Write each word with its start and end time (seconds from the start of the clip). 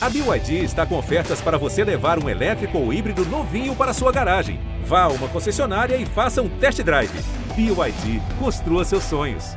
A 0.00 0.08
BYD 0.08 0.62
está 0.62 0.86
com 0.86 0.96
ofertas 0.96 1.40
para 1.40 1.58
você 1.58 1.82
levar 1.82 2.22
um 2.22 2.28
elétrico 2.28 2.78
ou 2.78 2.92
híbrido 2.92 3.24
novinho 3.24 3.74
para 3.74 3.92
sua 3.92 4.12
garagem. 4.12 4.60
Vá 4.84 5.02
a 5.02 5.08
uma 5.08 5.28
concessionária 5.28 5.96
e 5.96 6.06
faça 6.06 6.40
um 6.40 6.48
test 6.60 6.80
drive. 6.84 7.10
BYD, 7.56 8.20
construa 8.38 8.84
seus 8.84 9.02
sonhos. 9.02 9.56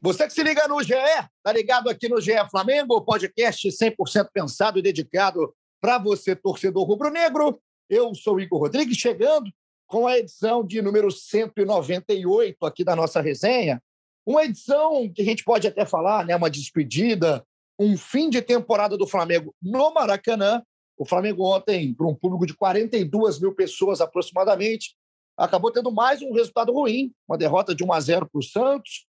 Você 0.00 0.26
que 0.26 0.32
se 0.32 0.42
liga 0.42 0.66
no 0.66 0.82
GE, 0.82 0.94
tá 1.42 1.52
ligado 1.52 1.90
aqui 1.90 2.08
no 2.08 2.18
GE 2.18 2.32
Flamengo, 2.50 3.02
podcast 3.02 3.68
100% 3.68 4.28
pensado 4.32 4.78
e 4.78 4.82
dedicado 4.82 5.54
para 5.78 5.98
você, 5.98 6.34
torcedor 6.34 6.84
rubro-negro. 6.84 7.60
Eu 7.86 8.14
sou 8.14 8.40
Igor 8.40 8.60
Rodrigues, 8.60 8.96
chegando 8.96 9.52
com 9.86 10.06
a 10.06 10.16
edição 10.16 10.64
de 10.64 10.80
número 10.80 11.10
198 11.10 12.64
aqui 12.64 12.82
da 12.82 12.96
nossa 12.96 13.20
resenha. 13.20 13.78
Uma 14.24 14.44
edição 14.44 15.10
que 15.12 15.22
a 15.22 15.24
gente 15.24 15.42
pode 15.42 15.66
até 15.66 15.84
falar, 15.84 16.24
né, 16.24 16.36
uma 16.36 16.50
despedida, 16.50 17.44
um 17.78 17.96
fim 17.96 18.30
de 18.30 18.40
temporada 18.40 18.96
do 18.96 19.06
Flamengo 19.06 19.54
no 19.60 19.92
Maracanã. 19.92 20.62
O 20.96 21.04
Flamengo 21.04 21.44
ontem, 21.44 21.92
para 21.92 22.06
um 22.06 22.14
público 22.14 22.46
de 22.46 22.54
42 22.54 23.40
mil 23.40 23.54
pessoas 23.54 24.00
aproximadamente, 24.00 24.94
acabou 25.36 25.72
tendo 25.72 25.90
mais 25.90 26.22
um 26.22 26.32
resultado 26.32 26.72
ruim, 26.72 27.12
uma 27.28 27.36
derrota 27.36 27.74
de 27.74 27.82
1 27.82 27.92
a 27.92 28.00
0 28.00 28.28
para 28.30 28.38
o 28.38 28.42
Santos, 28.42 29.06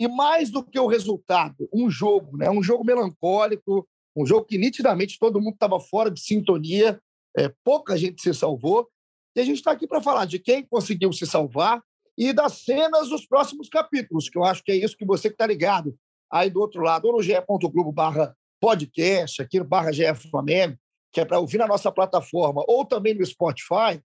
e 0.00 0.08
mais 0.08 0.50
do 0.50 0.64
que 0.64 0.78
o 0.78 0.86
resultado, 0.86 1.68
um 1.72 1.90
jogo, 1.90 2.36
né? 2.36 2.50
um 2.50 2.62
jogo 2.62 2.84
melancólico, 2.84 3.86
um 4.16 4.24
jogo 4.24 4.46
que 4.46 4.56
nitidamente 4.56 5.18
todo 5.18 5.40
mundo 5.40 5.54
estava 5.54 5.78
fora 5.78 6.10
de 6.10 6.20
sintonia, 6.20 7.00
é, 7.36 7.52
pouca 7.62 7.96
gente 7.96 8.22
se 8.22 8.32
salvou. 8.32 8.88
E 9.36 9.40
a 9.40 9.44
gente 9.44 9.56
está 9.56 9.72
aqui 9.72 9.86
para 9.86 10.00
falar 10.00 10.24
de 10.24 10.38
quem 10.38 10.64
conseguiu 10.64 11.12
se 11.12 11.26
salvar 11.26 11.82
e 12.16 12.32
das 12.32 12.64
cenas 12.64 13.08
dos 13.08 13.26
próximos 13.26 13.68
capítulos, 13.68 14.28
que 14.28 14.38
eu 14.38 14.44
acho 14.44 14.62
que 14.62 14.72
é 14.72 14.76
isso 14.76 14.96
que 14.96 15.04
você 15.04 15.28
que 15.28 15.34
está 15.34 15.46
ligado 15.46 15.96
aí 16.30 16.50
do 16.50 16.60
outro 16.60 16.82
lado, 16.82 17.06
ou 17.06 17.14
no 17.14 17.22
ge.globo 17.22 17.92
barra 17.92 18.34
podcast, 18.60 19.42
aqui 19.42 19.58
no 19.58 19.64
barra 19.64 19.92
GE 19.92 20.14
Flamengo, 20.30 20.76
que 21.12 21.20
é 21.20 21.24
para 21.24 21.38
ouvir 21.38 21.58
na 21.58 21.66
nossa 21.66 21.92
plataforma, 21.92 22.64
ou 22.66 22.84
também 22.84 23.14
no 23.14 23.24
Spotify, 23.24 24.00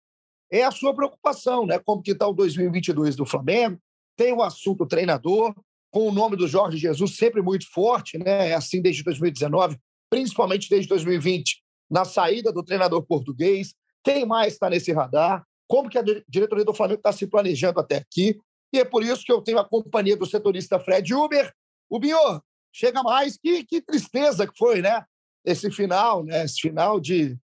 é 0.51 0.65
a 0.65 0.71
sua 0.71 0.95
preocupação, 0.95 1.67
né? 1.67 1.79
Como 1.79 2.03
que 2.03 2.13
está 2.13 2.27
o 2.27 2.33
2022 2.33 3.17
do 3.17 3.25
Flamengo? 3.25 3.79
Tem 4.17 4.33
o 4.33 4.43
assunto 4.43 4.87
treinador, 4.87 5.55
com 5.91 6.09
o 6.09 6.13
nome 6.13 6.37
do 6.37 6.47
Jorge 6.47 6.77
Jesus 6.77 7.17
sempre 7.17 7.41
muito 7.41 7.71
forte, 7.71 8.19
né? 8.19 8.51
É 8.51 8.55
assim 8.55 8.83
desde 8.83 9.03
2019, 9.03 9.79
principalmente 10.11 10.69
desde 10.69 10.89
2020, 10.89 11.63
na 11.91 12.05
saída 12.05 12.53
do 12.53 12.63
treinador 12.63 13.03
português. 13.03 13.75
Quem 14.05 14.27
mais 14.27 14.55
está 14.55 14.69
nesse 14.69 14.93
radar? 14.93 15.45
Como 15.69 15.89
que 15.89 15.99
a 15.99 16.05
diretoria 16.27 16.65
do 16.65 16.75
Flamengo 16.75 17.01
está 17.01 17.13
se 17.13 17.27
planejando 17.27 17.79
até 17.79 17.97
aqui? 17.97 18.41
E 18.73 18.81
é 18.81 18.85
por 18.85 19.05
isso 19.05 19.23
que 19.25 19.33
eu 19.33 19.43
tenho 19.43 19.59
a 19.59 19.69
companhia 19.69 20.17
do 20.17 20.27
setorista 20.27 20.81
Fred 20.81 21.15
Uber. 21.15 21.53
O 21.89 21.99
Binho, 21.99 22.43
chega 22.73 23.03
mais. 23.03 23.37
Que, 23.37 23.65
que 23.65 23.81
tristeza 23.81 24.47
que 24.47 24.57
foi, 24.57 24.81
né? 24.81 25.05
Esse 25.45 25.71
final, 25.71 26.25
né? 26.25 26.45
Esse 26.45 26.61
final 26.61 26.99
de, 26.99 27.37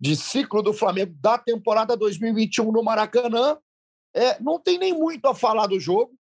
de 0.00 0.16
ciclo 0.16 0.62
do 0.62 0.72
Flamengo 0.72 1.14
da 1.20 1.38
temporada 1.38 1.96
2021 1.96 2.70
no 2.70 2.82
Maracanã. 2.82 3.58
É, 4.14 4.40
não 4.40 4.58
tem 4.58 4.76
nem 4.76 4.92
muito 4.92 5.26
a 5.26 5.34
falar 5.34 5.68
do 5.68 5.78
jogo, 5.78 6.12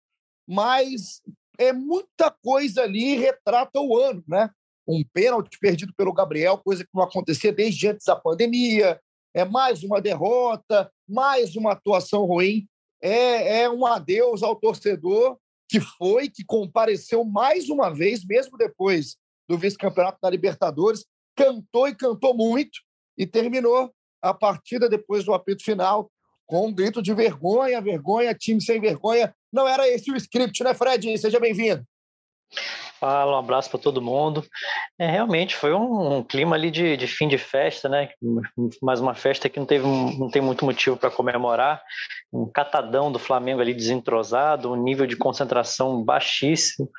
mas 0.48 1.22
é 1.58 1.74
muita 1.74 2.32
coisa 2.44 2.84
ali 2.84 3.18
retrata 3.18 3.80
o 3.80 3.98
ano, 3.98 4.24
né? 4.28 4.50
Um 4.88 5.04
pênalti 5.14 5.58
perdido 5.60 5.94
pelo 5.96 6.14
Gabriel, 6.14 6.58
coisa 6.60 6.84
que 6.84 6.90
não 6.94 7.04
acontecia 7.04 7.52
desde 7.52 7.88
antes 7.88 8.06
da 8.06 8.16
pandemia. 8.16 9.00
É 9.34 9.46
mais 9.46 9.84
uma 9.84 10.02
derrota, 10.02 10.92
mais 11.08 11.56
uma 11.56 11.74
atuação 11.74 12.26
ruim. 12.26 12.68
É, 13.02 13.62
é 13.62 13.70
um 13.70 13.86
adeus 13.86 14.44
ao 14.44 14.56
torcedor 14.56 15.38
que 15.70 15.80
foi, 15.80 16.30
que 16.30 16.44
compareceu 16.44 17.24
mais 17.24 17.70
uma 17.70 17.94
vez, 17.94 18.26
mesmo 18.26 18.58
depois 18.58 19.16
do 19.48 19.58
vice-campeonato 19.58 20.18
da 20.22 20.30
Libertadores, 20.30 21.06
cantou 21.36 21.88
e 21.88 21.96
cantou 21.96 22.34
muito 22.36 22.80
e 23.18 23.26
terminou 23.26 23.94
a 24.22 24.34
partida 24.34 24.90
depois 24.90 25.24
do 25.24 25.34
apito 25.34 25.64
final 25.64 26.12
com 26.46 26.68
um 26.68 26.74
grito 26.74 27.02
de 27.02 27.14
vergonha, 27.14 27.80
vergonha, 27.80 28.34
time 28.34 28.60
sem 28.60 28.82
vergonha. 28.82 29.34
Não 29.54 29.68
era 29.68 29.88
esse 29.88 30.12
o 30.12 30.16
script, 30.16 30.64
né, 30.64 30.74
Fred? 30.74 31.16
Seja 31.18 31.40
bem-vindo. 31.40 31.86
Fala, 33.00 33.36
um 33.36 33.40
abraço 33.40 33.70
para 33.70 33.80
todo 33.80 34.02
mundo. 34.02 34.44
É, 35.00 35.10
realmente 35.10 35.56
foi 35.56 35.74
um, 35.74 36.18
um, 36.18 36.24
clima 36.24 36.56
ali 36.56 36.70
de, 36.70 36.98
de 36.98 37.08
fim 37.08 37.28
de 37.28 37.38
festa, 37.38 37.88
né? 37.88 38.10
Mais 38.82 39.00
uma 39.00 39.16
festa 39.16 39.48
que 39.48 39.58
não, 39.58 39.66
teve, 39.66 39.86
não 39.86 40.30
tem 40.30 40.42
muito 40.42 40.66
motivo 40.66 40.98
para 40.98 41.10
comemorar. 41.10 41.82
Um 42.32 42.46
catadão 42.46 43.12
do 43.12 43.18
Flamengo 43.18 43.62
ali 43.62 43.74
desentrosado, 43.74 44.74
um 44.74 44.84
nível 44.84 45.08
de 45.08 45.16
concentração 45.16 46.04
baixíssimo. 46.04 46.90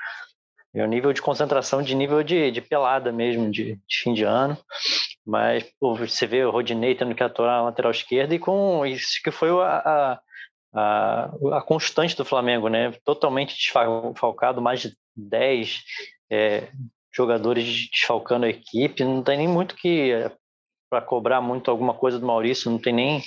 É 0.74 0.84
um 0.84 0.88
nível 0.88 1.12
de 1.12 1.20
concentração 1.20 1.82
de 1.82 1.94
nível 1.94 2.22
de, 2.22 2.50
de 2.50 2.60
pelada 2.60 3.12
mesmo, 3.12 3.50
de, 3.50 3.74
de 3.74 4.02
fim 4.02 4.14
de 4.14 4.22
ano. 4.22 4.56
Mas 5.26 5.64
pô, 5.78 5.94
você 5.94 6.26
vê 6.26 6.44
o 6.44 6.50
Rodinei 6.50 6.94
tendo 6.94 7.14
que 7.14 7.22
atuar 7.22 7.58
na 7.58 7.62
lateral 7.64 7.90
esquerda 7.90 8.34
e 8.34 8.38
com 8.38 8.86
isso 8.86 9.20
que 9.22 9.30
foi 9.30 9.50
a, 9.50 10.18
a, 10.74 11.30
a, 11.58 11.62
constante 11.62 12.16
do 12.16 12.24
Flamengo, 12.24 12.68
né? 12.68 12.92
Totalmente 13.04 13.54
desfalcado, 13.54 14.62
mais 14.62 14.80
de 14.80 14.96
10 15.28 15.82
é, 16.30 16.68
jogadores 17.12 17.88
desfalcando 17.90 18.46
a 18.46 18.50
equipe. 18.50 19.04
Não 19.04 19.22
tem 19.22 19.38
nem 19.38 19.48
muito 19.48 19.74
que 19.74 20.12
para 20.88 21.00
cobrar 21.00 21.40
muito 21.40 21.70
alguma 21.70 21.94
coisa 21.94 22.18
do 22.18 22.26
Maurício, 22.26 22.68
não 22.68 22.78
tem 22.78 22.92
nem 22.92 23.22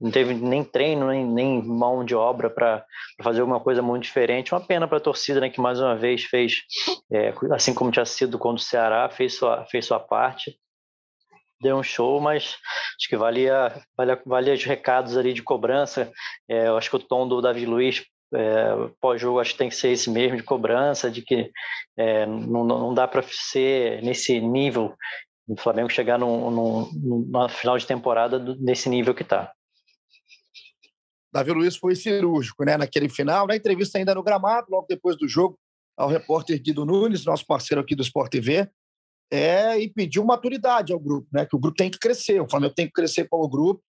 não 0.00 0.10
teve 0.10 0.34
nem 0.34 0.64
treino, 0.64 1.06
nem, 1.06 1.24
nem 1.24 1.62
mão 1.62 2.04
de 2.04 2.14
obra 2.14 2.50
para 2.50 2.84
fazer 3.22 3.40
alguma 3.40 3.60
coisa 3.60 3.80
muito 3.80 4.02
diferente. 4.02 4.52
Uma 4.52 4.60
pena 4.60 4.88
para 4.88 4.98
a 4.98 5.00
torcida, 5.00 5.40
né, 5.40 5.48
que 5.48 5.60
mais 5.60 5.78
uma 5.80 5.94
vez 5.94 6.24
fez, 6.24 6.62
é, 7.12 7.32
assim 7.52 7.72
como 7.72 7.92
tinha 7.92 8.04
sido 8.04 8.36
quando 8.36 8.56
o 8.56 8.60
Ceará, 8.60 9.08
fez 9.08 9.36
sua, 9.36 9.64
fez 9.66 9.86
sua 9.86 10.00
parte 10.00 10.58
deu 11.64 11.78
um 11.78 11.82
show, 11.82 12.20
mas 12.20 12.58
acho 12.98 13.08
que 13.08 13.16
valia, 13.16 13.72
valia, 13.96 14.20
valia 14.26 14.54
os 14.54 14.64
recados 14.64 15.16
ali 15.16 15.32
de 15.32 15.42
cobrança. 15.42 16.12
É, 16.46 16.68
eu 16.68 16.76
acho 16.76 16.90
que 16.90 16.96
o 16.96 17.00
tom 17.00 17.26
do 17.26 17.40
Davi 17.40 17.64
Luiz 17.64 18.04
é, 18.34 18.90
pós-jogo 19.00 19.40
acho 19.40 19.52
que 19.52 19.58
tem 19.58 19.68
que 19.68 19.76
ser 19.76 19.90
esse 19.90 20.10
mesmo 20.10 20.36
de 20.36 20.42
cobrança, 20.42 21.10
de 21.10 21.22
que 21.22 21.50
é, 21.96 22.26
não, 22.26 22.64
não 22.64 22.94
dá 22.94 23.06
para 23.06 23.22
ser 23.22 24.02
nesse 24.02 24.40
nível 24.40 24.94
o 25.46 25.56
Flamengo 25.56 25.90
chegar 25.90 26.18
num, 26.18 26.50
num, 26.50 27.48
final 27.48 27.76
de 27.76 27.86
temporada 27.86 28.38
nesse 28.58 28.88
nível 28.88 29.14
que 29.14 29.22
está. 29.22 29.52
Davi 31.32 31.52
Luiz 31.52 31.76
foi 31.76 31.94
cirúrgico, 31.94 32.64
né? 32.64 32.76
Naquele 32.76 33.08
final, 33.08 33.46
na 33.46 33.56
entrevista 33.56 33.98
ainda 33.98 34.14
no 34.14 34.22
gramado, 34.22 34.68
logo 34.70 34.86
depois 34.88 35.16
do 35.16 35.28
jogo, 35.28 35.58
ao 35.96 36.08
repórter 36.08 36.60
Guido 36.60 36.86
Nunes, 36.86 37.24
nosso 37.24 37.46
parceiro 37.46 37.80
aqui 37.80 37.94
do 37.94 38.02
Sport 38.02 38.30
TV, 38.30 38.70
é, 39.30 39.78
e 39.78 39.90
pediu 39.90 40.24
maturidade 40.24 40.92
ao 40.92 40.98
grupo, 40.98 41.26
né? 41.32 41.44
Que 41.44 41.56
o 41.56 41.58
grupo 41.58 41.76
tem 41.76 41.90
que 41.90 41.98
crescer, 41.98 42.40
o 42.40 42.48
Flamengo 42.48 42.74
tem 42.74 42.86
que 42.86 42.92
crescer 42.92 43.28
como 43.28 43.48
grupo. 43.48 43.82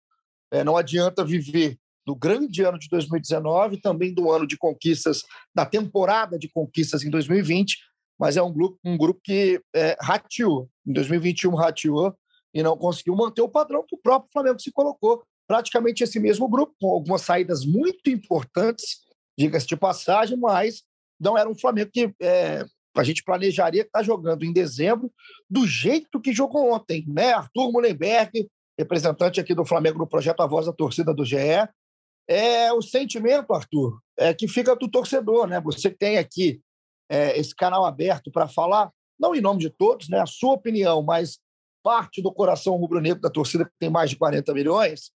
É, 0.51 0.63
não 0.63 0.77
adianta 0.77 1.23
viver 1.23 1.77
do 2.05 2.15
grande 2.15 2.63
ano 2.63 2.77
de 2.77 2.87
2019, 2.89 3.81
também 3.81 4.13
do 4.13 4.31
ano 4.31 4.45
de 4.45 4.57
conquistas, 4.57 5.23
da 5.55 5.65
temporada 5.65 6.37
de 6.37 6.49
conquistas 6.49 7.03
em 7.03 7.09
2020, 7.09 7.77
mas 8.19 8.37
é 8.37 8.41
um 8.41 8.51
grupo, 8.51 8.77
um 8.83 8.97
grupo 8.97 9.21
que 9.23 9.61
é, 9.75 9.97
rateou. 9.99 10.69
Em 10.85 10.93
2021 10.93 11.55
rateou 11.55 12.15
e 12.53 12.61
não 12.61 12.77
conseguiu 12.77 13.15
manter 13.15 13.41
o 13.41 13.49
padrão 13.49 13.83
que 13.87 13.95
o 13.95 13.99
próprio 13.99 14.31
Flamengo 14.31 14.61
se 14.61 14.71
colocou. 14.71 15.23
Praticamente 15.47 16.03
esse 16.03 16.19
mesmo 16.19 16.47
grupo, 16.47 16.73
com 16.79 16.91
algumas 16.91 17.21
saídas 17.21 17.65
muito 17.65 18.09
importantes, 18.09 18.99
diga-se 19.37 19.67
de 19.67 19.75
passagem, 19.75 20.37
mas 20.37 20.83
não 21.19 21.37
era 21.37 21.49
um 21.49 21.55
Flamengo 21.55 21.89
que 21.91 22.13
é, 22.21 22.65
a 22.95 23.03
gente 23.03 23.23
planejaria 23.23 23.81
estar 23.81 23.99
tá 23.99 24.03
jogando 24.03 24.43
em 24.43 24.53
dezembro 24.53 25.11
do 25.49 25.65
jeito 25.65 26.19
que 26.19 26.33
jogou 26.33 26.71
ontem, 26.71 27.03
né? 27.07 27.33
Arthur 27.33 27.71
Mullenberg, 27.71 28.47
representante 28.77 29.39
aqui 29.39 29.53
do 29.53 29.65
Flamengo 29.65 29.99
no 29.99 30.07
projeto 30.07 30.41
A 30.41 30.47
Voz 30.47 30.65
da 30.65 30.73
Torcida 30.73 31.13
do 31.13 31.25
GE. 31.25 31.37
É 32.27 32.71
o 32.71 32.81
sentimento, 32.81 33.53
Arthur, 33.53 33.99
é 34.17 34.33
que 34.33 34.47
fica 34.47 34.75
do 34.75 34.89
torcedor, 34.89 35.47
né? 35.47 35.59
Você 35.61 35.89
tem 35.89 36.17
aqui 36.17 36.61
é, 37.09 37.37
esse 37.37 37.53
canal 37.55 37.85
aberto 37.85 38.31
para 38.31 38.47
falar, 38.47 38.91
não 39.19 39.35
em 39.35 39.41
nome 39.41 39.59
de 39.59 39.69
todos, 39.69 40.09
né? 40.09 40.19
A 40.19 40.25
sua 40.25 40.53
opinião, 40.53 41.01
mas 41.01 41.39
parte 41.83 42.21
do 42.21 42.31
coração 42.31 42.77
rubro-negro 42.77 43.21
da 43.21 43.29
torcida 43.29 43.65
que 43.65 43.71
tem 43.77 43.89
mais 43.89 44.09
de 44.09 44.15
40 44.15 44.53
milhões. 44.53 45.11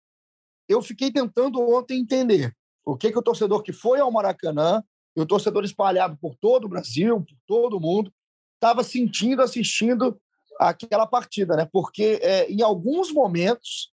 Eu 0.67 0.81
fiquei 0.81 1.11
tentando 1.11 1.61
ontem 1.61 1.99
entender 1.99 2.53
o 2.85 2.97
que 2.97 3.11
que 3.11 3.17
o 3.17 3.23
torcedor 3.23 3.63
que 3.63 3.71
foi 3.71 3.99
ao 3.99 4.11
Maracanã 4.11 4.83
e 5.15 5.21
o 5.21 5.25
torcedor 5.25 5.63
espalhado 5.63 6.17
por 6.21 6.35
todo 6.35 6.65
o 6.65 6.69
Brasil, 6.69 7.21
por 7.21 7.37
todo 7.47 7.77
o 7.77 7.79
mundo, 7.79 8.11
estava 8.55 8.83
sentindo, 8.83 9.41
assistindo 9.41 10.19
aquela 10.59 11.07
partida, 11.07 11.55
né? 11.55 11.67
Porque 11.71 12.19
é, 12.21 12.51
em 12.51 12.61
alguns 12.61 13.11
momentos 13.11 13.91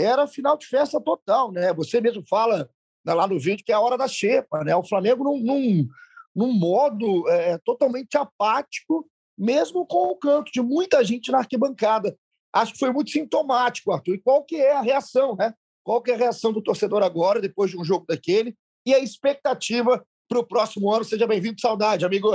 era 0.00 0.26
final 0.26 0.56
de 0.56 0.66
festa 0.66 1.00
total, 1.00 1.50
né? 1.50 1.72
Você 1.74 2.00
mesmo 2.00 2.24
fala 2.28 2.68
né, 3.04 3.14
lá 3.14 3.26
no 3.26 3.38
vídeo 3.38 3.64
que 3.64 3.72
é 3.72 3.74
a 3.74 3.80
hora 3.80 3.98
da 3.98 4.08
xepa, 4.08 4.62
né? 4.64 4.74
O 4.76 4.84
Flamengo 4.84 5.24
num, 5.24 5.38
num, 5.40 5.88
num 6.34 6.52
modo 6.52 7.28
é, 7.28 7.58
totalmente 7.58 8.16
apático, 8.16 9.08
mesmo 9.36 9.86
com 9.86 10.08
o 10.08 10.16
canto 10.16 10.50
de 10.52 10.60
muita 10.60 11.04
gente 11.04 11.30
na 11.30 11.38
arquibancada. 11.38 12.16
Acho 12.52 12.72
que 12.72 12.78
foi 12.78 12.92
muito 12.92 13.10
sintomático, 13.10 13.92
Arthur. 13.92 14.14
E 14.14 14.20
qual 14.20 14.44
que 14.44 14.56
é 14.56 14.72
a 14.72 14.80
reação, 14.80 15.36
né? 15.36 15.52
Qual 15.84 16.02
que 16.02 16.10
é 16.10 16.14
a 16.14 16.18
reação 16.18 16.52
do 16.52 16.62
torcedor 16.62 17.02
agora, 17.02 17.40
depois 17.40 17.70
de 17.70 17.78
um 17.78 17.84
jogo 17.84 18.04
daquele? 18.06 18.56
E 18.84 18.94
a 18.94 18.98
expectativa 18.98 20.04
para 20.28 20.38
o 20.38 20.46
próximo 20.46 20.92
ano. 20.92 21.04
Seja 21.04 21.26
bem-vindo, 21.26 21.60
saudade, 21.60 22.04
amigo. 22.04 22.30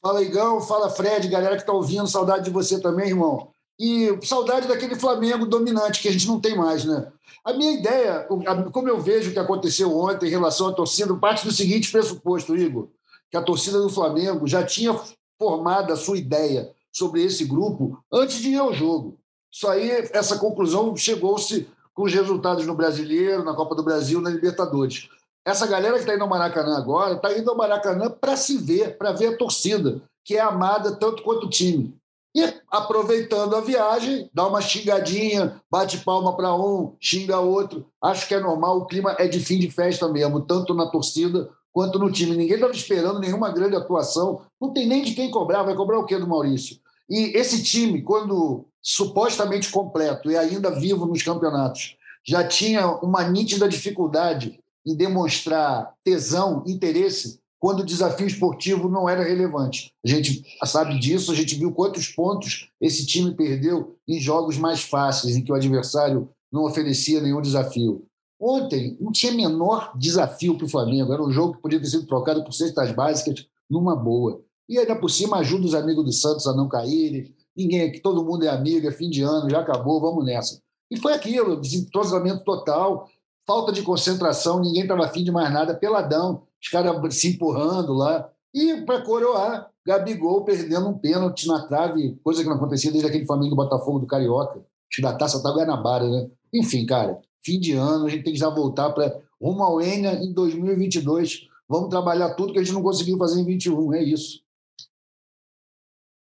Fala, 0.00 0.22
Igão. 0.22 0.60
Fala, 0.60 0.90
Fred, 0.90 1.28
galera 1.28 1.56
que 1.56 1.62
está 1.62 1.72
ouvindo. 1.72 2.06
Saudade 2.06 2.44
de 2.44 2.50
você 2.50 2.80
também, 2.80 3.08
irmão. 3.08 3.52
E 3.84 4.16
saudade 4.24 4.68
daquele 4.68 4.94
Flamengo 4.94 5.44
dominante 5.44 6.00
que 6.00 6.08
a 6.08 6.12
gente 6.12 6.28
não 6.28 6.40
tem 6.40 6.56
mais, 6.56 6.84
né? 6.84 7.10
A 7.44 7.52
minha 7.52 7.72
ideia, 7.72 8.28
como 8.70 8.88
eu 8.88 9.00
vejo 9.00 9.30
o 9.30 9.32
que 9.32 9.40
aconteceu 9.40 9.98
ontem 9.98 10.28
em 10.28 10.30
relação 10.30 10.68
à 10.68 10.72
torcida, 10.72 11.12
parte 11.16 11.44
do 11.44 11.50
seguinte 11.50 11.90
pressuposto, 11.90 12.56
Igor, 12.56 12.86
que 13.28 13.36
a 13.36 13.42
torcida 13.42 13.80
do 13.80 13.90
Flamengo 13.90 14.46
já 14.46 14.62
tinha 14.62 14.96
formado 15.36 15.92
a 15.92 15.96
sua 15.96 16.16
ideia 16.16 16.70
sobre 16.92 17.24
esse 17.24 17.44
grupo 17.44 17.98
antes 18.12 18.36
de 18.36 18.50
ir 18.50 18.58
ao 18.58 18.72
jogo. 18.72 19.18
Isso 19.52 19.66
aí, 19.66 19.90
essa 20.12 20.38
conclusão 20.38 20.96
chegou-se 20.96 21.66
com 21.92 22.04
os 22.04 22.14
resultados 22.14 22.64
no 22.64 22.76
Brasileiro, 22.76 23.42
na 23.42 23.52
Copa 23.52 23.74
do 23.74 23.82
Brasil, 23.82 24.20
na 24.20 24.30
Libertadores. 24.30 25.08
Essa 25.44 25.66
galera 25.66 25.94
que 25.94 26.02
está 26.02 26.14
indo 26.14 26.22
ao 26.22 26.30
Maracanã 26.30 26.78
agora 26.78 27.14
está 27.14 27.36
indo 27.36 27.50
ao 27.50 27.56
Maracanã 27.56 28.08
para 28.08 28.36
se 28.36 28.58
ver, 28.58 28.96
para 28.96 29.10
ver 29.10 29.34
a 29.34 29.36
torcida, 29.36 30.00
que 30.24 30.36
é 30.36 30.40
amada 30.40 30.94
tanto 30.94 31.24
quanto 31.24 31.46
o 31.46 31.50
time. 31.50 32.00
E 32.34 32.42
aproveitando 32.70 33.54
a 33.54 33.60
viagem, 33.60 34.30
dá 34.32 34.46
uma 34.46 34.62
xingadinha, 34.62 35.60
bate 35.70 35.98
palma 35.98 36.34
para 36.34 36.54
um, 36.54 36.96
xinga 36.98 37.38
outro. 37.40 37.86
Acho 38.02 38.26
que 38.26 38.34
é 38.34 38.40
normal, 38.40 38.78
o 38.78 38.86
clima 38.86 39.14
é 39.18 39.28
de 39.28 39.38
fim 39.38 39.58
de 39.58 39.70
festa 39.70 40.08
mesmo, 40.08 40.40
tanto 40.40 40.72
na 40.72 40.90
torcida 40.90 41.50
quanto 41.70 41.98
no 41.98 42.10
time. 42.10 42.36
Ninguém 42.36 42.54
estava 42.54 42.72
esperando 42.72 43.20
nenhuma 43.20 43.50
grande 43.50 43.76
atuação, 43.76 44.42
não 44.60 44.72
tem 44.72 44.86
nem 44.86 45.02
de 45.02 45.14
quem 45.14 45.30
cobrar, 45.30 45.62
vai 45.62 45.74
cobrar 45.74 45.98
o 45.98 46.06
quê 46.06 46.18
do 46.18 46.26
Maurício? 46.26 46.78
E 47.08 47.36
esse 47.36 47.62
time, 47.62 48.00
quando 48.00 48.66
supostamente 48.80 49.70
completo 49.70 50.30
e 50.30 50.36
ainda 50.36 50.70
vivo 50.70 51.04
nos 51.04 51.22
campeonatos, 51.22 51.96
já 52.24 52.46
tinha 52.46 52.86
uma 52.86 53.24
nítida 53.24 53.68
dificuldade 53.68 54.58
em 54.86 54.96
demonstrar 54.96 55.92
tesão, 56.02 56.64
interesse, 56.66 57.40
quando 57.62 57.78
o 57.78 57.86
desafio 57.86 58.26
esportivo 58.26 58.88
não 58.88 59.08
era 59.08 59.22
relevante. 59.22 59.94
A 60.04 60.08
gente 60.08 60.42
sabe 60.66 60.98
disso, 60.98 61.30
a 61.30 61.34
gente 61.36 61.54
viu 61.54 61.70
quantos 61.70 62.08
pontos 62.08 62.68
esse 62.80 63.06
time 63.06 63.36
perdeu 63.36 63.96
em 64.08 64.18
jogos 64.18 64.58
mais 64.58 64.82
fáceis, 64.82 65.36
em 65.36 65.44
que 65.44 65.52
o 65.52 65.54
adversário 65.54 66.28
não 66.52 66.64
oferecia 66.64 67.20
nenhum 67.20 67.40
desafio. 67.40 68.04
Ontem 68.40 68.98
não 69.00 69.12
tinha 69.12 69.30
menor 69.30 69.96
desafio 69.96 70.56
para 70.56 70.66
o 70.66 70.68
Flamengo, 70.68 71.12
era 71.12 71.22
um 71.22 71.30
jogo 71.30 71.54
que 71.54 71.62
podia 71.62 71.78
ter 71.78 71.86
sido 71.86 72.04
trocado 72.04 72.42
por 72.42 72.52
cestas 72.52 72.90
básicas 72.90 73.46
numa 73.70 73.94
boa. 73.94 74.42
E 74.68 74.76
ainda 74.76 74.96
por 74.96 75.08
cima 75.08 75.36
ajuda 75.36 75.64
os 75.64 75.74
amigos 75.76 76.04
do 76.04 76.12
Santos 76.12 76.48
a 76.48 76.56
não 76.56 76.68
caírem. 76.68 77.32
Ninguém 77.56 77.82
aqui, 77.82 78.00
todo 78.00 78.24
mundo 78.24 78.44
é 78.44 78.48
amigo, 78.48 78.88
é 78.88 78.90
fim 78.90 79.08
de 79.08 79.22
ano, 79.22 79.48
já 79.48 79.60
acabou, 79.60 80.00
vamos 80.00 80.24
nessa. 80.24 80.60
E 80.90 80.96
foi 80.96 81.12
aquilo, 81.12 81.60
desentrosamento 81.60 82.42
total, 82.42 83.08
falta 83.46 83.70
de 83.70 83.82
concentração, 83.82 84.60
ninguém 84.60 84.82
estava 84.82 85.04
afim 85.04 85.22
de 85.22 85.30
mais 85.30 85.52
nada, 85.52 85.76
peladão 85.76 86.42
os 86.62 86.68
caras 86.68 87.14
se 87.14 87.28
empurrando 87.28 87.92
lá. 87.92 88.30
E 88.54 88.82
para 88.82 89.02
coroar, 89.02 89.70
Gabigol 89.84 90.44
perdendo 90.44 90.88
um 90.88 90.98
pênalti 90.98 91.48
na 91.48 91.66
trave, 91.66 92.16
coisa 92.22 92.42
que 92.42 92.48
não 92.48 92.56
acontecia 92.56 92.90
desde 92.90 93.08
aquele 93.08 93.26
Flamengo 93.26 93.56
Botafogo 93.56 93.98
do 93.98 94.06
Carioca. 94.06 94.58
Acho 94.58 94.96
que 94.96 95.02
da 95.02 95.16
taça 95.16 95.42
tá 95.42 95.50
Guanabara, 95.50 96.08
né? 96.08 96.30
Enfim, 96.52 96.86
cara, 96.86 97.20
fim 97.44 97.58
de 97.58 97.72
ano, 97.72 98.06
a 98.06 98.08
gente 98.08 98.22
tem 98.22 98.32
que 98.32 98.38
já 98.38 98.48
voltar 98.48 98.90
para 98.90 99.20
rumo 99.40 99.62
ao 99.62 99.80
Enia 99.80 100.14
em 100.14 100.32
2022. 100.32 101.48
Vamos 101.68 101.88
trabalhar 101.88 102.34
tudo 102.34 102.52
que 102.52 102.58
a 102.58 102.62
gente 102.62 102.74
não 102.74 102.82
conseguiu 102.82 103.18
fazer 103.18 103.40
em 103.40 103.44
21, 103.44 103.94
é 103.94 104.02
isso. 104.02 104.42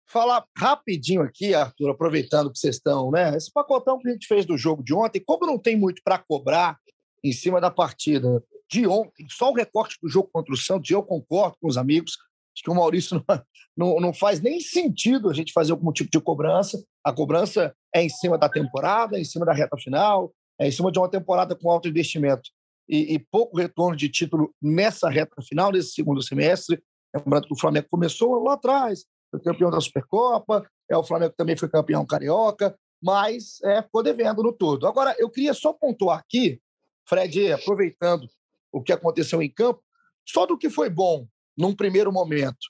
Falar 0.05 0.45
rapidinho 0.55 1.23
aqui, 1.23 1.55
Arthur, 1.55 1.89
aproveitando 1.89 2.51
que 2.51 2.59
vocês 2.59 2.75
estão, 2.75 3.09
né? 3.09 3.35
Esse 3.35 3.51
pacotão 3.51 3.97
que 3.97 4.07
a 4.07 4.11
gente 4.11 4.27
fez 4.27 4.45
do 4.45 4.55
jogo 4.55 4.83
de 4.83 4.93
ontem, 4.93 5.19
como 5.19 5.47
não 5.47 5.57
tem 5.57 5.75
muito 5.75 6.03
para 6.03 6.19
cobrar 6.19 6.77
em 7.23 7.31
cima 7.31 7.59
da 7.59 7.71
partida, 7.71 8.43
de 8.71 8.87
ontem, 8.87 9.27
só 9.29 9.51
o 9.51 9.55
recorte 9.55 9.97
do 10.01 10.09
jogo 10.09 10.29
contra 10.31 10.53
o 10.53 10.57
Santos, 10.57 10.89
eu 10.89 11.03
concordo 11.03 11.57
com 11.61 11.67
os 11.67 11.77
amigos, 11.77 12.17
acho 12.55 12.63
que 12.63 12.69
o 12.69 12.75
Maurício 12.75 13.23
não, 13.27 13.41
não, 13.75 13.99
não 13.99 14.13
faz 14.13 14.39
nem 14.39 14.59
sentido 14.59 15.29
a 15.29 15.33
gente 15.33 15.53
fazer 15.53 15.71
algum 15.71 15.91
tipo 15.91 16.09
de 16.11 16.19
cobrança. 16.19 16.83
A 17.03 17.11
cobrança 17.11 17.75
é 17.93 18.03
em 18.03 18.09
cima 18.09 18.37
da 18.37 18.49
temporada, 18.49 19.17
é 19.17 19.21
em 19.21 19.25
cima 19.25 19.45
da 19.45 19.53
reta 19.53 19.77
final, 19.77 20.33
é 20.59 20.67
em 20.67 20.71
cima 20.71 20.91
de 20.91 20.99
uma 20.99 21.09
temporada 21.09 21.55
com 21.55 21.69
alto 21.69 21.87
investimento 21.87 22.49
e, 22.87 23.15
e 23.15 23.19
pouco 23.19 23.57
retorno 23.57 23.95
de 23.95 24.09
título 24.09 24.53
nessa 24.61 25.09
reta 25.09 25.41
final, 25.41 25.71
nesse 25.71 25.91
segundo 25.91 26.21
semestre. 26.21 26.81
Lembrando 27.15 27.47
que 27.47 27.53
o 27.53 27.59
Flamengo 27.59 27.87
começou 27.89 28.41
lá 28.43 28.53
atrás, 28.53 29.05
foi 29.29 29.39
campeão 29.39 29.69
da 29.69 29.81
Supercopa, 29.81 30.67
é 30.89 30.97
o 30.97 31.03
Flamengo 31.03 31.33
também 31.37 31.57
foi 31.57 31.69
campeão 31.69 32.05
carioca, 32.05 32.75
mas 33.01 33.61
é, 33.63 33.81
ficou 33.81 34.01
devendo 34.01 34.41
no 34.41 34.53
todo. 34.53 34.87
Agora, 34.87 35.15
eu 35.19 35.29
queria 35.29 35.53
só 35.53 35.73
pontuar 35.73 36.19
aqui, 36.19 36.59
Fred, 37.07 37.51
aproveitando 37.51 38.27
o 38.73 38.81
que 38.81 38.91
aconteceu 38.91 39.41
em 39.41 39.49
campo, 39.49 39.81
só 40.27 40.45
do 40.45 40.57
que 40.57 40.69
foi 40.69 40.89
bom 40.89 41.27
num 41.55 41.75
primeiro 41.75 42.11
momento. 42.11 42.67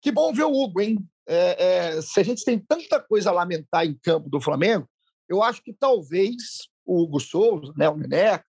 Que 0.00 0.12
bom 0.12 0.32
ver 0.32 0.44
o 0.44 0.52
Hugo, 0.52 0.80
hein? 0.80 0.98
É, 1.26 1.64
é, 1.96 2.02
se 2.02 2.20
a 2.20 2.22
gente 2.22 2.44
tem 2.44 2.58
tanta 2.58 3.00
coisa 3.00 3.30
a 3.30 3.32
lamentar 3.32 3.84
em 3.84 3.94
campo 3.94 4.30
do 4.30 4.40
Flamengo, 4.40 4.88
eu 5.28 5.42
acho 5.42 5.62
que 5.62 5.72
talvez 5.72 6.68
o 6.86 7.02
Hugo 7.02 7.20
Souza, 7.20 7.72
né, 7.76 7.88
o 7.88 7.96
Neneca, 7.96 8.46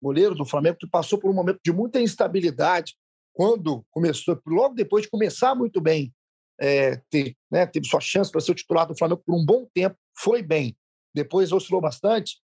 goleiro 0.00 0.34
do 0.34 0.44
Flamengo, 0.44 0.78
que 0.78 0.88
passou 0.88 1.18
por 1.18 1.30
um 1.30 1.34
momento 1.34 1.60
de 1.62 1.72
muita 1.72 2.00
instabilidade, 2.00 2.96
quando 3.32 3.84
começou, 3.90 4.40
logo 4.46 4.74
depois 4.74 5.04
de 5.04 5.10
começar 5.10 5.54
muito 5.54 5.80
bem, 5.80 6.12
é, 6.60 7.00
ter, 7.08 7.36
né, 7.50 7.66
teve 7.66 7.86
sua 7.86 8.00
chance 8.00 8.30
para 8.30 8.40
ser 8.40 8.52
o 8.52 8.54
titular 8.54 8.86
do 8.86 8.96
Flamengo 8.96 9.22
por 9.24 9.34
um 9.34 9.44
bom 9.44 9.66
tempo, 9.72 9.96
foi 10.16 10.42
bem. 10.42 10.76
Depois 11.14 11.52
oscilou 11.52 11.80
bastante, 11.80 12.40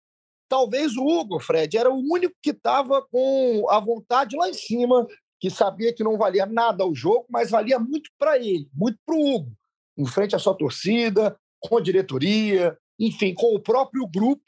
Talvez 0.51 0.97
o 0.97 1.07
Hugo, 1.07 1.39
Fred, 1.39 1.79
era 1.79 1.89
o 1.89 1.97
único 1.97 2.35
que 2.43 2.51
estava 2.51 3.01
com 3.03 3.67
a 3.71 3.79
vontade 3.79 4.37
lá 4.37 4.49
em 4.49 4.53
cima, 4.53 5.07
que 5.39 5.49
sabia 5.49 5.95
que 5.95 6.03
não 6.03 6.19
valia 6.19 6.45
nada 6.45 6.85
o 6.85 6.93
jogo, 6.93 7.25
mas 7.31 7.53
valia 7.53 7.79
muito 7.79 8.11
para 8.19 8.37
ele, 8.37 8.69
muito 8.75 8.99
para 9.07 9.15
o 9.15 9.33
Hugo, 9.33 9.53
em 9.97 10.05
frente 10.05 10.35
à 10.35 10.41
sua 10.41 10.53
torcida, 10.53 11.39
com 11.61 11.79
a 11.79 11.81
diretoria, 11.81 12.77
enfim, 12.99 13.33
com 13.33 13.55
o 13.55 13.61
próprio 13.61 14.05
grupo. 14.09 14.43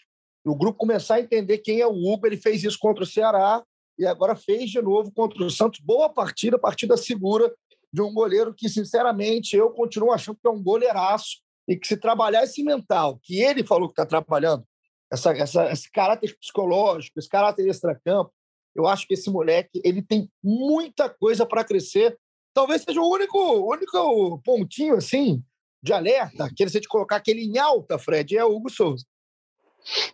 O 0.44 0.56
grupo 0.56 0.76
começar 0.76 1.14
a 1.14 1.20
entender 1.20 1.58
quem 1.58 1.80
é 1.80 1.86
o 1.86 1.94
Hugo. 1.94 2.26
Ele 2.26 2.36
fez 2.36 2.64
isso 2.64 2.78
contra 2.80 3.04
o 3.04 3.06
Ceará 3.06 3.62
e 3.96 4.04
agora 4.04 4.34
fez 4.34 4.70
de 4.70 4.82
novo 4.82 5.12
contra 5.12 5.44
o 5.44 5.50
Santos. 5.50 5.78
Boa 5.78 6.08
partida, 6.08 6.58
partida 6.58 6.96
segura 6.96 7.54
de 7.92 8.02
um 8.02 8.12
goleiro 8.12 8.52
que, 8.52 8.68
sinceramente, 8.68 9.54
eu 9.54 9.70
continuo 9.70 10.10
achando 10.10 10.38
que 10.42 10.48
é 10.48 10.50
um 10.50 10.60
goleiraço 10.60 11.40
e 11.68 11.76
que 11.76 11.86
se 11.86 11.96
trabalhar 11.96 12.42
esse 12.42 12.64
mental, 12.64 13.20
que 13.22 13.40
ele 13.40 13.62
falou 13.62 13.88
que 13.88 13.92
está 13.92 14.04
trabalhando, 14.04 14.64
essa, 15.12 15.30
essa, 15.32 15.70
esse 15.70 15.90
caráter 15.90 16.34
psicológico, 16.38 17.18
esse 17.18 17.28
caráter 17.28 17.68
extracampo. 17.68 18.32
Eu 18.74 18.86
acho 18.86 19.06
que 19.06 19.12
esse 19.12 19.30
moleque 19.30 19.82
ele 19.84 20.00
tem 20.00 20.30
muita 20.42 21.10
coisa 21.10 21.44
para 21.44 21.62
crescer. 21.62 22.18
Talvez 22.54 22.82
seja 22.82 23.00
o 23.00 23.10
único, 23.10 23.38
único 23.38 24.40
pontinho 24.42 24.96
assim 24.96 25.44
de 25.82 25.92
alerta 25.92 26.50
que 26.54 26.62
ele 26.62 26.70
de 26.80 26.88
colocar 26.88 27.16
aquele 27.16 27.42
em 27.42 27.58
alta, 27.58 27.98
Fred, 27.98 28.36
é 28.36 28.44
o 28.44 28.54
Hugo 28.54 28.70
Souza. 28.70 29.04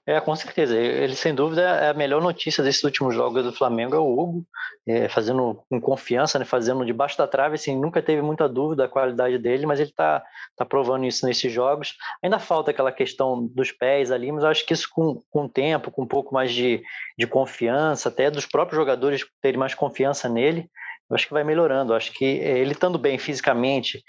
É, 0.06 0.20
com 0.20 0.34
certeza. 0.34 0.76
Ele, 0.76 1.14
sem 1.14 1.34
dúvida, 1.34 1.62
é 1.62 1.90
a 1.90 1.94
melhor 1.94 2.22
notícia 2.22 2.64
desses 2.64 2.82
últimos 2.82 3.14
jogos 3.14 3.44
do 3.44 3.52
Flamengo 3.52 3.94
é 3.94 3.98
o 3.98 4.18
Hugo, 4.18 4.46
é, 4.86 5.08
fazendo 5.08 5.62
com 5.68 5.80
confiança, 5.80 6.38
né, 6.38 6.44
fazendo 6.44 6.84
debaixo 6.84 7.18
da 7.18 7.26
trave, 7.26 7.56
assim, 7.56 7.76
nunca 7.78 8.02
teve 8.02 8.22
muita 8.22 8.48
dúvida 8.48 8.84
da 8.84 8.88
qualidade 8.88 9.38
dele, 9.38 9.66
mas 9.66 9.80
ele 9.80 9.90
está 9.90 10.22
tá 10.56 10.64
provando 10.64 11.04
isso 11.04 11.26
nesses 11.26 11.52
jogos. 11.52 11.96
Ainda 12.22 12.38
falta 12.38 12.70
aquela 12.70 12.90
questão 12.90 13.46
dos 13.46 13.70
pés 13.70 14.10
ali, 14.10 14.32
mas 14.32 14.42
eu 14.42 14.50
acho 14.50 14.64
que 14.64 14.72
isso 14.72 14.88
com, 14.90 15.22
com 15.30 15.44
o 15.44 15.48
tempo, 15.48 15.90
com 15.90 16.02
um 16.02 16.08
pouco 16.08 16.34
mais 16.34 16.52
de, 16.52 16.82
de 17.18 17.26
confiança, 17.26 18.08
até 18.08 18.30
dos 18.30 18.46
próprios 18.46 18.78
jogadores 18.78 19.24
terem 19.42 19.58
mais 19.58 19.74
confiança 19.74 20.28
nele, 20.28 20.70
eu 21.10 21.14
acho 21.14 21.26
que 21.26 21.32
vai 21.32 21.44
melhorando. 21.44 21.92
Eu 21.92 21.96
acho 21.96 22.12
que 22.12 22.24
é, 22.24 22.58
ele 22.58 22.72
estando 22.72 22.98
bem 22.98 23.18
fisicamente, 23.18 24.02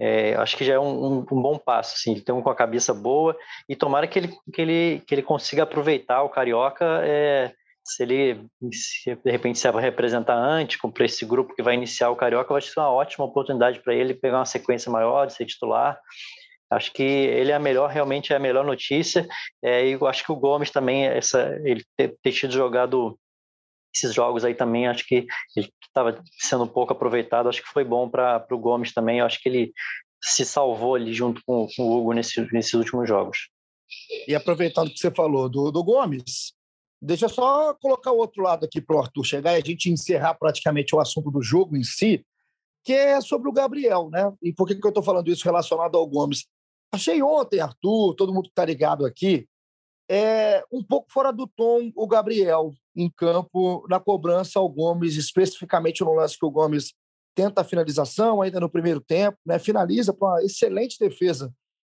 é, 0.00 0.34
acho 0.36 0.56
que 0.56 0.64
já 0.64 0.74
é 0.74 0.78
um, 0.78 1.18
um, 1.18 1.26
um, 1.30 1.42
bom 1.42 1.58
passo, 1.58 1.94
assim, 1.94 2.18
tem 2.18 2.34
um 2.34 2.40
com 2.40 2.48
a 2.48 2.54
cabeça 2.54 2.94
boa 2.94 3.36
e 3.68 3.76
tomara 3.76 4.06
que 4.06 4.18
ele, 4.18 4.28
que 4.52 4.62
ele, 4.62 5.02
que 5.06 5.14
ele 5.14 5.22
consiga 5.22 5.64
aproveitar 5.64 6.22
o 6.22 6.30
Carioca, 6.30 7.02
é, 7.04 7.52
se 7.84 8.02
ele 8.02 8.46
se, 8.72 9.14
de 9.14 9.30
repente 9.30 9.58
se 9.58 9.70
representar 9.70 10.36
antes, 10.36 10.78
para 10.94 11.04
esse 11.04 11.26
grupo 11.26 11.54
que 11.54 11.62
vai 11.62 11.74
iniciar 11.74 12.08
o 12.08 12.16
Carioca, 12.16 12.54
vai 12.54 12.62
ser 12.62 12.80
uma 12.80 12.90
ótima 12.90 13.26
oportunidade 13.26 13.80
para 13.80 13.94
ele 13.94 14.14
pegar 14.14 14.38
uma 14.38 14.46
sequência 14.46 14.90
maior, 14.90 15.26
de 15.26 15.34
ser 15.34 15.44
titular. 15.44 15.98
Acho 16.70 16.92
que 16.92 17.02
ele 17.02 17.50
é 17.50 17.54
a 17.54 17.58
melhor, 17.58 17.90
realmente 17.90 18.32
é 18.32 18.36
a 18.36 18.40
melhor 18.40 18.64
notícia. 18.64 19.28
É, 19.62 19.86
e 19.86 19.92
eu 19.92 20.06
acho 20.06 20.24
que 20.24 20.32
o 20.32 20.36
Gomes 20.36 20.70
também, 20.70 21.04
essa, 21.04 21.58
ele 21.64 21.84
ter, 21.96 22.16
ter 22.22 22.32
tido 22.32 22.52
jogado 22.52 23.18
esses 23.94 24.14
jogos 24.14 24.44
aí 24.44 24.54
também, 24.54 24.86
acho 24.86 25.06
que 25.06 25.26
ele 25.56 25.72
estava 25.82 26.22
sendo 26.38 26.66
pouco 26.66 26.92
aproveitado, 26.92 27.48
acho 27.48 27.62
que 27.62 27.68
foi 27.68 27.84
bom 27.84 28.08
para 28.08 28.46
o 28.50 28.58
Gomes 28.58 28.92
também, 28.92 29.20
acho 29.20 29.40
que 29.42 29.48
ele 29.48 29.72
se 30.22 30.44
salvou 30.44 30.94
ali 30.94 31.12
junto 31.12 31.42
com, 31.44 31.66
com 31.74 31.82
o 31.82 31.98
Hugo 31.98 32.12
nesse, 32.12 32.40
nesses 32.52 32.74
últimos 32.74 33.08
jogos. 33.08 33.48
E 34.26 34.34
aproveitando 34.34 34.90
que 34.90 34.98
você 34.98 35.10
falou 35.10 35.48
do, 35.48 35.70
do 35.70 35.82
Gomes, 35.82 36.52
deixa 37.00 37.24
eu 37.24 37.28
só 37.28 37.74
colocar 37.74 38.12
o 38.12 38.18
outro 38.18 38.42
lado 38.42 38.64
aqui 38.64 38.80
para 38.80 38.96
o 38.96 39.00
Arthur 39.00 39.24
chegar 39.24 39.52
e 39.54 39.62
a 39.62 39.64
gente 39.64 39.90
encerrar 39.90 40.34
praticamente 40.34 40.94
o 40.94 41.00
assunto 41.00 41.30
do 41.30 41.42
jogo 41.42 41.76
em 41.76 41.82
si, 41.82 42.24
que 42.84 42.92
é 42.92 43.20
sobre 43.20 43.48
o 43.48 43.52
Gabriel, 43.52 44.08
né? 44.10 44.32
E 44.42 44.52
por 44.52 44.66
que, 44.66 44.74
que 44.74 44.86
eu 44.86 44.90
estou 44.90 45.02
falando 45.02 45.28
isso 45.28 45.44
relacionado 45.44 45.96
ao 45.96 46.06
Gomes? 46.06 46.46
Achei 46.92 47.22
ontem, 47.22 47.60
Arthur, 47.60 48.14
todo 48.14 48.32
mundo 48.32 48.44
que 48.44 48.50
está 48.50 48.64
ligado 48.64 49.04
aqui, 49.04 49.46
é 50.12 50.64
um 50.72 50.82
pouco 50.82 51.12
fora 51.12 51.32
do 51.32 51.46
tom 51.46 51.92
o 51.94 52.08
Gabriel 52.08 52.72
em 52.96 53.08
campo 53.08 53.86
na 53.88 54.00
cobrança 54.00 54.58
ao 54.58 54.68
Gomes, 54.68 55.14
especificamente 55.14 56.02
no 56.02 56.12
lance 56.12 56.36
que 56.36 56.44
o 56.44 56.50
Gomes 56.50 56.92
tenta 57.32 57.60
a 57.60 57.64
finalização 57.64 58.42
ainda 58.42 58.58
no 58.58 58.68
primeiro 58.68 59.00
tempo, 59.00 59.38
né? 59.46 59.56
finaliza 59.60 60.12
com 60.12 60.26
uma 60.26 60.42
excelente 60.42 60.98
defesa 60.98 61.54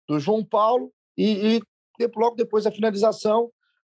do 0.09 0.21
João 0.21 0.45
Paulo 0.45 0.93
e, 1.19 1.57
e 1.57 2.07
logo 2.15 2.37
depois 2.37 2.63
da 2.63 2.71
finalização 2.71 3.51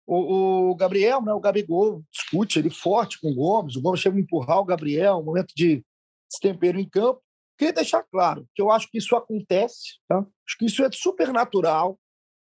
o, 0.05 0.71
o, 0.71 0.75
Gabriel, 0.75 1.21
né, 1.21 1.31
o 1.31 1.39
Gabigol, 1.39 2.03
discute 2.11 2.59
ele 2.59 2.71
forte 2.71 3.21
com 3.21 3.31
o 3.31 3.35
Gomes, 3.35 3.75
o 3.77 3.81
Gomes 3.81 4.01
chega 4.01 4.17
a 4.17 4.19
empurrar 4.19 4.59
o 4.59 4.65
Gabriel, 4.65 5.17
um 5.17 5.23
momento 5.23 5.53
de 5.55 5.85
destempero 6.29 6.79
em 6.79 6.89
campo. 6.89 7.21
Queria 7.57 7.73
deixar 7.73 8.03
claro 8.03 8.45
que 8.53 8.61
eu 8.61 8.71
acho 8.71 8.89
que 8.89 8.97
isso 8.97 9.15
acontece, 9.15 9.99
tá? 10.07 10.17
acho 10.17 10.57
que 10.57 10.65
isso 10.65 10.83
é 10.83 10.89
super 10.91 11.31
natural. 11.31 11.97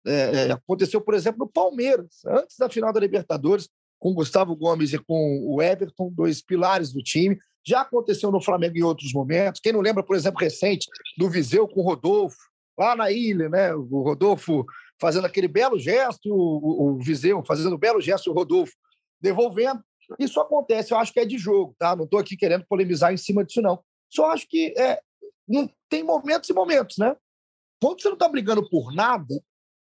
É, 0.05 0.47
é, 0.47 0.51
aconteceu, 0.51 1.01
por 1.01 1.13
exemplo, 1.13 1.39
no 1.39 1.47
Palmeiras, 1.47 2.21
antes 2.25 2.57
da 2.57 2.69
final 2.69 2.93
da 2.93 2.99
Libertadores, 2.99 3.69
com 3.99 4.13
Gustavo 4.13 4.55
Gomes 4.55 4.93
e 4.93 4.97
com 4.97 5.45
o 5.45 5.61
Everton, 5.61 6.11
dois 6.11 6.41
pilares 6.41 6.93
do 6.93 7.03
time. 7.03 7.37
Já 7.65 7.81
aconteceu 7.81 8.31
no 8.31 8.41
Flamengo 8.41 8.77
em 8.77 8.83
outros 8.83 9.11
momentos. 9.11 9.59
Quem 9.61 9.73
não 9.73 9.81
lembra, 9.81 10.01
por 10.01 10.15
exemplo, 10.15 10.39
recente, 10.39 10.87
do 11.17 11.29
Viseu 11.29 11.67
com 11.67 11.81
o 11.81 11.83
Rodolfo, 11.83 12.37
lá 12.77 12.95
na 12.95 13.11
ilha, 13.11 13.49
né? 13.49 13.75
O 13.75 14.01
Rodolfo 14.01 14.65
fazendo 14.99 15.25
aquele 15.25 15.47
belo 15.47 15.77
gesto, 15.77 16.29
o, 16.29 16.93
o 16.93 16.97
Viseu 16.99 17.43
fazendo 17.45 17.75
um 17.75 17.79
belo 17.79 17.99
gesto, 17.99 18.31
o 18.31 18.33
Rodolfo 18.33 18.73
devolvendo. 19.21 19.83
Isso 20.17 20.39
acontece, 20.39 20.93
eu 20.93 20.97
acho 20.97 21.13
que 21.13 21.19
é 21.19 21.25
de 21.25 21.37
jogo, 21.37 21.75
tá? 21.77 21.95
Não 21.95 22.05
estou 22.05 22.19
aqui 22.19 22.35
querendo 22.35 22.65
polemizar 22.67 23.13
em 23.13 23.17
cima 23.17 23.43
disso, 23.43 23.61
não. 23.61 23.79
Só 24.09 24.31
acho 24.31 24.47
que 24.47 24.73
é, 24.77 24.99
não, 25.47 25.69
tem 25.89 26.03
momentos 26.03 26.49
e 26.49 26.53
momentos, 26.53 26.97
né? 26.97 27.15
Quando 27.81 28.01
você 28.01 28.07
não 28.07 28.15
está 28.15 28.27
brigando 28.27 28.67
por 28.69 28.93
nada, 28.93 29.35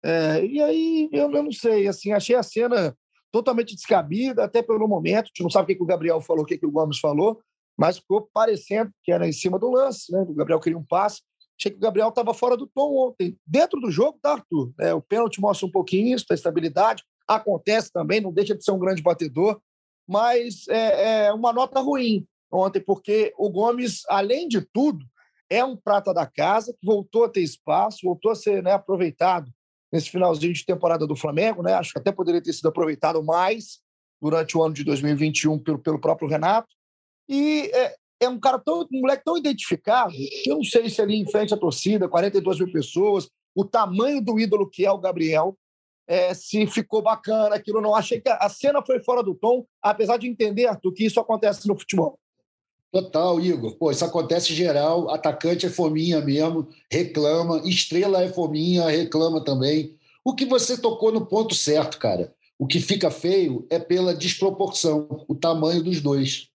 é, 0.03 0.45
e 0.45 0.61
aí 0.61 1.09
eu, 1.11 1.31
eu, 1.31 1.43
não 1.43 1.51
sei, 1.51 1.87
assim, 1.87 2.11
achei 2.11 2.35
a 2.35 2.43
cena 2.43 2.95
totalmente 3.31 3.75
descabida, 3.75 4.43
até 4.43 4.61
pelo 4.61 4.87
momento. 4.87 5.25
A 5.25 5.27
gente 5.27 5.43
não 5.43 5.49
sabe 5.49 5.63
o 5.63 5.67
que, 5.67 5.75
que 5.75 5.83
o 5.83 5.87
Gabriel 5.87 6.19
falou, 6.21 6.43
o 6.43 6.45
que, 6.45 6.57
que 6.57 6.65
o 6.65 6.71
Gomes 6.71 6.99
falou, 6.99 7.39
mas 7.77 7.97
ficou 7.97 8.29
parecendo 8.33 8.91
que 9.03 9.11
era 9.11 9.27
em 9.27 9.31
cima 9.31 9.57
do 9.57 9.69
lance, 9.69 10.11
né? 10.11 10.21
O 10.21 10.33
Gabriel 10.33 10.59
queria 10.59 10.77
um 10.77 10.83
passe. 10.83 11.21
Achei 11.57 11.71
que 11.71 11.77
o 11.77 11.81
Gabriel 11.81 12.09
estava 12.09 12.33
fora 12.33 12.57
do 12.57 12.67
tom 12.67 12.95
ontem. 12.95 13.37
Dentro 13.45 13.79
do 13.79 13.91
jogo, 13.91 14.17
tá, 14.21 14.33
Arthur? 14.33 14.73
É, 14.79 14.93
o 14.93 15.01
pênalti 15.01 15.39
mostra 15.39 15.67
um 15.67 15.71
pouquinho 15.71 16.15
isso, 16.15 16.25
da 16.27 16.35
estabilidade. 16.35 17.03
Acontece 17.27 17.91
também, 17.91 18.19
não 18.19 18.33
deixa 18.33 18.55
de 18.55 18.63
ser 18.63 18.71
um 18.71 18.79
grande 18.79 19.01
batedor, 19.01 19.61
mas 20.07 20.67
é, 20.67 21.27
é 21.27 21.33
uma 21.33 21.53
nota 21.53 21.79
ruim 21.79 22.25
ontem, 22.51 22.81
porque 22.81 23.31
o 23.37 23.49
Gomes, 23.49 24.01
além 24.09 24.47
de 24.47 24.61
tudo, 24.73 25.05
é 25.49 25.63
um 25.63 25.77
prata 25.77 26.13
da 26.13 26.25
casa, 26.25 26.73
que 26.73 26.85
voltou 26.85 27.23
a 27.23 27.29
ter 27.29 27.41
espaço, 27.41 27.99
voltou 28.03 28.31
a 28.31 28.35
ser 28.35 28.61
né, 28.61 28.73
aproveitado 28.73 29.49
nesse 29.91 30.09
finalzinho 30.09 30.53
de 30.53 30.65
temporada 30.65 31.05
do 31.05 31.15
Flamengo. 31.15 31.61
Né? 31.61 31.73
Acho 31.73 31.93
que 31.93 31.99
até 31.99 32.11
poderia 32.11 32.41
ter 32.41 32.53
sido 32.53 32.67
aproveitado 32.67 33.23
mais 33.23 33.79
durante 34.21 34.57
o 34.57 34.63
ano 34.63 34.73
de 34.73 34.83
2021 34.83 35.59
pelo, 35.59 35.79
pelo 35.79 35.99
próprio 35.99 36.29
Renato. 36.29 36.69
E 37.27 37.71
é, 37.73 37.95
é 38.21 38.29
um 38.29 38.39
cara 38.39 38.59
tão, 38.59 38.81
um 38.91 39.01
moleque 39.01 39.23
tão 39.23 39.37
identificado, 39.37 40.11
que 40.11 40.43
eu 40.49 40.57
não 40.57 40.63
sei 40.63 40.89
se 40.89 41.01
ali 41.01 41.15
em 41.15 41.29
frente 41.29 41.53
à 41.53 41.57
torcida, 41.57 42.07
42 42.07 42.59
mil 42.59 42.71
pessoas, 42.71 43.27
o 43.55 43.65
tamanho 43.65 44.21
do 44.21 44.39
ídolo 44.39 44.69
que 44.69 44.85
é 44.85 44.91
o 44.91 44.99
Gabriel, 44.99 45.57
é, 46.07 46.33
se 46.33 46.67
ficou 46.67 47.01
bacana 47.01 47.55
aquilo, 47.55 47.81
não. 47.81 47.95
Achei 47.95 48.19
que 48.19 48.29
a 48.29 48.49
cena 48.49 48.83
foi 48.85 49.01
fora 49.01 49.23
do 49.23 49.33
tom, 49.33 49.65
apesar 49.81 50.17
de 50.17 50.27
entender, 50.27 50.67
Arthur, 50.67 50.93
que 50.93 51.05
isso 51.05 51.19
acontece 51.19 51.67
no 51.67 51.77
futebol. 51.77 52.19
Total, 52.91 53.39
Igor. 53.39 53.75
Pô, 53.75 53.89
isso 53.89 54.03
acontece 54.03 54.53
geral. 54.53 55.09
Atacante 55.09 55.65
é 55.65 55.69
fominha 55.69 56.19
mesmo, 56.19 56.67
reclama. 56.91 57.61
Estrela 57.63 58.21
é 58.21 58.27
fominha, 58.27 58.89
reclama 58.89 59.43
também. 59.43 59.95
O 60.23 60.35
que 60.35 60.45
você 60.45 60.77
tocou 60.77 61.11
no 61.11 61.25
ponto 61.25 61.55
certo, 61.55 61.97
cara. 61.97 62.33
O 62.59 62.67
que 62.67 62.79
fica 62.79 63.09
feio 63.09 63.65
é 63.69 63.79
pela 63.79 64.13
desproporção, 64.13 65.25
o 65.27 65.33
tamanho 65.33 65.81
dos 65.81 65.99
dois 65.99 66.51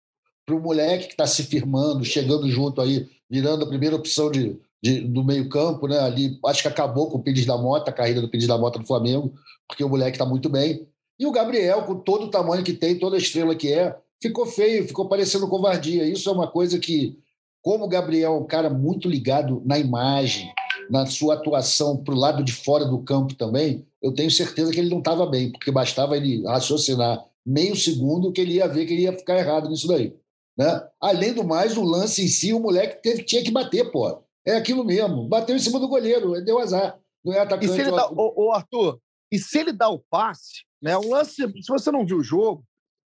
para 0.46 0.54
o 0.54 0.60
moleque 0.60 1.06
que 1.06 1.12
está 1.14 1.26
se 1.26 1.42
firmando, 1.42 2.04
chegando 2.04 2.48
junto 2.48 2.80
aí, 2.80 3.08
virando 3.28 3.64
a 3.64 3.68
primeira 3.68 3.96
opção 3.96 4.30
de, 4.30 4.56
de 4.80 5.00
do 5.00 5.24
meio-campo, 5.24 5.88
né? 5.88 5.98
Ali, 5.98 6.38
acho 6.46 6.62
que 6.62 6.68
acabou 6.68 7.10
com 7.10 7.18
o 7.18 7.22
Pires 7.22 7.44
da 7.44 7.58
Mota, 7.58 7.90
a 7.90 7.94
carreira 7.94 8.20
do 8.20 8.28
Pires 8.28 8.46
da 8.46 8.56
Mota 8.56 8.78
no 8.78 8.86
Flamengo, 8.86 9.34
porque 9.66 9.82
o 9.82 9.88
moleque 9.88 10.12
está 10.12 10.24
muito 10.24 10.48
bem. 10.48 10.86
E 11.18 11.26
o 11.26 11.32
Gabriel, 11.32 11.82
com 11.82 11.96
todo 11.96 12.26
o 12.26 12.30
tamanho 12.30 12.62
que 12.62 12.72
tem, 12.72 12.96
toda 12.96 13.16
a 13.16 13.18
estrela 13.18 13.56
que 13.56 13.72
é, 13.72 13.96
ficou 14.20 14.46
feio, 14.46 14.86
ficou 14.86 15.08
parecendo 15.08 15.48
covardia. 15.48 16.04
Isso 16.04 16.28
é 16.28 16.32
uma 16.32 16.50
coisa 16.50 16.78
que, 16.78 17.18
como 17.62 17.84
o 17.84 17.88
Gabriel 17.88 18.34
é 18.34 18.38
um 18.38 18.46
cara 18.46 18.70
muito 18.70 19.08
ligado 19.08 19.62
na 19.64 19.78
imagem, 19.78 20.52
na 20.90 21.06
sua 21.06 21.34
atuação 21.34 22.02
para 22.02 22.14
o 22.14 22.18
lado 22.18 22.44
de 22.44 22.52
fora 22.52 22.84
do 22.84 23.02
campo 23.02 23.34
também, 23.34 23.86
eu 24.00 24.12
tenho 24.12 24.30
certeza 24.30 24.70
que 24.70 24.78
ele 24.78 24.90
não 24.90 24.98
estava 24.98 25.26
bem, 25.26 25.50
porque 25.50 25.70
bastava 25.70 26.16
ele 26.16 26.44
raciocinar 26.44 27.24
meio 27.44 27.76
segundo 27.76 28.32
que 28.32 28.40
ele 28.40 28.54
ia 28.54 28.68
ver 28.68 28.86
que 28.86 28.92
ele 28.92 29.02
ia 29.02 29.12
ficar 29.12 29.38
errado 29.38 29.68
nisso 29.68 29.86
daí. 29.86 30.14
Né? 30.58 30.88
Além 31.00 31.32
do 31.32 31.44
mais, 31.44 31.76
o 31.76 31.84
lance 31.84 32.24
em 32.24 32.28
si, 32.28 32.52
o 32.52 32.60
moleque 32.60 33.02
teve, 33.02 33.22
tinha 33.22 33.42
que 33.42 33.50
bater, 33.50 33.90
pô. 33.90 34.22
É 34.44 34.56
aquilo 34.56 34.84
mesmo. 34.84 35.28
Bateu 35.28 35.54
em 35.54 35.58
cima 35.60 35.78
do 35.78 35.88
goleiro, 35.88 36.42
deu 36.44 36.58
azar. 36.58 36.98
Não 37.24 37.32
é 37.32 37.40
atacante. 37.40 37.70
E 37.70 37.74
se 37.74 37.80
ele 37.80 37.90
dá, 37.90 38.08
ô, 38.08 38.32
ô, 38.36 38.52
Arthur, 38.52 38.98
e 39.30 39.38
se 39.38 39.58
ele 39.58 39.72
dá 39.72 39.88
o 39.88 39.98
passe, 39.98 40.64
né? 40.80 40.96
O 40.96 41.10
lance, 41.10 41.34
se 41.34 41.68
você 41.68 41.90
não 41.90 42.06
viu 42.06 42.18
o 42.18 42.22
jogo, 42.22 42.64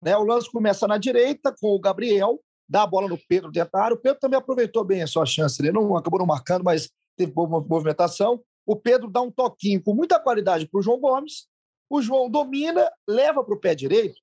né? 0.03 0.17
O 0.17 0.25
lance 0.25 0.51
começa 0.51 0.87
na 0.87 0.99
direita 0.99 1.55
com 1.61 1.75
o 1.75 1.81
Gabriel, 1.81 2.41
dá 2.69 2.83
a 2.83 2.87
bola 2.87 3.09
no 3.09 3.19
Pedro 3.29 3.51
dentro 3.51 3.71
da 3.73 3.83
área. 3.83 3.95
O 3.95 4.01
Pedro 4.01 4.19
também 4.21 4.39
aproveitou 4.39 4.85
bem 4.85 5.03
a 5.03 5.07
sua 5.07 5.25
chance. 5.25 5.61
Ele 5.61 5.73
não 5.73 5.97
acabou 5.97 6.19
não 6.19 6.27
marcando, 6.27 6.65
mas 6.65 6.91
teve 7.17 7.33
boa 7.33 7.49
movimentação. 7.49 8.43
O 8.67 8.77
Pedro 8.77 9.11
dá 9.11 9.21
um 9.21 9.31
toquinho 9.31 9.83
com 9.83 9.95
muita 9.95 10.19
qualidade 10.19 10.67
para 10.67 10.79
o 10.79 10.83
João 10.83 11.01
Gomes. 11.01 11.47
O 11.91 12.01
João 12.01 12.31
domina, 12.31 12.91
leva 13.09 13.45
para 13.45 13.55
o 13.55 13.61
pé 13.61 13.75
direito 13.75 14.21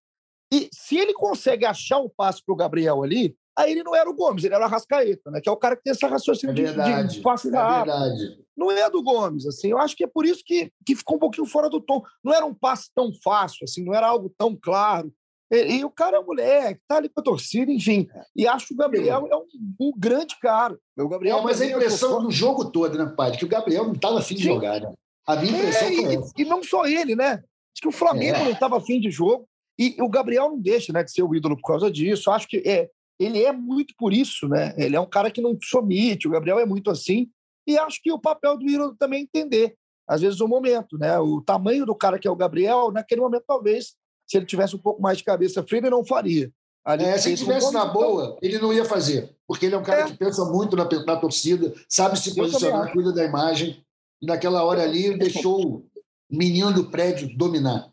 e 0.52 0.70
se 0.74 0.98
ele 0.98 1.14
consegue 1.14 1.66
achar 1.66 2.00
o 2.00 2.10
passe 2.10 2.44
para 2.44 2.54
o 2.54 2.56
Gabriel 2.56 3.04
ali, 3.04 3.36
aí 3.56 3.72
ele 3.72 3.84
não 3.84 3.96
era 3.96 4.10
o 4.10 4.16
Gomes, 4.16 4.44
ele 4.44 4.56
era 4.56 4.64
o 4.64 4.68
Arrascaeta, 4.68 5.30
né? 5.30 5.40
que 5.40 5.48
é 5.48 5.52
o 5.52 5.58
cara 5.58 5.76
que 5.76 5.84
tem 5.84 5.92
essa 5.92 6.08
raciocínio 6.08 6.54
é 6.54 6.56
verdade, 6.56 7.08
de, 7.08 7.16
de 7.16 7.22
passe 7.22 7.50
é 7.50 7.52
verdade. 7.52 8.44
Não 8.58 8.72
é 8.72 8.90
do 8.90 9.04
Gomes, 9.04 9.46
assim. 9.46 9.70
Eu 9.70 9.78
acho 9.78 9.96
que 9.96 10.04
é 10.04 10.08
por 10.08 10.26
isso 10.26 10.44
que, 10.44 10.72
que 10.86 10.96
ficou 10.96 11.18
um 11.18 11.20
pouquinho 11.20 11.46
fora 11.46 11.70
do 11.70 11.80
tom. 11.80 12.02
Não 12.24 12.34
era 12.34 12.46
um 12.46 12.54
passe 12.54 12.90
tão 12.96 13.14
fácil, 13.24 13.64
assim, 13.64 13.86
não 13.86 13.94
era 13.94 14.08
algo 14.08 14.34
tão 14.38 14.58
claro. 14.60 15.14
E, 15.52 15.78
e 15.78 15.86
o 15.86 15.90
cara 15.90 16.18
é 16.18 16.20
um 16.20 16.26
moleque, 16.26 16.82
tá 16.88 16.98
ali 16.98 17.10
com 17.10 17.20
a 17.20 17.24
torcida, 17.24 17.72
enfim. 17.72 18.08
E 18.36 18.48
acho 18.48 18.68
que 18.68 18.74
o 18.74 18.78
Gabriel 18.78 19.28
é 19.32 19.36
um, 19.36 19.48
um 19.80 19.94
grande 19.98 20.38
cara. 20.40 20.78
O 20.98 21.08
Gabriel 21.08 21.40
é, 21.40 21.44
mas 21.44 21.62
a 21.62 21.66
impressão 21.66 22.22
do 22.22 22.32
jogo 22.32 22.72
todo, 22.72 22.98
né, 22.98 23.12
pai? 23.18 23.32
Que 23.32 23.46
o 23.46 23.50
Gabriel 23.50 23.86
não 23.86 23.94
estava 23.94 24.20
afim 24.20 24.36
de 24.36 24.44
Sim. 24.44 24.50
jogar, 24.50 24.82
né? 24.82 24.94
A 25.26 25.36
minha 25.36 25.58
impressão 25.58 25.88
é, 25.88 25.94
foi 25.94 26.16
e, 26.16 26.42
e, 26.42 26.46
não 26.46 26.64
só 26.64 26.86
ele, 26.86 27.16
né? 27.16 27.34
Acho 27.34 27.82
que 27.82 27.88
o 27.88 27.92
Flamengo 27.92 28.38
é. 28.38 28.44
não 28.44 28.52
estava 28.52 28.78
afim 28.78 29.00
de 29.00 29.10
jogo. 29.10 29.48
E 29.78 29.96
o 30.02 30.10
Gabriel 30.10 30.50
não 30.50 30.60
deixa 30.60 30.92
né, 30.92 31.04
de 31.04 31.12
ser 31.12 31.24
o 31.24 31.34
ídolo 31.34 31.56
por 31.56 31.68
causa 31.68 31.90
disso. 31.90 32.30
Acho 32.30 32.48
que 32.48 32.58
é, 32.66 32.90
ele 33.20 33.44
é 33.44 33.52
muito 33.52 33.94
por 33.98 34.14
isso, 34.14 34.48
né? 34.48 34.74
Ele 34.78 34.96
é 34.96 35.00
um 35.00 35.10
cara 35.10 35.32
que 35.32 35.42
não 35.42 35.58
somite, 35.62 36.28
o 36.28 36.32
Gabriel 36.32 36.60
é 36.60 36.66
muito 36.66 36.92
assim. 36.92 37.30
E 37.66 37.78
acho 37.78 38.02
que 38.02 38.12
o 38.12 38.20
papel 38.20 38.58
do 38.58 38.68
ídolo 38.68 38.96
também 38.98 39.20
é 39.20 39.24
entender, 39.24 39.76
às 40.08 40.22
vezes, 40.22 40.42
o 40.42 40.48
momento, 40.48 40.98
né? 40.98 41.18
O 41.20 41.42
tamanho 41.42 41.86
do 41.86 41.96
cara 41.96 42.18
que 42.18 42.28
é 42.28 42.32
o 42.32 42.36
Gabriel, 42.36 42.92
naquele 42.92 43.22
momento, 43.22 43.44
talvez, 43.48 43.96
se 44.30 44.38
ele 44.38 44.46
tivesse 44.46 44.76
um 44.76 44.80
pouco 44.80 45.02
mais 45.02 45.18
de 45.18 45.24
cabeça 45.24 45.64
fria, 45.64 45.80
ele 45.80 45.90
não 45.90 46.06
faria. 46.06 46.52
Ali, 46.86 47.04
é, 47.04 47.18
se 47.18 47.30
ele 47.30 47.38
tivesse 47.38 47.74
na 47.74 47.86
boa, 47.86 48.26
então... 48.26 48.38
ele 48.44 48.60
não 48.60 48.72
ia 48.72 48.86
fazer, 48.86 49.36
porque 49.48 49.66
ele 49.66 49.76
é 49.76 49.78
um 49.78 49.84
cara 49.84 50.02
é. 50.02 50.06
que 50.06 50.16
pensa 50.16 50.46
muito 50.46 50.76
na, 50.76 50.88
na 51.06 51.16
torcida, 51.16 51.74
sabe 51.88 52.20
se 52.20 52.36
posicionar, 52.36 52.92
cuida 52.94 53.12
da 53.12 53.26
imagem. 53.26 53.84
E 54.22 54.28
naquela 54.28 54.64
hora 54.64 54.84
ali 54.84 55.18
deixou 55.18 55.66
o 55.66 55.86
menino 56.30 56.72
do 56.72 56.90
prédio 56.92 57.36
dominar. 57.36 57.90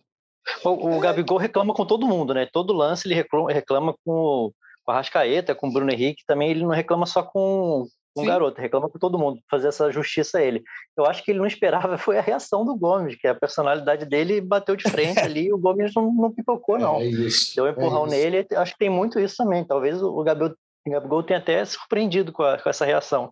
O, 0.62 0.88
o 0.88 0.94
é. 0.94 1.00
Gabigol 1.00 1.38
reclama 1.38 1.72
com 1.72 1.86
todo 1.86 2.06
mundo, 2.06 2.34
né? 2.34 2.46
Todo 2.52 2.72
lance 2.72 3.08
ele 3.08 3.14
reclama, 3.14 3.50
reclama 3.50 3.94
com, 4.04 4.52
com 4.84 4.92
a 4.92 4.94
Rascaeta, 4.94 5.54
com 5.54 5.68
o 5.68 5.72
Bruno 5.72 5.90
Henrique, 5.90 6.24
também 6.26 6.50
ele 6.50 6.62
não 6.62 6.70
reclama 6.70 7.06
só 7.06 7.22
com, 7.22 7.86
com 8.16 8.22
o 8.22 8.26
garoto, 8.26 8.60
reclama 8.60 8.88
com 8.88 8.98
todo 8.98 9.18
mundo, 9.18 9.40
fazer 9.50 9.68
essa 9.68 9.92
justiça 9.92 10.38
a 10.38 10.42
ele. 10.42 10.64
Eu 10.96 11.04
acho 11.04 11.22
que 11.22 11.30
ele 11.30 11.38
não 11.38 11.46
esperava, 11.46 11.98
foi 11.98 12.16
a 12.16 12.22
reação 12.22 12.64
do 12.64 12.74
Gomes, 12.74 13.16
que 13.16 13.28
a 13.28 13.34
personalidade 13.34 14.06
dele 14.06 14.40
bateu 14.40 14.74
de 14.74 14.90
frente 14.90 15.18
ali, 15.20 15.52
o 15.52 15.58
Gomes 15.58 15.92
não, 15.94 16.10
não 16.12 16.32
pipocou, 16.32 16.78
não. 16.78 16.96
É 16.96 17.04
isso, 17.04 17.54
Deu 17.54 17.66
um 17.66 17.68
empurrão 17.68 18.06
é 18.06 18.10
nele, 18.10 18.46
acho 18.56 18.72
que 18.72 18.78
tem 18.78 18.90
muito 18.90 19.20
isso 19.20 19.36
também. 19.36 19.64
Talvez 19.64 20.02
o 20.02 20.22
Gabigol, 20.22 20.56
o 20.86 20.90
Gabigol 20.90 21.22
tenha 21.22 21.38
até 21.38 21.62
surpreendido 21.64 22.32
com, 22.32 22.42
a, 22.42 22.58
com 22.58 22.70
essa 22.70 22.86
reação. 22.86 23.30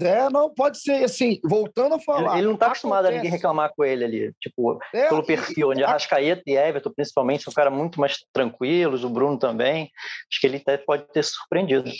É, 0.00 0.30
não, 0.30 0.52
pode 0.52 0.80
ser, 0.80 1.04
assim, 1.04 1.40
voltando 1.44 1.96
a 1.96 2.00
falar. 2.00 2.32
Ele, 2.32 2.40
ele 2.40 2.46
não 2.46 2.54
está 2.54 2.66
acostumado 2.66 3.06
a 3.06 3.10
ninguém 3.10 3.30
reclamar 3.30 3.72
com 3.74 3.84
ele 3.84 4.04
ali, 4.04 4.32
tipo, 4.40 4.78
é, 4.94 5.08
pelo 5.08 5.24
perfil, 5.24 5.70
onde 5.70 5.82
a 5.82 5.88
Arrascaeta 5.88 6.42
e 6.46 6.56
Everton, 6.56 6.92
principalmente, 6.94 7.42
são 7.44 7.52
caras 7.52 7.72
muito 7.72 8.00
mais 8.00 8.18
tranquilos, 8.32 9.02
o 9.02 9.10
Bruno 9.10 9.38
também, 9.38 9.90
acho 10.30 10.40
que 10.40 10.46
ele 10.46 10.58
até 10.58 10.76
pode 10.76 11.04
ter 11.12 11.24
surpreendido. 11.24 11.90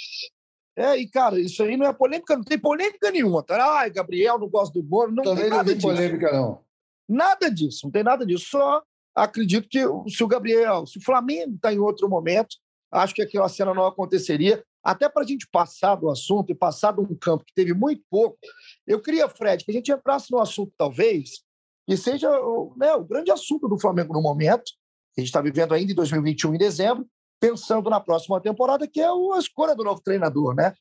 É, 0.78 0.97
e 0.97 1.08
cara, 1.08 1.40
isso 1.40 1.61
aí 1.64 1.76
não 1.76 1.87
é 1.87 1.92
polêmica, 1.92 2.37
não 2.37 2.44
tem 2.44 2.56
polêmica 2.56 3.11
nenhuma, 3.11 3.42
tá? 3.42 3.78
Ai, 3.78 3.90
Gabriel 3.90 4.38
não 4.38 4.49
gosta 4.49 4.73
do 4.73 4.80
Bruno, 4.80 5.12
não 5.12 5.25
Também 5.25 5.42
tem 5.42 5.50
nada 5.50 5.62
não 5.62 5.64
tem 5.64 5.75
disso. 5.75 5.88
polêmica, 5.88 6.32
não. 6.32 6.64
Nada 7.08 7.50
disso, 7.50 7.80
não 7.82 7.90
tem 7.90 8.04
nada 8.04 8.25
disso, 8.25 8.47
só 8.49 8.80
acredito 9.12 9.68
que 9.68 9.80
se 10.08 10.23
o 10.23 10.28
Gabriel, 10.28 10.87
se 10.87 10.99
o 10.99 11.02
Flamengo 11.02 11.56
está 11.56 11.73
em 11.73 11.80
outro 11.80 12.08
momento, 12.08 12.56
acho 12.92 13.12
que 13.12 13.23
aquela 13.23 13.49
cena 13.49 13.75
não 13.75 13.87
aconteceria. 13.87 14.62
Até 14.85 15.08
para 15.08 15.25
a 15.25 15.26
gente 15.26 15.49
passar 15.50 15.97
do 15.97 16.08
assunto 16.08 16.52
e 16.52 16.54
passar 16.54 16.92
de 16.92 17.00
um 17.00 17.12
campo 17.16 17.44
que 17.44 17.52
teve 17.52 17.75
muito 17.75 18.04
pouco, 18.08 18.38
eu 18.87 19.02
queria, 19.02 19.28
Fred, 19.28 19.64
que 19.64 19.73
a 19.73 19.75
gente 19.75 19.90
entrasse 19.90 20.30
no 20.30 20.38
assunto, 20.38 20.73
talvez, 20.78 21.42
que 21.88 21.97
seja 21.97 22.30
né, 22.76 22.94
o 22.94 23.04
grande 23.04 23.32
assunto 23.32 23.66
do 23.66 23.80
Flamengo 23.80 24.14
no 24.14 24.23
momento, 24.23 24.70
que 25.12 25.20
a 25.20 25.20
gente 25.23 25.28
está 25.28 25.42
vivendo 25.42 25.75
ainda 25.75 25.90
em 25.90 25.94
2021, 25.97 26.54
em 26.54 26.58
dezembro, 26.58 27.04
pensando 27.40 27.88
na 27.88 28.00
próxima 28.00 28.40
temporada, 28.40 28.87
que 28.87 29.00
é 29.00 29.07
a 29.07 29.38
escolha 29.38 29.75
do 29.75 29.85
novo 29.85 30.00
treinador, 30.00 30.54
né? 30.54 30.75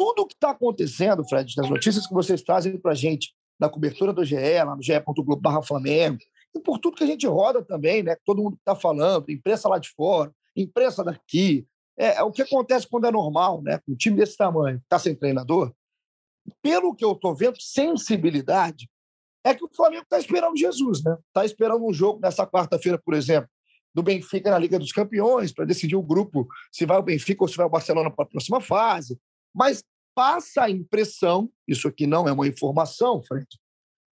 tudo 0.00 0.22
o 0.22 0.26
que 0.26 0.32
está 0.32 0.52
acontecendo, 0.52 1.22
Fred, 1.28 1.54
das 1.54 1.68
notícias 1.68 2.06
que 2.06 2.14
vocês 2.14 2.40
trazem 2.40 2.74
para 2.78 2.92
a 2.92 2.94
gente 2.94 3.34
na 3.58 3.68
cobertura 3.68 4.14
do 4.14 4.24
GE, 4.24 4.34
lá 4.64 4.74
no 4.74 4.82
ge.globo 4.82 5.62
Flamengo, 5.62 6.16
e 6.54 6.58
por 6.58 6.78
tudo 6.78 6.96
que 6.96 7.04
a 7.04 7.06
gente 7.06 7.26
roda 7.26 7.62
também, 7.62 8.02
né? 8.02 8.16
Todo 8.24 8.42
mundo 8.42 8.56
está 8.56 8.74
falando, 8.74 9.30
imprensa 9.30 9.68
lá 9.68 9.78
de 9.78 9.90
fora, 9.90 10.34
imprensa 10.56 11.04
daqui. 11.04 11.66
É, 11.98 12.14
é, 12.14 12.22
o 12.22 12.32
que 12.32 12.40
acontece 12.40 12.88
quando 12.88 13.08
é 13.08 13.10
normal, 13.10 13.60
né? 13.60 13.78
Um 13.86 13.94
time 13.94 14.16
desse 14.16 14.38
tamanho, 14.38 14.78
está 14.78 14.98
sem 14.98 15.14
treinador. 15.14 15.70
Pelo 16.62 16.94
que 16.94 17.04
eu 17.04 17.12
estou 17.12 17.34
vendo, 17.34 17.60
sensibilidade, 17.60 18.88
é 19.44 19.54
que 19.54 19.62
o 19.66 19.70
Flamengo 19.70 20.04
está 20.04 20.18
esperando 20.18 20.56
Jesus, 20.56 21.04
né? 21.04 21.14
Está 21.26 21.44
esperando 21.44 21.84
um 21.84 21.92
jogo 21.92 22.20
nessa 22.22 22.46
quarta-feira, 22.46 22.98
por 23.04 23.12
exemplo, 23.12 23.50
do 23.94 24.02
Benfica 24.02 24.50
na 24.50 24.58
Liga 24.58 24.78
dos 24.78 24.92
Campeões, 24.92 25.52
para 25.52 25.64
decidir 25.64 25.96
o 25.96 26.02
grupo 26.02 26.46
se 26.70 26.86
vai 26.86 26.98
o 26.98 27.02
Benfica 27.02 27.42
ou 27.42 27.48
se 27.48 27.56
vai 27.56 27.66
o 27.66 27.70
Barcelona 27.70 28.10
para 28.10 28.24
a 28.24 28.28
próxima 28.28 28.60
fase. 28.60 29.18
Mas 29.54 29.82
passa 30.14 30.64
a 30.64 30.70
impressão, 30.70 31.50
isso 31.66 31.88
aqui 31.88 32.06
não 32.06 32.28
é 32.28 32.32
uma 32.32 32.46
informação, 32.46 33.22
Fred, 33.22 33.46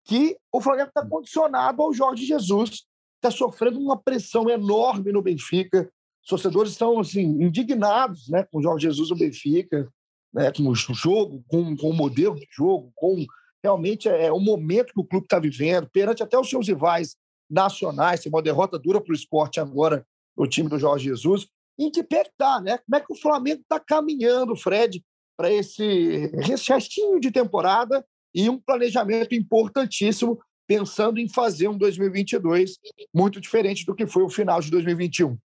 que 0.04 0.36
o 0.52 0.60
Flamengo 0.60 0.88
está 0.88 1.06
condicionado 1.06 1.82
ao 1.82 1.92
Jorge 1.92 2.24
Jesus, 2.24 2.86
está 3.16 3.30
sofrendo 3.30 3.78
uma 3.78 3.96
pressão 3.96 4.48
enorme 4.48 5.12
no 5.12 5.22
Benfica. 5.22 5.90
Os 6.22 6.28
torcedores 6.28 6.72
estão 6.72 6.98
assim, 6.98 7.20
indignados 7.20 8.28
né, 8.28 8.44
com 8.44 8.58
o 8.58 8.62
Jorge 8.62 8.86
Jesus 8.86 9.10
no 9.10 9.16
Benfica, 9.16 9.88
né, 10.32 10.50
com 10.50 10.62
o 10.68 10.74
jogo, 10.74 11.44
com, 11.46 11.76
com 11.76 11.90
o 11.90 11.94
modelo 11.94 12.36
de 12.36 12.46
jogo, 12.50 12.90
com 12.94 13.24
realmente 13.62 14.08
é, 14.08 14.26
é 14.26 14.32
o 14.32 14.40
momento 14.40 14.92
que 14.92 15.00
o 15.00 15.04
clube 15.04 15.26
está 15.26 15.38
vivendo, 15.38 15.88
perante 15.90 16.22
até 16.22 16.38
os 16.38 16.48
seus 16.48 16.68
rivais 16.68 17.16
nacionais, 17.50 18.20
tem 18.20 18.30
uma 18.30 18.42
derrota 18.42 18.78
dura 18.78 19.00
para 19.00 19.12
o 19.12 19.16
esporte 19.16 19.60
agora, 19.60 20.06
o 20.36 20.46
time 20.46 20.68
do 20.68 20.78
Jorge 20.78 21.06
Jesus. 21.06 21.46
Em 21.78 21.90
que 21.90 22.02
pé 22.02 22.22
está, 22.22 22.60
né? 22.60 22.78
Como 22.78 22.96
é 22.96 23.00
que 23.00 23.12
o 23.12 23.16
Flamengo 23.16 23.62
está 23.62 23.78
caminhando, 23.78 24.56
Fred, 24.56 25.02
para 25.36 25.50
esse 25.52 26.30
restinho 26.68 27.20
de 27.20 27.30
temporada 27.30 28.04
e 28.34 28.50
um 28.50 28.58
planejamento 28.58 29.34
importantíssimo, 29.34 30.38
pensando 30.66 31.18
em 31.18 31.28
fazer 31.28 31.68
um 31.68 31.78
2022 31.78 32.72
muito 33.14 33.40
diferente 33.40 33.86
do 33.86 33.94
que 33.94 34.06
foi 34.06 34.22
o 34.22 34.28
final 34.28 34.60
de 34.60 34.70
2021. 34.70 35.38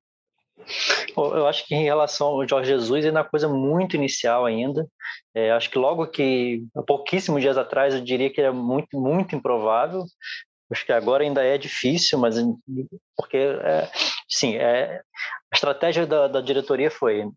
Eu 1.17 1.47
acho 1.47 1.67
que 1.67 1.75
em 1.75 1.85
relação 1.85 2.29
ao 2.29 2.49
Jorge 2.49 2.71
Jesus, 2.71 3.05
ainda 3.05 3.19
é 3.19 3.23
uma 3.23 3.29
coisa 3.29 3.49
muito 3.49 3.97
inicial 3.97 4.47
ainda. 4.47 4.87
É, 5.35 5.51
acho 5.51 5.71
que 5.71 5.79
logo 5.79 6.07
que, 6.07 6.65
há 6.77 6.83
pouquíssimos 6.83 7.41
dias 7.41 7.59
atrás, 7.59 7.95
eu 7.95 8.01
diria 8.01 8.31
que 8.31 8.41
era 8.41 8.53
muito, 8.53 8.99
muito 8.99 9.35
improvável. 9.35 10.05
Acho 10.73 10.87
que 10.87 10.93
agora 10.93 11.23
ainda 11.23 11.45
é 11.45 11.59
difícil, 11.59 12.19
mas 12.19 12.37
porque, 13.17 13.37
é, 13.37 13.91
sim, 14.29 14.57
é, 14.57 15.03
a 15.53 15.55
estratégia 15.55 16.07
da, 16.07 16.29
da 16.29 16.41
diretoria 16.41 16.91
foi 16.91 17.29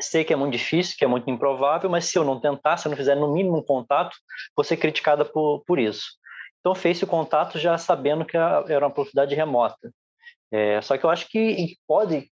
sei 0.00 0.24
que 0.24 0.32
é 0.32 0.36
muito 0.36 0.52
difícil, 0.52 0.96
que 0.98 1.04
é 1.04 1.08
muito 1.08 1.30
improvável, 1.30 1.88
mas 1.88 2.06
se 2.06 2.18
eu 2.18 2.24
não 2.24 2.40
tentar, 2.40 2.76
se 2.76 2.86
eu 2.86 2.90
não 2.90 2.96
fizer 2.96 3.14
no 3.14 3.32
mínimo 3.32 3.58
um 3.58 3.62
contato, 3.62 4.16
vou 4.56 4.64
ser 4.64 4.76
criticada 4.76 5.24
por, 5.24 5.62
por 5.66 5.78
isso. 5.78 6.16
Então 6.60 6.74
fez 6.74 7.02
o 7.02 7.06
contato 7.06 7.58
já 7.58 7.76
sabendo 7.76 8.24
que 8.24 8.36
era 8.36 8.86
uma 8.86 8.94
possibilidade 8.94 9.34
remota. 9.34 9.92
É, 10.50 10.80
só 10.82 10.96
que 10.96 11.04
eu 11.04 11.10
acho 11.10 11.28
que 11.28 11.76
pode, 11.86 12.30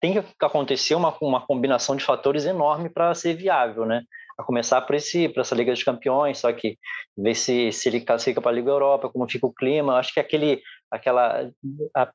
tem 0.00 0.12
que 0.12 0.24
acontecer 0.40 0.94
uma, 0.94 1.16
uma 1.20 1.44
combinação 1.44 1.96
de 1.96 2.04
fatores 2.04 2.44
enorme 2.44 2.88
para 2.88 3.14
ser 3.14 3.34
viável, 3.34 3.84
né? 3.86 4.02
A 4.40 4.42
começar 4.42 4.80
por, 4.80 4.94
esse, 4.94 5.28
por 5.28 5.40
essa 5.40 5.54
Liga 5.54 5.72
dos 5.72 5.82
Campeões, 5.82 6.38
só 6.38 6.50
que 6.52 6.78
ver 7.16 7.34
se, 7.34 7.70
se 7.72 7.88
ele 7.88 8.00
classifica 8.00 8.40
para 8.40 8.50
a 8.50 8.54
Liga 8.54 8.70
Europa, 8.70 9.10
como 9.10 9.30
fica 9.30 9.46
o 9.46 9.52
clima. 9.52 9.98
Acho 9.98 10.14
que 10.14 10.20
aquele, 10.20 10.62
aquela 10.90 11.50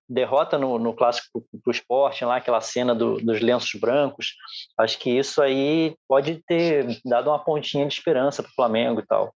derrota 0.10 0.58
no, 0.58 0.79
no 0.79 0.94
clássico 0.94 1.46
para 1.63 1.70
o 1.70 1.72
esporte, 1.72 2.25
lá, 2.25 2.38
aquela 2.38 2.62
cena 2.62 2.96
do, 2.96 3.17
dos 3.17 3.39
lenços 3.41 3.79
brancos, 3.79 4.34
acho 4.77 4.98
que 4.98 5.10
isso 5.10 5.41
aí 5.41 5.96
pode 6.08 6.41
ter 6.48 7.00
dado 7.05 7.29
uma 7.29 7.38
pontinha 7.38 7.86
de 7.86 7.94
esperança 7.94 8.41
para 8.41 8.50
o 8.50 8.55
Flamengo 8.55 9.00
e 9.00 9.05
tal. 9.05 9.34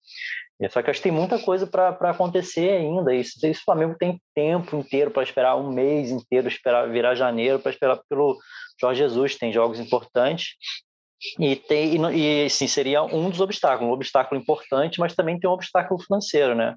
Só 0.70 0.82
que 0.82 0.90
acho 0.90 0.98
que 0.98 1.04
tem 1.04 1.12
muita 1.12 1.38
coisa 1.38 1.68
para 1.68 2.10
acontecer 2.10 2.70
ainda. 2.70 3.14
Isso, 3.14 3.38
isso 3.46 3.60
o 3.60 3.64
Flamengo 3.64 3.94
tem 3.96 4.20
tempo 4.34 4.76
inteiro 4.76 5.10
para 5.10 5.22
esperar, 5.22 5.56
um 5.56 5.70
mês 5.70 6.10
inteiro, 6.10 6.48
esperar 6.48 6.90
virar 6.90 7.14
janeiro 7.14 7.60
para 7.60 7.70
esperar 7.70 8.00
pelo 8.08 8.36
Jorge 8.80 9.02
Jesus. 9.02 9.36
Tem 9.36 9.52
jogos 9.52 9.78
importantes. 9.78 10.56
E, 11.38 11.56
tem, 11.56 11.96
e, 11.96 12.46
e 12.46 12.50
sim, 12.50 12.68
seria 12.68 13.02
um 13.02 13.28
dos 13.28 13.40
obstáculos, 13.40 13.90
um 13.90 13.94
obstáculo 13.94 14.40
importante, 14.40 15.00
mas 15.00 15.14
também 15.14 15.38
tem 15.38 15.50
um 15.50 15.52
obstáculo 15.52 16.00
financeiro, 16.00 16.54
né? 16.54 16.76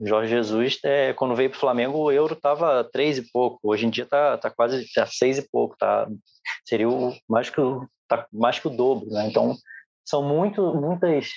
Jorge 0.00 0.30
Jesus, 0.30 0.78
é, 0.84 1.12
quando 1.12 1.34
veio 1.36 1.50
para 1.50 1.56
o 1.56 1.60
Flamengo, 1.60 1.98
o 1.98 2.10
euro 2.10 2.34
estava 2.34 2.82
três 2.92 3.18
e 3.18 3.30
pouco. 3.30 3.60
Hoje 3.62 3.86
em 3.86 3.90
dia 3.90 4.04
está 4.04 4.36
tá 4.36 4.50
quase 4.50 4.84
tá 4.92 5.06
seis 5.06 5.38
e 5.38 5.48
pouco. 5.48 5.76
Tá, 5.78 6.08
seria 6.64 6.88
o, 6.88 7.14
mais, 7.28 7.50
que 7.50 7.60
o, 7.60 7.86
tá 8.08 8.26
mais 8.32 8.58
que 8.58 8.66
o 8.66 8.70
dobro. 8.70 9.08
Né? 9.08 9.28
Então, 9.28 9.54
são 10.04 10.22
muito, 10.22 10.74
muitas 10.74 11.28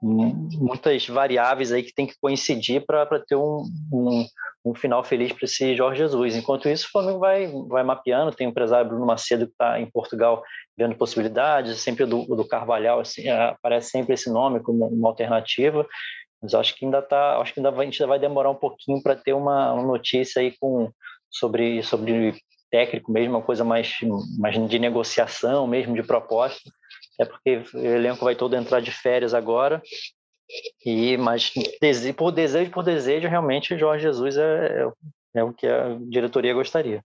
muitas 0.00 1.06
variáveis 1.08 1.72
aí 1.72 1.82
que 1.82 1.92
tem 1.92 2.06
que 2.06 2.14
coincidir 2.20 2.84
para 2.86 3.06
ter 3.20 3.34
um, 3.34 3.64
um, 3.92 4.26
um, 4.64 4.74
final 4.74 5.02
feliz 5.02 5.32
para 5.32 5.44
esse 5.44 5.74
Jorge 5.74 5.98
Jesus. 5.98 6.36
Enquanto 6.36 6.68
isso, 6.68 6.86
o 6.86 6.90
Flamengo 6.90 7.18
vai, 7.18 7.46
vai 7.68 7.82
mapeando, 7.82 8.34
tem 8.34 8.46
o 8.46 8.50
empresário 8.50 8.88
Bruno 8.88 9.04
Macedo 9.04 9.46
que 9.46 9.52
está 9.52 9.80
em 9.80 9.90
Portugal 9.90 10.42
vendo 10.76 10.94
possibilidades, 10.94 11.80
sempre 11.80 12.06
do, 12.06 12.24
do 12.24 12.46
Carvalhal 12.46 13.00
assim, 13.00 13.28
aparece 13.28 13.90
sempre 13.90 14.14
esse 14.14 14.30
nome 14.30 14.60
como 14.60 14.86
uma 14.86 15.08
alternativa, 15.08 15.84
mas 16.40 16.54
acho 16.54 16.76
que 16.76 16.84
ainda 16.84 17.02
tá, 17.02 17.38
acho 17.40 17.52
que 17.52 17.58
ainda 17.58 17.72
vai, 17.72 17.86
a 17.86 17.90
gente 17.90 18.04
vai 18.06 18.18
demorar 18.18 18.50
um 18.50 18.54
pouquinho 18.54 19.02
para 19.02 19.16
ter 19.16 19.32
uma, 19.32 19.72
uma 19.72 19.82
notícia 19.82 20.40
aí 20.40 20.54
com 20.60 20.90
sobre 21.30 21.82
sobre 21.82 22.34
técnico 22.70 23.10
mesmo, 23.10 23.34
uma 23.36 23.42
coisa 23.42 23.64
mais, 23.64 23.96
mais 24.38 24.68
de 24.68 24.78
negociação 24.78 25.66
mesmo, 25.66 25.94
de 25.94 26.02
proposta, 26.02 26.70
é 27.18 27.24
porque 27.24 27.64
o 27.74 27.78
elenco 27.78 28.24
vai 28.24 28.36
todo 28.36 28.54
entrar 28.54 28.80
de 28.80 28.92
férias 28.92 29.34
agora. 29.34 29.82
E 30.84 31.16
mas 31.18 31.52
por 32.16 32.32
desejo 32.32 32.70
por 32.70 32.82
desejo, 32.82 33.28
realmente 33.28 33.78
Jorge 33.78 34.04
Jesus 34.04 34.36
é, 34.36 34.82
é, 34.82 35.40
é 35.40 35.44
o 35.44 35.52
que 35.52 35.66
a 35.66 35.98
diretoria 36.08 36.54
gostaria. 36.54 37.02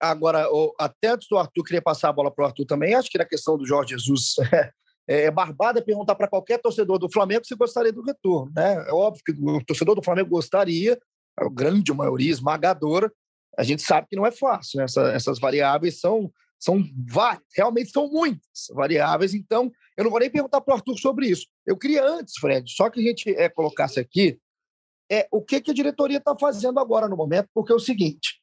Agora, 0.00 0.46
até 0.78 1.08
antes 1.08 1.28
do 1.28 1.38
Arthur 1.38 1.64
queria 1.64 1.80
passar 1.80 2.10
a 2.10 2.12
bola 2.12 2.30
para 2.30 2.44
o 2.44 2.46
Arthur 2.46 2.66
também, 2.66 2.94
acho 2.94 3.08
que 3.08 3.16
na 3.16 3.24
questão 3.24 3.56
do 3.56 3.66
Jorge 3.66 3.94
Jesus 3.94 4.34
é, 5.08 5.24
é 5.24 5.30
barbada 5.30 5.82
perguntar 5.82 6.14
para 6.14 6.28
qualquer 6.28 6.60
torcedor 6.60 6.98
do 6.98 7.10
Flamengo 7.10 7.46
se 7.46 7.54
gostaria 7.54 7.92
do 7.92 8.02
retorno. 8.02 8.52
Né? 8.54 8.84
É 8.86 8.92
óbvio 8.92 9.22
que 9.24 9.32
o 9.32 9.64
torcedor 9.64 9.94
do 9.94 10.02
Flamengo 10.02 10.28
gostaria, 10.28 10.98
a 11.38 11.48
grande 11.48 11.92
maioria 11.92 12.30
esmagadora. 12.30 13.10
A 13.56 13.62
gente 13.62 13.82
sabe 13.82 14.08
que 14.10 14.16
não 14.16 14.26
é 14.26 14.32
fácil, 14.32 14.78
né? 14.78 14.84
Essa, 14.84 15.12
essas 15.12 15.38
variáveis 15.38 16.00
são 16.00 16.30
são 16.64 16.82
realmente 17.54 17.90
são 17.90 18.08
muitas 18.08 18.68
variáveis, 18.70 19.34
então 19.34 19.70
eu 19.96 20.04
não 20.04 20.10
vou 20.10 20.18
nem 20.18 20.30
perguntar 20.30 20.62
para 20.62 20.72
o 20.72 20.76
Arthur 20.76 20.98
sobre 20.98 21.28
isso. 21.28 21.46
Eu 21.66 21.76
queria 21.76 22.02
antes, 22.02 22.34
Fred, 22.38 22.70
só 22.72 22.88
que 22.88 23.00
a 23.00 23.02
gente 23.02 23.28
é, 23.36 23.50
colocasse 23.50 24.00
aqui 24.00 24.38
é, 25.12 25.28
o 25.30 25.42
que, 25.42 25.60
que 25.60 25.70
a 25.70 25.74
diretoria 25.74 26.16
está 26.16 26.34
fazendo 26.36 26.80
agora 26.80 27.06
no 27.06 27.16
momento, 27.16 27.50
porque 27.52 27.70
é 27.70 27.74
o 27.74 27.80
seguinte: 27.80 28.40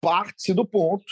parte-se 0.00 0.54
do 0.54 0.66
ponto 0.66 1.04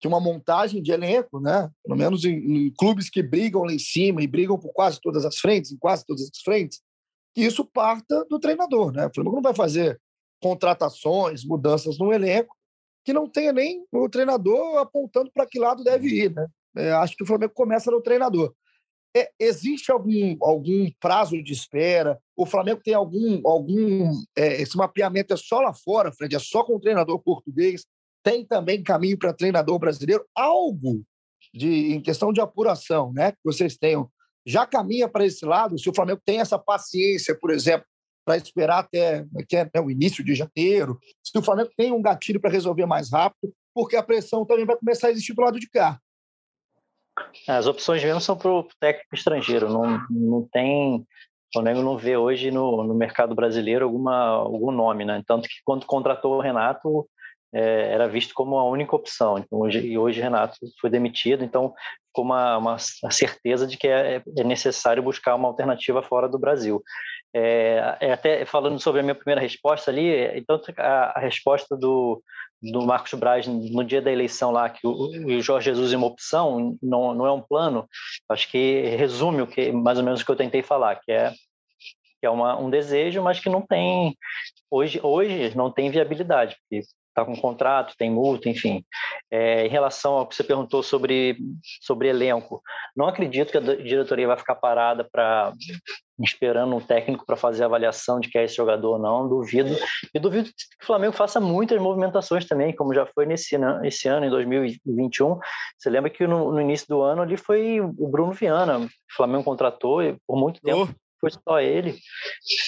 que 0.00 0.08
uma 0.08 0.18
montagem 0.18 0.82
de 0.82 0.90
elenco, 0.90 1.38
né, 1.38 1.70
pelo 1.84 1.96
menos 1.96 2.24
em, 2.24 2.34
em, 2.34 2.70
clubes 2.74 3.08
que 3.08 3.22
brigam 3.22 3.62
lá 3.62 3.72
em 3.72 3.78
cima 3.78 4.20
e 4.20 4.26
brigam 4.26 4.58
por 4.58 4.72
quase 4.72 5.00
todas 5.00 5.24
as 5.24 5.38
frentes, 5.38 5.70
em 5.70 5.78
quase 5.78 6.04
todas 6.04 6.22
as 6.22 6.42
frentes, 6.42 6.80
que 7.32 7.42
isso 7.42 7.64
parta 7.64 8.24
do 8.24 8.40
treinador. 8.40 8.90
Né? 8.90 9.06
O 9.06 9.14
Flamengo 9.14 9.36
não 9.36 9.42
vai 9.42 9.54
fazer 9.54 10.00
contratações, 10.40 11.44
mudanças 11.44 11.96
no 11.98 12.12
elenco 12.12 12.56
que 13.04 13.12
não 13.12 13.28
tenha 13.28 13.52
nem 13.52 13.84
o 13.92 14.08
treinador 14.08 14.78
apontando 14.78 15.30
para 15.32 15.46
que 15.46 15.58
lado 15.58 15.82
deve 15.82 16.08
ir. 16.08 16.34
Né? 16.34 16.46
É, 16.76 16.92
acho 16.92 17.16
que 17.16 17.22
o 17.22 17.26
Flamengo 17.26 17.52
começa 17.54 17.90
no 17.90 18.00
treinador. 18.00 18.54
É, 19.14 19.30
existe 19.38 19.92
algum, 19.92 20.36
algum 20.40 20.90
prazo 20.98 21.42
de 21.42 21.52
espera? 21.52 22.18
O 22.34 22.46
Flamengo 22.46 22.80
tem 22.82 22.94
algum. 22.94 23.46
algum 23.46 24.10
é, 24.36 24.62
esse 24.62 24.76
mapeamento 24.76 25.34
é 25.34 25.36
só 25.36 25.60
lá 25.60 25.74
fora, 25.74 26.12
Fred, 26.12 26.34
é 26.34 26.38
só 26.38 26.64
com 26.64 26.76
o 26.76 26.80
treinador 26.80 27.18
português? 27.18 27.84
Tem 28.22 28.44
também 28.46 28.82
caminho 28.82 29.18
para 29.18 29.34
treinador 29.34 29.78
brasileiro? 29.78 30.24
Algo 30.34 31.02
de, 31.52 31.92
em 31.92 32.00
questão 32.00 32.32
de 32.32 32.40
apuração, 32.40 33.12
né? 33.12 33.32
Que 33.32 33.38
vocês 33.44 33.76
tenham. 33.76 34.10
Já 34.46 34.66
caminha 34.66 35.08
para 35.08 35.26
esse 35.26 35.44
lado? 35.44 35.78
Se 35.78 35.90
o 35.90 35.94
Flamengo 35.94 36.20
tem 36.24 36.40
essa 36.40 36.58
paciência, 36.58 37.36
por 37.38 37.50
exemplo, 37.50 37.86
para 38.24 38.36
esperar 38.36 38.80
até 38.80 39.24
é, 39.52 39.64
né, 39.74 39.80
o 39.80 39.90
início 39.90 40.24
de 40.24 40.34
janeiro, 40.34 40.98
se 41.22 41.36
o 41.36 41.42
Flamengo 41.42 41.70
tem 41.76 41.92
um 41.92 42.02
gatilho 42.02 42.40
para 42.40 42.50
resolver 42.50 42.86
mais 42.86 43.10
rápido, 43.10 43.52
porque 43.74 43.96
a 43.96 44.02
pressão 44.02 44.44
também 44.44 44.64
vai 44.64 44.76
começar 44.76 45.08
a 45.08 45.10
existir 45.10 45.34
do 45.34 45.42
lado 45.42 45.58
de 45.58 45.68
cá. 45.68 45.98
As 47.46 47.66
opções 47.66 48.02
mesmo 48.02 48.20
são 48.20 48.36
para 48.36 48.50
o 48.50 48.66
técnico 48.80 49.14
estrangeiro, 49.14 49.68
não, 49.68 50.00
não 50.10 50.48
tem. 50.50 50.96
O 50.96 51.06
Flamengo 51.52 51.82
não 51.82 51.98
vê 51.98 52.16
hoje 52.16 52.50
no, 52.50 52.82
no 52.82 52.94
mercado 52.94 53.34
brasileiro 53.34 53.84
alguma, 53.84 54.16
algum 54.16 54.70
nome, 54.70 55.04
né? 55.04 55.22
Tanto 55.26 55.48
que 55.48 55.56
quando 55.64 55.84
contratou 55.84 56.34
o 56.34 56.40
Renato, 56.40 57.06
é, 57.52 57.92
era 57.92 58.08
visto 58.08 58.32
como 58.32 58.58
a 58.58 58.64
única 58.64 58.96
opção. 58.96 59.38
Então, 59.38 59.60
hoje, 59.60 59.78
e 59.80 59.98
hoje 59.98 60.22
Renato 60.22 60.56
foi 60.80 60.88
demitido, 60.88 61.44
então 61.44 61.74
ficou 62.06 62.24
uma, 62.24 62.56
uma 62.56 62.78
certeza 63.10 63.66
de 63.66 63.76
que 63.76 63.86
é, 63.86 64.22
é 64.38 64.44
necessário 64.44 65.02
buscar 65.02 65.34
uma 65.34 65.48
alternativa 65.48 66.02
fora 66.02 66.28
do 66.28 66.38
Brasil. 66.38 66.82
É, 67.34 67.96
é, 68.00 68.12
até 68.12 68.44
falando 68.44 68.78
sobre 68.78 69.00
a 69.00 69.02
minha 69.02 69.14
primeira 69.14 69.40
resposta 69.40 69.90
ali, 69.90 70.10
então 70.36 70.60
a, 70.76 71.18
a 71.18 71.20
resposta 71.20 71.74
do, 71.74 72.22
do 72.60 72.82
Marcos 72.82 73.14
Braz 73.14 73.46
no 73.46 73.82
dia 73.82 74.02
da 74.02 74.12
eleição 74.12 74.50
lá, 74.50 74.68
que 74.68 74.86
o, 74.86 74.90
o 74.90 75.40
Jorge 75.40 75.70
Jesus 75.70 75.94
é 75.94 75.96
uma 75.96 76.08
opção, 76.08 76.76
não, 76.82 77.14
não 77.14 77.26
é 77.26 77.32
um 77.32 77.40
plano, 77.40 77.88
acho 78.28 78.50
que 78.50 78.82
resume 78.96 79.40
o 79.40 79.46
que 79.46 79.72
mais 79.72 79.96
ou 79.96 80.04
menos 80.04 80.20
o 80.20 80.24
que 80.26 80.30
eu 80.30 80.36
tentei 80.36 80.62
falar, 80.62 81.00
que 81.00 81.10
é 81.10 81.32
que 82.20 82.26
é 82.26 82.30
uma, 82.30 82.56
um 82.56 82.70
desejo, 82.70 83.20
mas 83.20 83.40
que 83.40 83.48
não 83.48 83.62
tem 83.62 84.16
hoje 84.70 85.00
hoje 85.02 85.56
não 85.56 85.72
tem 85.72 85.90
viabilidade, 85.90 86.56
porque 86.60 86.86
está 87.12 87.24
com 87.24 87.36
contrato, 87.36 87.94
tem 87.96 88.10
multa, 88.10 88.48
enfim. 88.48 88.84
É, 89.30 89.66
em 89.66 89.68
relação 89.68 90.14
ao 90.14 90.26
que 90.26 90.34
você 90.34 90.42
perguntou 90.42 90.82
sobre, 90.82 91.36
sobre 91.80 92.08
elenco, 92.08 92.62
não 92.96 93.06
acredito 93.06 93.52
que 93.52 93.58
a 93.58 93.60
diretoria 93.60 94.26
vai 94.26 94.36
ficar 94.36 94.56
parada 94.56 95.06
para 95.10 95.52
esperando 96.20 96.76
um 96.76 96.80
técnico 96.80 97.26
para 97.26 97.36
fazer 97.36 97.64
a 97.64 97.66
avaliação 97.66 98.20
de 98.20 98.28
que 98.28 98.38
é 98.38 98.44
esse 98.44 98.54
jogador 98.54 98.92
ou 98.92 98.98
não, 98.98 99.28
duvido. 99.28 99.74
E 100.14 100.18
duvido 100.18 100.48
que 100.48 100.84
o 100.84 100.86
Flamengo 100.86 101.12
faça 101.12 101.40
muitas 101.40 101.80
movimentações 101.80 102.46
também, 102.46 102.74
como 102.74 102.94
já 102.94 103.06
foi 103.06 103.26
nesse 103.26 103.56
esse 103.82 104.08
ano, 104.08 104.26
em 104.26 104.30
2021. 104.30 105.38
Você 105.78 105.90
lembra 105.90 106.10
que 106.10 106.26
no, 106.26 106.52
no 106.52 106.60
início 106.60 106.86
do 106.88 107.02
ano 107.02 107.22
ali 107.22 107.36
foi 107.36 107.80
o 107.80 108.08
Bruno 108.08 108.32
Viana, 108.32 108.78
o 108.78 108.88
Flamengo 109.16 109.44
contratou 109.44 110.02
e 110.02 110.16
por 110.26 110.36
muito 110.36 110.60
tempo 110.60 110.88
oh 110.90 111.01
foi 111.22 111.30
só 111.30 111.60
ele. 111.60 111.96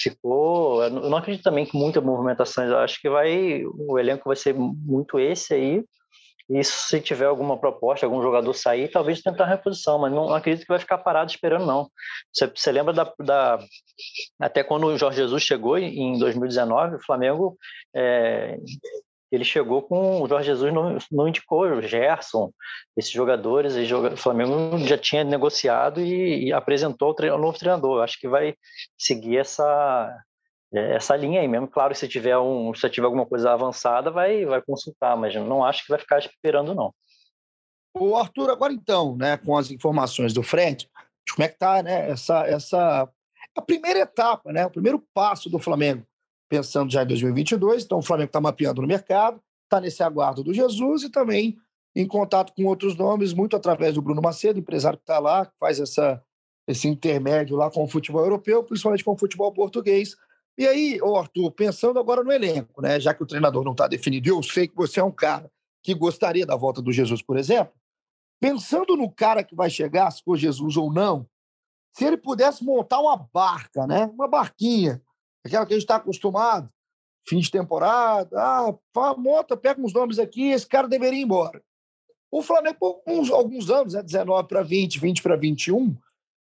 Ficou. 0.01 0.81
Eu 0.81 0.89
não 0.89 1.17
acredito 1.17 1.43
também 1.43 1.65
que 1.65 1.77
muitas 1.77 2.01
movimentações. 2.01 2.69
Eu 2.69 2.77
acho 2.77 3.01
que 3.01 3.09
vai. 3.09 3.63
O 3.65 3.99
elenco 3.99 4.23
vai 4.29 4.37
ser 4.37 4.55
muito 4.55 5.19
esse 5.19 5.53
aí. 5.53 5.83
E 6.47 6.63
se 6.63 7.01
tiver 7.01 7.25
alguma 7.25 7.57
proposta, 7.57 8.05
algum 8.05 8.21
jogador 8.21 8.53
sair, 8.53 8.87
talvez 8.87 9.21
tentar 9.21 9.45
reposição, 9.45 9.97
mas 9.97 10.13
não 10.13 10.31
acredito 10.31 10.61
que 10.61 10.71
vai 10.71 10.77
ficar 10.77 10.99
parado 10.99 11.31
esperando, 11.31 11.65
não. 11.65 11.89
Você, 12.31 12.45
você 12.45 12.71
lembra 12.71 12.93
da, 12.93 13.11
da, 13.19 13.59
Até 14.39 14.63
quando 14.63 14.85
o 14.85 14.97
Jorge 14.97 15.17
Jesus 15.17 15.41
chegou 15.41 15.75
em 15.75 16.19
2019, 16.19 16.97
o 16.97 17.03
Flamengo 17.03 17.57
é, 17.95 18.59
ele 19.31 19.43
chegou 19.43 19.81
com 19.81 20.21
o 20.21 20.27
Jorge 20.27 20.47
Jesus 20.47 20.73
não, 20.73 20.97
não 21.11 21.27
indicou 21.27 21.61
o 21.61 21.81
Gerson, 21.81 22.51
esses 22.95 23.11
jogadores, 23.11 23.73
o 23.75 24.17
Flamengo 24.17 24.77
já 24.79 24.97
tinha 24.97 25.23
negociado 25.23 26.01
e, 26.01 26.45
e 26.45 26.53
apresentou 26.53 27.15
o, 27.17 27.23
o 27.33 27.37
novo 27.37 27.57
treinador. 27.57 28.03
Acho 28.03 28.19
que 28.19 28.27
vai 28.27 28.55
seguir 28.97 29.37
essa 29.37 30.15
essa 30.73 31.15
linha 31.15 31.39
aí 31.39 31.47
mesmo. 31.47 31.67
Claro, 31.67 31.95
se 31.95 32.07
tiver 32.07 32.37
um, 32.37 32.73
se 32.73 32.89
tiver 32.89 33.05
alguma 33.05 33.25
coisa 33.25 33.51
avançada, 33.53 34.11
vai 34.11 34.45
vai 34.45 34.61
consultar, 34.61 35.15
mas 35.15 35.33
não 35.35 35.63
acho 35.63 35.83
que 35.83 35.89
vai 35.89 35.99
ficar 35.99 36.19
esperando 36.19 36.75
não. 36.75 36.93
O 37.97 38.15
Arthur, 38.15 38.49
agora 38.49 38.73
então, 38.73 39.15
né, 39.15 39.37
com 39.37 39.57
as 39.57 39.71
informações 39.71 40.33
do 40.33 40.43
Fred, 40.43 40.89
como 41.33 41.45
é 41.45 41.47
que 41.47 41.57
tá, 41.57 41.81
né, 41.81 42.09
essa 42.09 42.45
essa 42.45 43.09
a 43.55 43.61
primeira 43.61 43.99
etapa, 43.99 44.51
né, 44.51 44.65
o 44.65 44.71
primeiro 44.71 45.01
passo 45.13 45.49
do 45.49 45.59
Flamengo 45.59 46.05
pensando 46.49 46.91
já 46.91 47.03
em 47.03 47.07
2022. 47.07 47.83
Então, 47.83 47.99
o 47.99 48.01
Flamengo 48.01 48.27
está 48.27 48.41
mapeando 48.41 48.81
no 48.81 48.87
mercado, 48.87 49.41
está 49.63 49.79
nesse 49.79 50.03
aguardo 50.03 50.43
do 50.43 50.53
Jesus 50.53 51.03
e 51.03 51.09
também 51.09 51.57
em 51.95 52.05
contato 52.05 52.53
com 52.53 52.65
outros 52.65 52.95
nomes, 52.95 53.33
muito 53.33 53.55
através 53.55 53.95
do 53.95 54.01
Bruno 54.01 54.21
Macedo, 54.21 54.59
empresário 54.59 54.97
que 54.97 55.03
está 55.03 55.17
lá, 55.17 55.45
que 55.45 55.53
faz 55.57 55.79
essa, 55.79 56.21
esse 56.67 56.87
intermédio 56.87 57.55
lá 57.55 57.71
com 57.71 57.83
o 57.83 57.87
futebol 57.87 58.21
europeu, 58.21 58.63
principalmente 58.63 59.03
com 59.03 59.13
o 59.13 59.17
futebol 59.17 59.51
português. 59.53 60.15
E 60.57 60.67
aí, 60.67 60.99
Arthur, 61.01 61.51
pensando 61.51 61.97
agora 61.97 62.23
no 62.23 62.31
elenco, 62.31 62.81
né, 62.81 62.99
já 62.99 63.13
que 63.13 63.23
o 63.23 63.25
treinador 63.25 63.63
não 63.63 63.71
está 63.71 63.87
definido, 63.87 64.27
eu 64.27 64.43
sei 64.43 64.67
que 64.67 64.75
você 64.75 64.99
é 64.99 65.03
um 65.03 65.11
cara 65.11 65.49
que 65.81 65.93
gostaria 65.93 66.45
da 66.45 66.55
volta 66.55 66.81
do 66.81 66.91
Jesus, 66.91 67.21
por 67.21 67.37
exemplo, 67.37 67.73
pensando 68.41 68.97
no 68.97 69.09
cara 69.09 69.43
que 69.43 69.55
vai 69.55 69.69
chegar, 69.69 70.11
se 70.11 70.21
for 70.21 70.37
Jesus 70.37 70.75
ou 70.75 70.91
não, 70.91 71.27
se 71.93 72.03
ele 72.03 72.17
pudesse 72.17 72.63
montar 72.63 72.99
uma 72.99 73.15
barca, 73.15 73.87
né, 73.87 74.05
uma 74.13 74.27
barquinha, 74.27 75.01
aquela 75.45 75.65
que 75.65 75.73
a 75.73 75.77
gente 75.77 75.83
está 75.83 75.97
acostumado, 75.97 76.69
fim 77.27 77.39
de 77.39 77.51
temporada, 77.51 78.35
ah, 78.37 79.15
monta, 79.17 79.55
pega 79.55 79.81
uns 79.81 79.93
nomes 79.93 80.19
aqui, 80.19 80.51
esse 80.51 80.67
cara 80.67 80.87
deveria 80.87 81.19
ir 81.19 81.23
embora. 81.23 81.61
O 82.31 82.41
Flamengo, 82.41 82.77
por 82.79 83.01
uns, 83.07 83.31
alguns 83.31 83.69
anos, 83.69 83.93
né, 83.93 84.03
19 84.03 84.47
para 84.47 84.61
20, 84.61 84.99
20 84.99 85.21
para 85.21 85.35
21, 85.35 85.95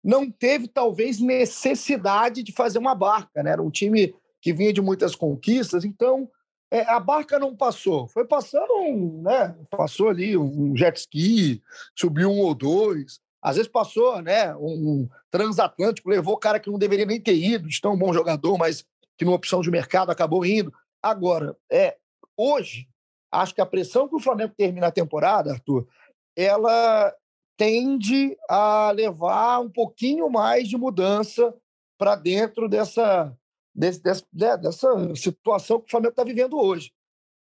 não 0.02 0.30
teve 0.30 0.68
talvez 0.68 1.20
necessidade 1.20 2.42
de 2.42 2.52
fazer 2.52 2.78
uma 2.78 2.94
barca, 2.94 3.42
né? 3.42 3.50
Era 3.50 3.62
um 3.62 3.70
time 3.70 4.14
que 4.40 4.52
vinha 4.52 4.72
de 4.72 4.80
muitas 4.80 5.14
conquistas, 5.14 5.84
então 5.84 6.30
é, 6.70 6.82
a 6.82 7.00
barca 7.00 7.38
não 7.38 7.56
passou. 7.56 8.06
Foi 8.08 8.24
passando, 8.24 8.72
um, 8.72 9.20
né? 9.22 9.54
Passou 9.70 10.08
ali 10.08 10.36
um 10.36 10.74
jet 10.76 10.96
ski, 10.96 11.62
subiu 11.98 12.30
um 12.30 12.40
ou 12.40 12.54
dois. 12.54 13.20
Às 13.42 13.56
vezes 13.56 13.70
passou, 13.70 14.22
né? 14.22 14.54
Um, 14.56 15.08
transatlântico, 15.30 16.08
levou 16.08 16.36
cara 16.36 16.60
que 16.60 16.70
não 16.70 16.78
deveria 16.78 17.06
nem 17.06 17.20
ter 17.20 17.34
ido, 17.34 17.68
de 17.68 17.80
tão 17.80 17.96
bom 17.96 18.12
jogador, 18.12 18.56
mas 18.56 18.84
que 19.20 19.24
numa 19.26 19.36
opção 19.36 19.60
de 19.60 19.70
mercado 19.70 20.10
acabou 20.10 20.46
indo. 20.46 20.72
Agora, 21.02 21.54
é, 21.70 21.98
hoje, 22.34 22.88
acho 23.30 23.54
que 23.54 23.60
a 23.60 23.66
pressão 23.66 24.08
que 24.08 24.16
o 24.16 24.18
Flamengo 24.18 24.54
termina 24.56 24.86
a 24.86 24.90
temporada, 24.90 25.52
Arthur, 25.52 25.86
ela 26.34 27.14
tende 27.54 28.34
a 28.48 28.90
levar 28.92 29.60
um 29.60 29.68
pouquinho 29.68 30.30
mais 30.30 30.66
de 30.66 30.78
mudança 30.78 31.54
para 31.98 32.16
dentro 32.16 32.66
dessa, 32.66 33.36
desse, 33.74 34.02
dessa, 34.02 34.24
né, 34.32 34.56
dessa 34.56 35.14
situação 35.14 35.80
que 35.80 35.88
o 35.88 35.90
Flamengo 35.90 36.12
está 36.12 36.24
vivendo 36.24 36.58
hoje. 36.58 36.90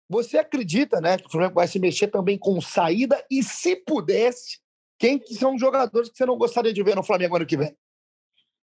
Você 0.09 0.39
acredita 0.39 1.01
né, 1.01 1.19
que 1.19 1.27
o 1.27 1.31
Flamengo 1.31 1.57
vai 1.57 1.67
se 1.67 1.81
mexer 1.81 2.07
também 2.07 2.39
com 2.39 2.61
saída 2.61 3.21
e, 3.29 3.43
se 3.43 3.75
pudesse, 3.75 4.61
quem 4.97 5.19
que 5.19 5.35
são 5.35 5.57
os 5.57 5.61
jogadores 5.61 6.09
que 6.09 6.17
você 6.17 6.25
não 6.25 6.39
gostaria 6.39 6.73
de 6.73 6.85
ver 6.85 6.95
no 6.95 7.03
Flamengo 7.03 7.35
ano 7.35 7.47
que 7.47 7.57
vem? 7.57 7.77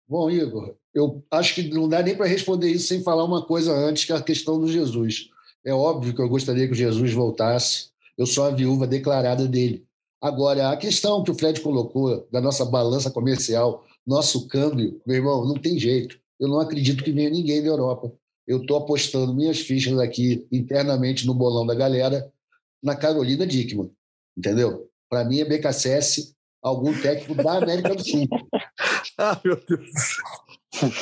Bom, 0.10 0.28
Igor, 0.28 0.76
eu 0.91 1.24
acho 1.30 1.54
que 1.54 1.69
não 1.69 1.88
dá 1.88 2.02
nem 2.02 2.15
para 2.17 2.26
responder 2.26 2.72
isso 2.72 2.88
sem 2.88 3.04
falar 3.04 3.24
uma 3.24 3.45
coisa 3.45 3.72
antes, 3.72 4.06
que 4.06 4.12
é 4.12 4.15
a 4.15 4.22
questão 4.22 4.60
do 4.60 4.67
Jesus. 4.67 5.30
É 5.63 5.72
óbvio 5.72 6.15
que 6.15 6.22
eu 6.22 6.28
gostaria 6.28 6.65
que 6.65 6.74
o 6.74 6.76
Jesus 6.76 7.13
voltasse. 7.13 7.91
Eu 8.17 8.26
sou 8.26 8.45
a 8.45 8.50
viúva 8.50 8.88
declarada 8.88 9.48
dele. 9.48 9.86
Agora, 10.19 10.72
a 10.72 10.78
questão 10.78 11.24
que 11.24 11.30
o 11.30 11.36
Fred 11.36 11.62
colocou 11.62 12.28
da 12.32 12.41
nossa 12.41 12.65
balança 12.65 13.12
comercial, 13.12 13.86
nosso 14.06 14.48
câmbio, 14.48 15.00
meu 15.06 15.17
irmão, 15.17 15.45
não 15.45 15.54
tem 15.54 15.78
jeito. 15.78 16.19
Eu 16.39 16.48
não 16.48 16.60
acredito 16.60 17.04
que 17.04 17.12
venha 17.12 17.30
ninguém 17.30 17.62
da 17.62 17.67
Europa. 17.67 18.12
Eu 18.48 18.62
estou 18.62 18.78
apostando 18.78 19.36
minhas 19.36 19.60
fichas 19.60 20.00
aqui 20.00 20.48
internamente 20.52 21.28
no 21.28 21.36
bolão 21.36 21.67
da 21.67 21.76
galera 21.76 22.34
na 22.82 22.95
Carolina 22.95 23.45
Dickman, 23.45 23.91
entendeu? 24.36 24.89
Para 25.08 25.24
mim 25.24 25.39
é 25.39 25.45
BKSS, 25.45 26.34
algum 26.62 26.93
técnico 27.02 27.41
da 27.41 27.58
América 27.58 27.95
do 27.95 28.04
Sul. 28.04 28.28
ah, 29.17 29.39
meu 29.43 29.56
Deus. 29.67 29.89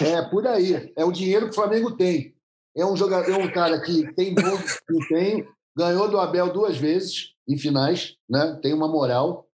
É 0.02 0.22
por 0.24 0.48
aí. 0.48 0.92
É 0.96 1.04
o 1.04 1.12
dinheiro 1.12 1.46
que 1.46 1.52
o 1.52 1.56
Flamengo 1.56 1.96
tem. 1.96 2.36
É 2.76 2.86
um 2.86 2.96
jogador, 2.96 3.32
é 3.32 3.38
um 3.38 3.52
cara 3.52 3.82
que 3.82 4.14
tem 4.14 4.36
bom 4.36 4.58
desempenho, 4.88 5.48
ganhou 5.76 6.10
do 6.10 6.20
Abel 6.20 6.54
duas 6.54 6.78
vezes 6.78 7.34
em 7.48 7.58
finais, 7.58 8.16
né? 8.30 8.60
Tem 8.62 8.74
uma 8.74 8.88
moral 8.88 9.48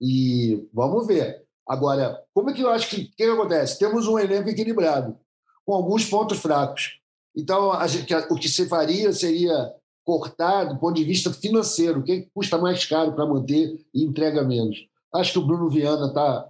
e 0.00 0.68
vamos 0.72 1.06
ver. 1.06 1.42
Agora, 1.66 2.22
como 2.34 2.50
é 2.50 2.52
que 2.52 2.62
eu 2.62 2.70
acho 2.70 2.88
que 2.88 2.96
o 2.96 3.04
que, 3.06 3.16
que 3.16 3.24
acontece? 3.24 3.78
Temos 3.78 4.06
um 4.06 4.18
elenco 4.18 4.48
equilibrado, 4.48 5.18
com 5.64 5.74
alguns 5.74 6.04
pontos 6.04 6.38
fracos. 6.38 7.00
Então, 7.34 7.72
a 7.72 7.86
o 8.30 8.36
que 8.36 8.48
se 8.48 8.68
faria 8.68 9.12
seria 9.12 9.72
cortar 10.04 10.64
do 10.64 10.78
ponto 10.78 10.94
de 10.94 11.04
vista 11.04 11.32
financeiro, 11.32 12.02
quem 12.02 12.30
custa 12.32 12.56
mais 12.56 12.84
caro 12.84 13.12
para 13.12 13.26
manter 13.26 13.84
e 13.92 14.04
entrega 14.04 14.44
menos. 14.44 14.86
Acho 15.14 15.32
que 15.32 15.38
o 15.38 15.46
Bruno 15.46 15.68
Viana 15.68 16.08
está 16.08 16.48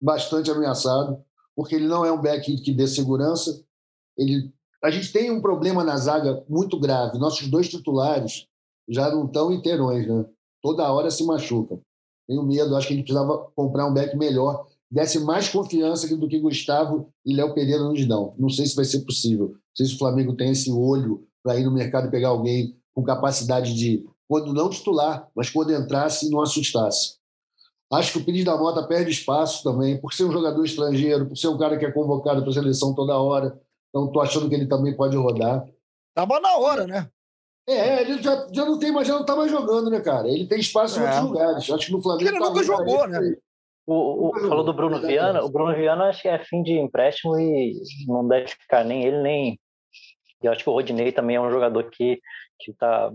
bastante 0.00 0.50
ameaçado, 0.50 1.22
porque 1.54 1.74
ele 1.74 1.86
não 1.86 2.04
é 2.04 2.12
um 2.12 2.20
back 2.20 2.56
que 2.62 2.72
dê 2.72 2.86
segurança. 2.86 3.62
Ele, 4.16 4.52
a 4.82 4.90
gente 4.90 5.12
tem 5.12 5.30
um 5.30 5.40
problema 5.40 5.84
na 5.84 5.96
zaga 5.96 6.44
muito 6.48 6.78
grave. 6.78 7.18
Nossos 7.18 7.48
dois 7.48 7.68
titulares 7.68 8.46
já 8.88 9.10
não 9.10 9.26
estão 9.26 9.52
inteirões, 9.52 10.06
né? 10.06 10.24
Toda 10.62 10.90
hora 10.90 11.10
se 11.10 11.24
machucam. 11.24 11.80
Tenho 12.26 12.42
medo, 12.42 12.76
acho 12.76 12.88
que 12.88 12.94
a 12.94 12.96
gente 12.96 13.06
precisava 13.06 13.50
comprar 13.54 13.86
um 13.86 13.94
back 13.94 14.16
melhor, 14.16 14.66
desse 14.90 15.18
mais 15.20 15.48
confiança 15.48 16.14
do 16.16 16.28
que 16.28 16.38
Gustavo 16.38 17.12
e 17.24 17.34
Léo 17.34 17.54
Pereira 17.54 17.82
nos 17.84 18.06
dão. 18.06 18.34
Não 18.38 18.48
sei 18.48 18.66
se 18.66 18.74
vai 18.74 18.84
ser 18.84 19.00
possível. 19.00 19.48
Não 19.48 19.76
sei 19.76 19.86
se 19.86 19.94
o 19.94 19.98
Flamengo 19.98 20.34
tem 20.34 20.50
esse 20.50 20.70
olho 20.70 21.26
para 21.42 21.58
ir 21.58 21.64
no 21.64 21.72
mercado 21.72 22.08
e 22.08 22.10
pegar 22.10 22.28
alguém 22.28 22.76
com 22.94 23.02
capacidade 23.02 23.74
de, 23.74 24.04
quando 24.26 24.52
não 24.52 24.68
titular, 24.68 25.28
mas 25.34 25.50
quando 25.50 25.72
entrasse, 25.72 26.30
não 26.30 26.42
assustasse. 26.42 27.17
Acho 27.90 28.12
que 28.12 28.18
o 28.18 28.24
Pires 28.24 28.44
da 28.44 28.56
Mota 28.56 28.86
perde 28.86 29.10
espaço 29.10 29.62
também, 29.62 29.98
por 29.98 30.12
ser 30.12 30.24
um 30.24 30.32
jogador 30.32 30.62
estrangeiro, 30.62 31.26
por 31.26 31.36
ser 31.36 31.48
um 31.48 31.56
cara 31.56 31.78
que 31.78 31.86
é 31.86 31.90
convocado 31.90 32.42
para 32.42 32.50
a 32.50 32.54
seleção 32.54 32.94
toda 32.94 33.18
hora. 33.18 33.58
Então, 33.88 34.06
estou 34.06 34.20
achando 34.20 34.48
que 34.48 34.54
ele 34.54 34.66
também 34.66 34.94
pode 34.94 35.16
rodar. 35.16 35.66
Estava 36.10 36.38
na 36.40 36.56
hora, 36.56 36.86
né? 36.86 37.08
É, 37.66 38.02
ele 38.02 38.22
já, 38.22 38.46
já 38.52 38.64
não 38.64 38.78
tem 38.78 38.92
mais, 38.92 39.06
já 39.06 39.14
não 39.14 39.22
está 39.22 39.34
mais 39.34 39.50
jogando, 39.50 39.90
né, 39.90 40.00
cara? 40.00 40.28
Ele 40.28 40.46
tem 40.46 40.58
espaço 40.58 40.98
é. 40.98 41.02
em 41.02 41.04
outros 41.04 41.22
lugares. 41.22 41.70
Acho 41.70 41.86
que 41.86 41.92
no 41.92 42.02
Flamengo. 42.02 42.28
Ele 42.28 42.38
tá 42.38 42.48
nunca 42.48 42.62
jogou, 42.62 43.06
né? 43.06 43.36
O, 43.86 44.28
o, 44.28 44.40
falou 44.40 44.64
do 44.64 44.74
Bruno 44.74 45.00
Viana. 45.00 45.42
O 45.42 45.48
Bruno 45.48 45.74
Viana 45.74 46.04
acho 46.04 46.20
que 46.20 46.28
é 46.28 46.38
fim 46.44 46.62
de 46.62 46.72
empréstimo 46.72 47.38
e 47.38 47.74
não 48.06 48.26
deve 48.26 48.48
ficar 48.48 48.84
nem 48.84 49.04
ele, 49.04 49.22
nem. 49.22 49.60
Eu 50.42 50.52
acho 50.52 50.62
que 50.62 50.68
o 50.68 50.72
Rodinei 50.74 51.10
também 51.10 51.36
é 51.36 51.40
um 51.40 51.50
jogador 51.50 51.84
que 51.90 52.20
que 52.60 52.72
tá 52.72 53.10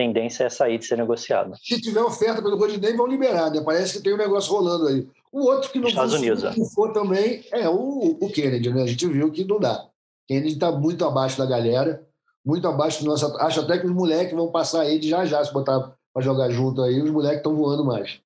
tendência 0.00 0.44
é 0.44 0.48
sair 0.48 0.78
de 0.78 0.86
ser 0.86 0.96
negociado. 0.96 1.52
Se 1.62 1.78
tiver 1.78 2.00
oferta 2.00 2.40
pelo 2.40 2.56
Rodinei, 2.56 2.96
vão 2.96 3.06
liberar, 3.06 3.50
né? 3.50 3.60
Parece 3.60 3.98
que 3.98 4.04
tem 4.04 4.14
um 4.14 4.16
negócio 4.16 4.50
rolando 4.50 4.88
aí. 4.88 5.06
O 5.30 5.42
outro 5.42 5.70
que 5.70 5.78
não 5.78 5.88
Estados 5.88 6.14
Unidos, 6.14 6.42
é. 6.42 6.52
for 6.74 6.92
também 6.92 7.44
é 7.52 7.68
o, 7.68 8.16
o 8.18 8.32
Kennedy, 8.32 8.72
né? 8.72 8.82
A 8.82 8.86
gente 8.86 9.06
viu 9.06 9.30
que 9.30 9.44
não 9.44 9.60
dá. 9.60 9.86
Kennedy 10.26 10.54
está 10.54 10.72
muito 10.72 11.04
abaixo 11.04 11.36
da 11.36 11.44
galera, 11.44 12.02
muito 12.44 12.66
abaixo 12.66 13.04
do 13.04 13.10
nosso. 13.10 13.26
Acho 13.36 13.60
até 13.60 13.78
que 13.78 13.86
os 13.86 13.92
moleques 13.92 14.34
vão 14.34 14.50
passar 14.50 14.88
ele 14.88 15.06
já 15.06 15.26
já, 15.26 15.44
se 15.44 15.52
botar 15.52 15.92
para 16.14 16.22
jogar 16.22 16.50
junto 16.50 16.82
aí, 16.82 17.00
os 17.00 17.10
moleques 17.10 17.38
estão 17.38 17.54
voando 17.54 17.84
mais. 17.84 18.20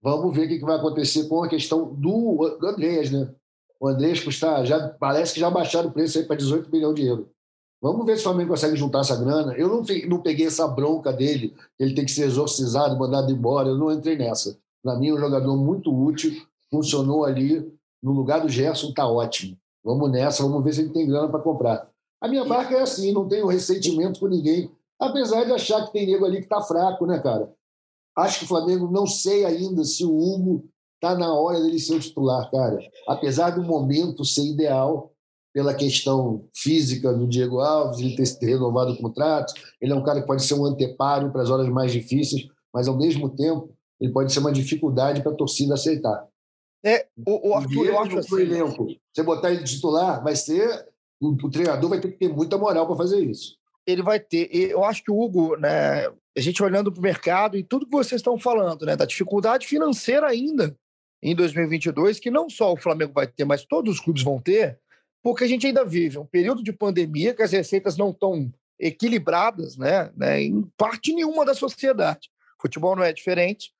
Vamos 0.00 0.34
ver 0.34 0.46
o 0.46 0.48
que, 0.48 0.60
vai 0.60 0.76
acontecer 0.76 1.28
com 1.28 1.42
a 1.42 1.48
questão 1.48 1.92
do, 1.92 2.56
do 2.60 2.66
Andreas, 2.68 3.10
né? 3.10 3.28
O 3.80 3.88
Andreas 3.88 4.20
custa, 4.20 4.64
já, 4.64 4.88
parece 4.88 5.34
que 5.34 5.40
já 5.40 5.50
baixaram 5.50 5.88
o 5.88 5.92
preço 5.92 6.18
aí 6.18 6.24
para 6.24 6.36
18 6.36 6.70
milhões 6.70 6.94
de 6.94 7.06
euros. 7.06 7.26
Vamos 7.80 8.06
ver 8.06 8.16
se 8.16 8.22
o 8.22 8.24
Flamengo 8.24 8.50
consegue 8.50 8.76
juntar 8.76 9.00
essa 9.00 9.16
grana. 9.16 9.52
Eu 9.54 9.68
não, 9.68 9.82
não 10.08 10.22
peguei 10.22 10.46
essa 10.46 10.66
bronca 10.66 11.12
dele, 11.12 11.54
ele 11.78 11.94
tem 11.94 12.04
que 12.04 12.10
ser 12.10 12.24
exorcizado, 12.24 12.98
mandado 12.98 13.30
embora. 13.30 13.68
Eu 13.68 13.76
não 13.76 13.92
entrei 13.92 14.16
nessa. 14.16 14.58
Para 14.82 14.96
mim, 14.96 15.08
é 15.08 15.14
um 15.14 15.18
jogador 15.18 15.56
muito 15.56 15.92
útil, 15.92 16.32
funcionou 16.70 17.24
ali. 17.24 17.72
No 18.02 18.12
lugar 18.12 18.40
do 18.40 18.48
Gerson, 18.48 18.92
tá 18.92 19.06
ótimo. 19.08 19.56
Vamos 19.84 20.10
nessa, 20.10 20.42
vamos 20.42 20.64
ver 20.64 20.72
se 20.72 20.80
ele 20.80 20.90
tem 20.90 21.06
grana 21.06 21.28
para 21.28 21.40
comprar. 21.40 21.88
A 22.20 22.28
minha 22.28 22.44
marca 22.44 22.74
é 22.74 22.82
assim, 22.82 23.12
não 23.12 23.28
tenho 23.28 23.46
ressentimento 23.46 24.20
com 24.20 24.26
ninguém, 24.26 24.70
apesar 24.98 25.44
de 25.44 25.52
achar 25.52 25.84
que 25.86 25.92
tem 25.92 26.06
nego 26.06 26.24
ali 26.24 26.40
que 26.40 26.48
tá 26.48 26.60
fraco, 26.62 27.06
né, 27.06 27.18
cara? 27.20 27.52
Acho 28.16 28.40
que 28.40 28.44
o 28.46 28.48
Flamengo, 28.48 28.90
não 28.90 29.06
sei 29.06 29.44
ainda 29.44 29.84
se 29.84 30.04
o 30.04 30.16
Hugo 30.16 30.64
tá 31.00 31.14
na 31.16 31.32
hora 31.34 31.60
dele 31.60 31.78
ser 31.78 31.94
o 31.94 32.00
titular, 32.00 32.50
cara. 32.50 32.78
Apesar 33.06 33.50
do 33.50 33.62
momento 33.62 34.24
ser 34.24 34.44
ideal, 34.44 35.12
pela 35.56 35.72
questão 35.72 36.46
física 36.54 37.14
do 37.14 37.26
Diego 37.26 37.60
Alves, 37.60 37.98
ele 37.98 38.14
ter 38.14 38.44
renovado 38.44 38.92
o 38.92 38.96
contrato, 38.98 39.54
ele 39.80 39.90
é 39.90 39.94
um 39.94 40.04
cara 40.04 40.20
que 40.20 40.26
pode 40.26 40.44
ser 40.44 40.52
um 40.52 40.66
anteparo 40.66 41.32
para 41.32 41.40
as 41.40 41.48
horas 41.48 41.66
mais 41.70 41.90
difíceis, 41.90 42.46
mas 42.74 42.86
ao 42.86 42.94
mesmo 42.94 43.30
tempo 43.30 43.74
ele 43.98 44.12
pode 44.12 44.30
ser 44.34 44.40
uma 44.40 44.52
dificuldade 44.52 45.22
para 45.22 45.32
a 45.32 45.34
torcida 45.34 45.72
aceitar. 45.72 46.26
É, 46.84 47.06
o, 47.26 47.48
o 47.48 47.54
Arthur, 47.54 47.86
eu 47.86 47.98
acho 47.98 48.18
assim, 48.18 48.42
elenco. 48.42 48.86
Você 49.10 49.22
botar 49.22 49.50
ele 49.50 49.62
de 49.62 49.76
titular, 49.76 50.22
vai 50.22 50.36
ser 50.36 50.86
o, 51.18 51.28
o 51.30 51.50
treinador 51.50 51.88
vai 51.88 52.00
ter 52.02 52.12
que 52.12 52.18
ter 52.18 52.28
muita 52.28 52.58
moral 52.58 52.86
para 52.86 52.96
fazer 52.96 53.24
isso. 53.24 53.56
Ele 53.86 54.02
vai 54.02 54.20
ter. 54.20 54.50
Eu 54.52 54.84
acho 54.84 55.02
que 55.02 55.10
o 55.10 55.18
Hugo, 55.18 55.56
né, 55.56 56.06
a 56.06 56.40
gente 56.40 56.62
olhando 56.62 56.92
para 56.92 57.00
o 57.00 57.02
mercado 57.02 57.56
e 57.56 57.64
tudo 57.64 57.86
que 57.86 57.96
vocês 57.96 58.18
estão 58.18 58.38
falando, 58.38 58.84
né, 58.84 58.94
da 58.94 59.06
dificuldade 59.06 59.66
financeira 59.66 60.26
ainda 60.26 60.76
em 61.22 61.34
2022, 61.34 62.20
que 62.20 62.30
não 62.30 62.50
só 62.50 62.74
o 62.74 62.76
Flamengo 62.76 63.14
vai 63.14 63.26
ter, 63.26 63.46
mas 63.46 63.64
todos 63.64 63.94
os 63.94 64.00
clubes 64.00 64.22
vão 64.22 64.38
ter, 64.38 64.78
porque 65.26 65.42
a 65.42 65.48
gente 65.48 65.66
ainda 65.66 65.84
vive 65.84 66.18
um 66.18 66.24
período 66.24 66.62
de 66.62 66.72
pandemia 66.72 67.34
que 67.34 67.42
as 67.42 67.50
receitas 67.50 67.96
não 67.96 68.10
estão 68.10 68.48
equilibradas, 68.78 69.76
né, 69.76 70.12
né, 70.16 70.40
em 70.40 70.62
parte 70.78 71.12
nenhuma 71.12 71.44
da 71.44 71.52
sociedade. 71.52 72.30
Futebol 72.62 72.94
não 72.94 73.02
é 73.02 73.12
diferente. 73.12 73.72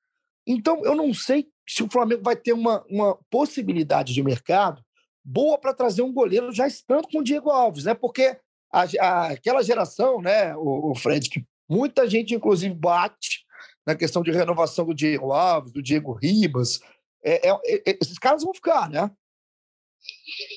Então, 0.45 0.83
eu 0.83 0.93
não 0.93 1.13
sei 1.13 1.47
se 1.65 1.81
o 1.81 1.89
Flamengo 1.89 2.21
vai 2.21 2.35
ter 2.35 2.51
uma, 2.51 2.83
uma 2.89 3.17
possibilidade 3.29 4.13
de 4.13 4.21
mercado 4.21 4.83
boa 5.23 5.57
para 5.57 5.73
trazer 5.73 6.01
um 6.01 6.11
goleiro 6.11 6.51
já 6.51 6.67
estando 6.67 7.07
com 7.07 7.19
o 7.19 7.23
Diego 7.23 7.49
Alves, 7.49 7.85
né? 7.85 7.93
Porque 7.93 8.37
a, 8.69 8.83
a, 8.99 9.27
aquela 9.27 9.63
geração, 9.63 10.21
né, 10.21 10.53
o, 10.53 10.91
o, 10.91 10.95
Fred, 10.95 11.29
que 11.29 11.45
muita 11.69 12.09
gente, 12.09 12.35
inclusive, 12.35 12.75
bate 12.75 13.45
na 13.85 13.95
questão 13.95 14.21
de 14.21 14.31
renovação 14.31 14.85
do 14.85 14.93
Diego 14.93 15.31
Alves, 15.31 15.71
do 15.71 15.81
Diego 15.81 16.11
Ribas. 16.11 16.81
É, 17.23 17.49
é, 17.49 17.51
é, 17.53 17.97
esses 18.01 18.19
caras 18.19 18.43
vão 18.43 18.53
ficar, 18.53 18.89
né? 18.89 19.09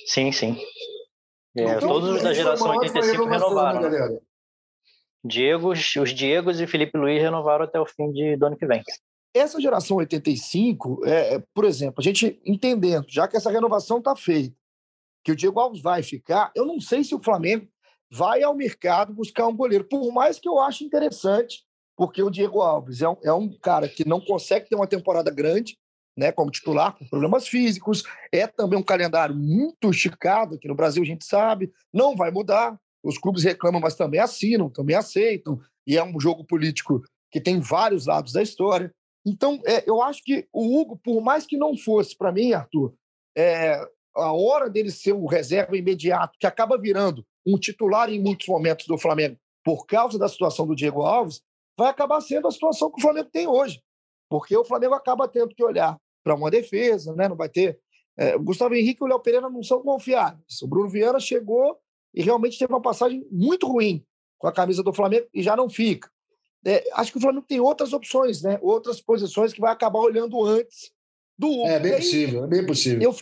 Sim, 0.06 0.32
sim. 0.32 0.56
É, 1.56 1.62
então, 1.62 1.88
todos 1.88 2.10
os 2.10 2.22
da 2.22 2.32
geração 2.32 2.68
85 2.68 3.24
né, 3.24 3.30
renovaram. 3.32 3.90
Né, 3.90 4.18
Diego, 5.24 5.70
os 5.72 6.14
Diegos 6.14 6.60
e 6.60 6.66
Felipe 6.66 6.96
Luiz 6.96 7.20
renovaram 7.20 7.64
até 7.64 7.78
o 7.78 7.86
fim 7.86 8.10
de, 8.12 8.36
do 8.36 8.46
ano 8.46 8.56
que 8.56 8.66
vem. 8.66 8.82
Essa 9.34 9.60
geração 9.60 9.98
85, 9.98 11.06
é, 11.06 11.34
é, 11.34 11.42
por 11.54 11.64
exemplo, 11.64 11.96
a 11.98 12.02
gente 12.02 12.40
entendendo, 12.44 13.06
já 13.08 13.28
que 13.28 13.36
essa 13.36 13.50
renovação 13.50 13.98
está 13.98 14.16
feita, 14.16 14.54
que 15.22 15.30
o 15.30 15.36
Diego 15.36 15.60
Alves 15.60 15.82
vai 15.82 16.02
ficar, 16.02 16.50
eu 16.54 16.64
não 16.64 16.80
sei 16.80 17.04
se 17.04 17.14
o 17.14 17.22
Flamengo 17.22 17.68
vai 18.10 18.42
ao 18.42 18.54
mercado 18.54 19.12
buscar 19.12 19.46
um 19.46 19.56
goleiro, 19.56 19.84
por 19.84 20.10
mais 20.12 20.38
que 20.38 20.48
eu 20.48 20.58
ache 20.58 20.84
interessante, 20.84 21.64
porque 21.96 22.22
o 22.22 22.30
Diego 22.30 22.60
Alves 22.60 23.02
é 23.02 23.08
um, 23.08 23.16
é 23.22 23.32
um 23.32 23.52
cara 23.58 23.88
que 23.88 24.08
não 24.08 24.20
consegue 24.20 24.68
ter 24.68 24.74
uma 24.74 24.86
temporada 24.86 25.30
grande, 25.30 25.78
né, 26.20 26.30
como 26.30 26.50
titular, 26.50 26.94
com 26.98 27.06
problemas 27.06 27.48
físicos, 27.48 28.04
é 28.30 28.46
também 28.46 28.78
um 28.78 28.82
calendário 28.82 29.34
muito 29.34 29.88
esticado, 29.88 30.56
aqui 30.56 30.68
no 30.68 30.74
Brasil 30.74 31.02
a 31.02 31.06
gente 31.06 31.24
sabe, 31.24 31.72
não 31.90 32.14
vai 32.14 32.30
mudar, 32.30 32.78
os 33.02 33.16
clubes 33.16 33.42
reclamam, 33.42 33.80
mas 33.80 33.94
também 33.94 34.20
assinam, 34.20 34.68
também 34.68 34.94
aceitam, 34.94 35.58
e 35.86 35.96
é 35.96 36.04
um 36.04 36.20
jogo 36.20 36.44
político 36.44 37.02
que 37.32 37.40
tem 37.40 37.58
vários 37.58 38.04
lados 38.04 38.34
da 38.34 38.42
história. 38.42 38.92
Então, 39.26 39.62
é, 39.64 39.82
eu 39.88 40.02
acho 40.02 40.22
que 40.22 40.46
o 40.52 40.78
Hugo, 40.78 41.00
por 41.02 41.22
mais 41.22 41.46
que 41.46 41.56
não 41.56 41.74
fosse, 41.74 42.14
para 42.14 42.30
mim, 42.30 42.52
Arthur, 42.52 42.92
é, 43.34 43.80
a 44.14 44.32
hora 44.32 44.68
dele 44.68 44.90
ser 44.90 45.14
o 45.14 45.24
reserva 45.24 45.74
imediato, 45.74 46.36
que 46.38 46.46
acaba 46.46 46.76
virando 46.76 47.24
um 47.46 47.58
titular 47.58 48.10
em 48.10 48.20
muitos 48.20 48.46
momentos 48.46 48.86
do 48.86 48.98
Flamengo, 48.98 49.38
por 49.64 49.86
causa 49.86 50.18
da 50.18 50.28
situação 50.28 50.66
do 50.66 50.76
Diego 50.76 51.00
Alves, 51.00 51.40
vai 51.78 51.88
acabar 51.88 52.20
sendo 52.20 52.46
a 52.46 52.50
situação 52.50 52.90
que 52.90 52.98
o 52.98 53.02
Flamengo 53.02 53.30
tem 53.32 53.46
hoje. 53.46 53.80
Porque 54.28 54.54
o 54.54 54.64
Flamengo 54.64 54.94
acaba 54.94 55.26
tendo 55.26 55.54
que 55.54 55.64
olhar 55.64 55.96
para 56.22 56.34
uma 56.34 56.50
defesa, 56.50 57.14
né? 57.14 57.28
não 57.28 57.36
vai 57.36 57.48
ter. 57.48 57.78
É, 58.16 58.36
o 58.36 58.40
Gustavo 58.40 58.74
Henrique 58.74 59.02
e 59.02 59.04
o 59.04 59.08
Léo 59.08 59.20
Pereira 59.20 59.48
não 59.48 59.62
são 59.62 59.82
confiáveis. 59.82 60.60
O 60.62 60.68
Bruno 60.68 60.88
Viana 60.88 61.20
chegou 61.20 61.78
e 62.14 62.22
realmente 62.22 62.58
teve 62.58 62.72
uma 62.72 62.82
passagem 62.82 63.26
muito 63.30 63.66
ruim 63.66 64.04
com 64.38 64.46
a 64.46 64.52
camisa 64.52 64.82
do 64.82 64.92
Flamengo 64.92 65.26
e 65.32 65.42
já 65.42 65.56
não 65.56 65.68
fica 65.68 66.10
é, 66.64 66.84
acho 66.94 67.12
que 67.12 67.18
o 67.18 67.20
Flamengo 67.20 67.46
tem 67.46 67.60
outras 67.60 67.92
opções, 67.92 68.42
né? 68.42 68.58
outras 68.60 69.00
posições 69.00 69.52
que 69.52 69.60
vai 69.60 69.72
acabar 69.72 69.98
olhando 69.98 70.44
antes 70.44 70.90
do. 71.38 71.66
É 71.66 71.78
bem 71.78 71.96
possível, 71.96 72.44
é 72.44 72.46
bem 72.46 72.66
possível. 72.66 73.00
Eu, 73.02 73.16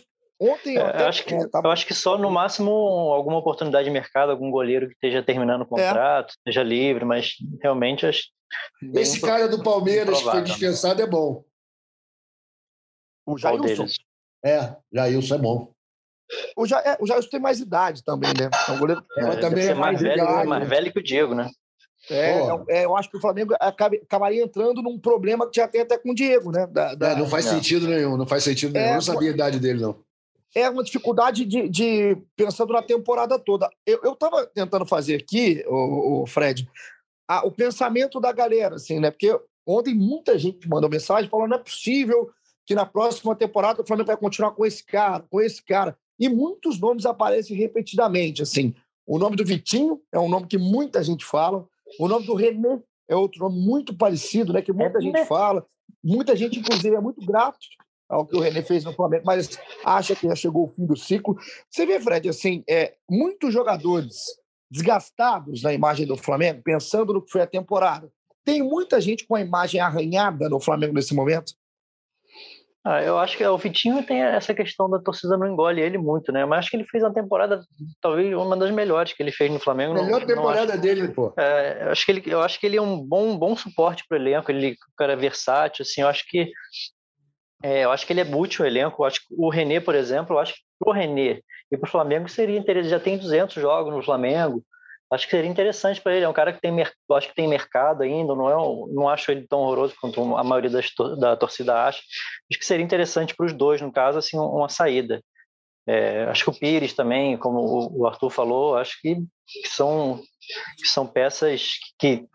ontem 0.51 0.75
eu, 0.75 0.81
é, 0.81 0.89
até, 0.89 1.05
acho 1.05 1.25
que, 1.25 1.33
é, 1.33 1.47
tá... 1.47 1.61
eu 1.63 1.71
acho 1.71 1.87
que 1.87 1.93
só 1.93 2.17
no 2.17 2.29
máximo 2.29 2.71
alguma 2.71 3.37
oportunidade 3.37 3.85
de 3.85 3.91
mercado, 3.91 4.31
algum 4.31 4.51
goleiro 4.51 4.87
que 4.87 4.93
esteja 4.93 5.23
terminando 5.23 5.61
o 5.61 5.63
é. 5.63 5.67
contrato, 5.67 6.31
é. 6.31 6.33
esteja 6.37 6.63
livre, 6.63 7.05
mas 7.05 7.35
realmente 7.61 8.05
acho. 8.05 8.23
Esse 8.95 9.21
cara 9.21 9.47
do 9.47 9.61
Palmeiras 9.63 10.17
que 10.17 10.23
foi 10.29 10.41
dispensado 10.41 11.01
é 11.01 11.07
bom. 11.07 11.43
O 13.33 13.37
Jailson. 13.37 13.85
É, 14.43 14.75
Jailson 14.91 15.35
é 15.35 15.37
bom. 15.37 15.71
O, 16.55 16.65
ja, 16.65 16.79
é, 16.79 16.97
o 16.99 17.07
Jailson 17.07 17.29
tem 17.29 17.39
mais 17.39 17.59
idade 17.59 18.03
também, 18.03 18.29
né? 18.29 18.49
É 18.67 18.71
um 18.71 18.79
goleiro 18.79 19.03
é, 19.17 19.35
também 19.37 19.67
é 19.67 19.73
mais, 19.73 19.99
velho, 19.99 20.47
mais 20.47 20.69
velho 20.69 20.93
que 20.93 20.99
o 20.99 21.03
Diego, 21.03 21.33
né? 21.33 21.49
É, 22.09 22.31
é, 22.31 22.63
é, 22.69 22.85
eu 22.85 22.95
acho 22.95 23.09
que 23.09 23.17
o 23.17 23.21
Flamengo 23.21 23.53
acabaria 23.59 24.43
entrando 24.43 24.81
num 24.81 24.97
problema 24.97 25.49
que 25.49 25.59
já 25.59 25.67
tem 25.67 25.81
até 25.81 25.97
com 25.97 26.11
o 26.11 26.15
Diego, 26.15 26.51
né? 26.51 26.65
Da, 26.67 26.95
da... 26.95 27.11
É, 27.11 27.15
não 27.15 27.27
faz 27.27 27.45
sentido 27.45 27.87
nenhum, 27.87 28.15
não 28.15 28.25
faz 28.25 28.43
sentido 28.43 28.73
nenhum. 28.73 28.85
É, 28.85 28.89
eu 28.89 28.93
não 28.95 29.01
sabia 29.01 29.29
a 29.29 29.33
idade 29.33 29.59
dele, 29.59 29.81
não. 29.81 29.99
É 30.55 30.67
uma 30.69 30.83
dificuldade 30.83 31.45
de, 31.45 31.69
de 31.69 32.17
pensando 32.35 32.73
na 32.73 32.81
temporada 32.81 33.37
toda. 33.37 33.69
Eu 33.85 34.13
estava 34.13 34.47
tentando 34.47 34.85
fazer 34.85 35.15
aqui, 35.15 35.63
o, 35.67 36.23
o 36.23 36.25
Fred, 36.25 36.67
a, 37.27 37.45
o 37.45 37.51
pensamento 37.51 38.19
da 38.19 38.31
galera, 38.31 38.75
assim, 38.75 38.99
né? 38.99 39.11
Porque 39.11 39.39
ontem 39.67 39.93
muita 39.93 40.39
gente 40.39 40.67
mandou 40.67 40.89
mensagem 40.89 41.29
falando 41.29 41.51
não 41.51 41.57
é 41.57 41.63
possível 41.63 42.31
que 42.69 42.75
na 42.75 42.85
próxima 42.85 43.35
temporada 43.35 43.81
o 43.81 43.83
Flamengo 43.83 44.05
vai 44.05 44.15
continuar 44.15 44.51
com 44.51 44.63
esse 44.63 44.85
cara, 44.85 45.25
com 45.27 45.41
esse 45.41 45.59
cara. 45.59 45.97
E 46.19 46.29
muitos 46.29 46.79
nomes 46.79 47.03
aparecem 47.03 47.57
repetidamente, 47.57 48.43
assim. 48.43 48.75
O 49.07 49.17
nome 49.17 49.35
do 49.35 49.43
Vitinho 49.43 49.99
é 50.11 50.19
um 50.19 50.29
nome 50.29 50.45
que 50.45 50.59
muita 50.59 51.03
gente 51.03 51.25
fala. 51.25 51.67
O 51.99 52.07
nome 52.07 52.27
do 52.27 52.35
René 52.35 52.79
é 53.07 53.15
outro 53.15 53.39
nome 53.39 53.59
muito 53.59 53.97
parecido, 53.97 54.53
né? 54.53 54.61
Que 54.61 54.71
muita 54.71 54.99
é 54.99 55.01
gente 55.01 55.25
fala. 55.25 55.65
Muita 56.03 56.35
gente, 56.35 56.59
inclusive, 56.59 56.95
é 56.95 57.01
muito 57.01 57.25
grato 57.25 57.57
ao 58.07 58.23
que 58.23 58.37
o 58.37 58.39
René 58.39 58.61
fez 58.61 58.83
no 58.83 58.93
Flamengo, 58.93 59.23
mas 59.25 59.57
acha 59.83 60.15
que 60.15 60.27
já 60.27 60.35
chegou 60.35 60.65
o 60.65 60.71
fim 60.71 60.85
do 60.85 60.95
ciclo. 60.95 61.35
Você 61.71 61.87
vê, 61.87 61.99
Fred, 61.99 62.29
assim, 62.29 62.63
é, 62.69 62.93
muitos 63.09 63.51
jogadores 63.51 64.25
desgastados 64.69 65.63
na 65.63 65.73
imagem 65.73 66.05
do 66.05 66.15
Flamengo, 66.15 66.61
pensando 66.63 67.13
no 67.13 67.21
que 67.23 67.31
foi 67.31 67.41
a 67.41 67.47
temporada. 67.47 68.11
Tem 68.45 68.61
muita 68.61 69.01
gente 69.01 69.25
com 69.25 69.33
a 69.33 69.41
imagem 69.41 69.81
arranhada 69.81 70.47
no 70.47 70.59
Flamengo 70.59 70.93
nesse 70.93 71.15
momento? 71.15 71.57
Ah, 72.89 73.03
eu 73.03 73.19
acho 73.19 73.37
que 73.37 73.45
o 73.45 73.55
Vitinho 73.55 74.01
tem 74.01 74.23
essa 74.23 74.51
questão 74.51 74.89
da 74.89 74.97
torcida 74.97 75.37
não 75.37 75.45
engole 75.45 75.79
ele 75.79 75.99
muito, 75.99 76.31
né? 76.31 76.43
Mas 76.43 76.59
acho 76.59 76.71
que 76.71 76.77
ele 76.77 76.85
fez 76.85 77.03
uma 77.03 77.13
temporada, 77.13 77.61
talvez 78.01 78.33
uma 78.33 78.57
das 78.57 78.71
melhores 78.71 79.13
que 79.13 79.21
ele 79.21 79.31
fez 79.31 79.51
no 79.51 79.59
Flamengo. 79.59 79.93
Melhor 79.93 80.21
não, 80.21 80.25
temporada 80.25 80.65
não 80.65 80.73
acho, 80.73 80.81
dele, 80.81 81.07
pô. 81.09 81.31
É, 81.37 81.83
eu 81.83 81.91
acho 81.91 82.03
que 82.03 82.11
ele, 82.11 82.23
eu 82.25 82.41
acho 82.41 82.59
que 82.59 82.65
ele 82.65 82.77
é 82.77 82.81
um 82.81 82.97
bom, 82.97 83.37
bom 83.37 83.55
suporte 83.55 84.03
para 84.09 84.17
o 84.17 84.19
elenco. 84.19 84.49
Ele, 84.49 84.71
o 84.71 84.95
cara 84.97 85.13
é 85.13 85.15
versátil, 85.15 85.83
assim. 85.83 86.01
Eu 86.01 86.07
acho 86.07 86.23
que 86.27 86.51
é, 87.61 87.85
eu 87.85 87.91
acho 87.91 88.07
que 88.07 88.13
ele 88.13 88.21
é 88.21 88.35
útil 88.35 88.65
ao 88.65 88.71
elenco. 88.71 89.03
Eu 89.03 89.05
acho 89.05 89.19
que 89.19 89.35
o 89.37 89.49
René, 89.51 89.79
por 89.79 89.93
exemplo, 89.93 90.35
eu 90.35 90.39
acho 90.39 90.55
que 90.55 90.61
o 90.83 90.91
René 90.91 91.41
e 91.71 91.77
para 91.77 91.87
o 91.87 91.91
Flamengo 91.91 92.27
seria 92.27 92.57
interessante. 92.57 92.89
Já 92.89 92.99
tem 92.99 93.19
200 93.19 93.53
jogos 93.53 93.93
no 93.93 94.01
Flamengo 94.01 94.63
acho 95.11 95.25
que 95.25 95.31
seria 95.31 95.49
interessante 95.49 96.01
para 96.01 96.13
ele. 96.13 96.25
É 96.25 96.29
um 96.29 96.33
cara 96.33 96.53
que 96.53 96.61
tem, 96.61 96.71
acho 96.81 97.27
que 97.27 97.35
tem 97.35 97.47
mercado 97.47 98.03
ainda. 98.03 98.35
Não 98.35 98.49
é, 98.49 98.93
não 98.93 99.09
acho 99.09 99.31
ele 99.31 99.47
tão 99.47 99.59
horroroso 99.59 99.95
quanto 99.99 100.35
a 100.35 100.43
maioria 100.43 100.69
das, 100.69 100.91
da 101.19 101.35
torcida 101.35 101.87
acha. 101.87 101.99
Acho 102.51 102.59
que 102.59 102.65
seria 102.65 102.85
interessante 102.85 103.35
para 103.35 103.45
os 103.45 103.53
dois, 103.53 103.81
no 103.81 103.91
caso, 103.91 104.17
assim, 104.17 104.37
uma 104.37 104.69
saída. 104.69 105.21
É, 105.87 106.25
acho 106.25 106.43
que 106.43 106.49
o 106.51 106.53
Pires 106.53 106.93
também, 106.93 107.35
como 107.35 107.89
o 107.91 108.05
Arthur 108.05 108.29
falou, 108.29 108.77
acho 108.77 109.01
que 109.01 109.17
são, 109.65 110.21
são 110.85 111.07
peças 111.07 111.79
que 111.97 112.27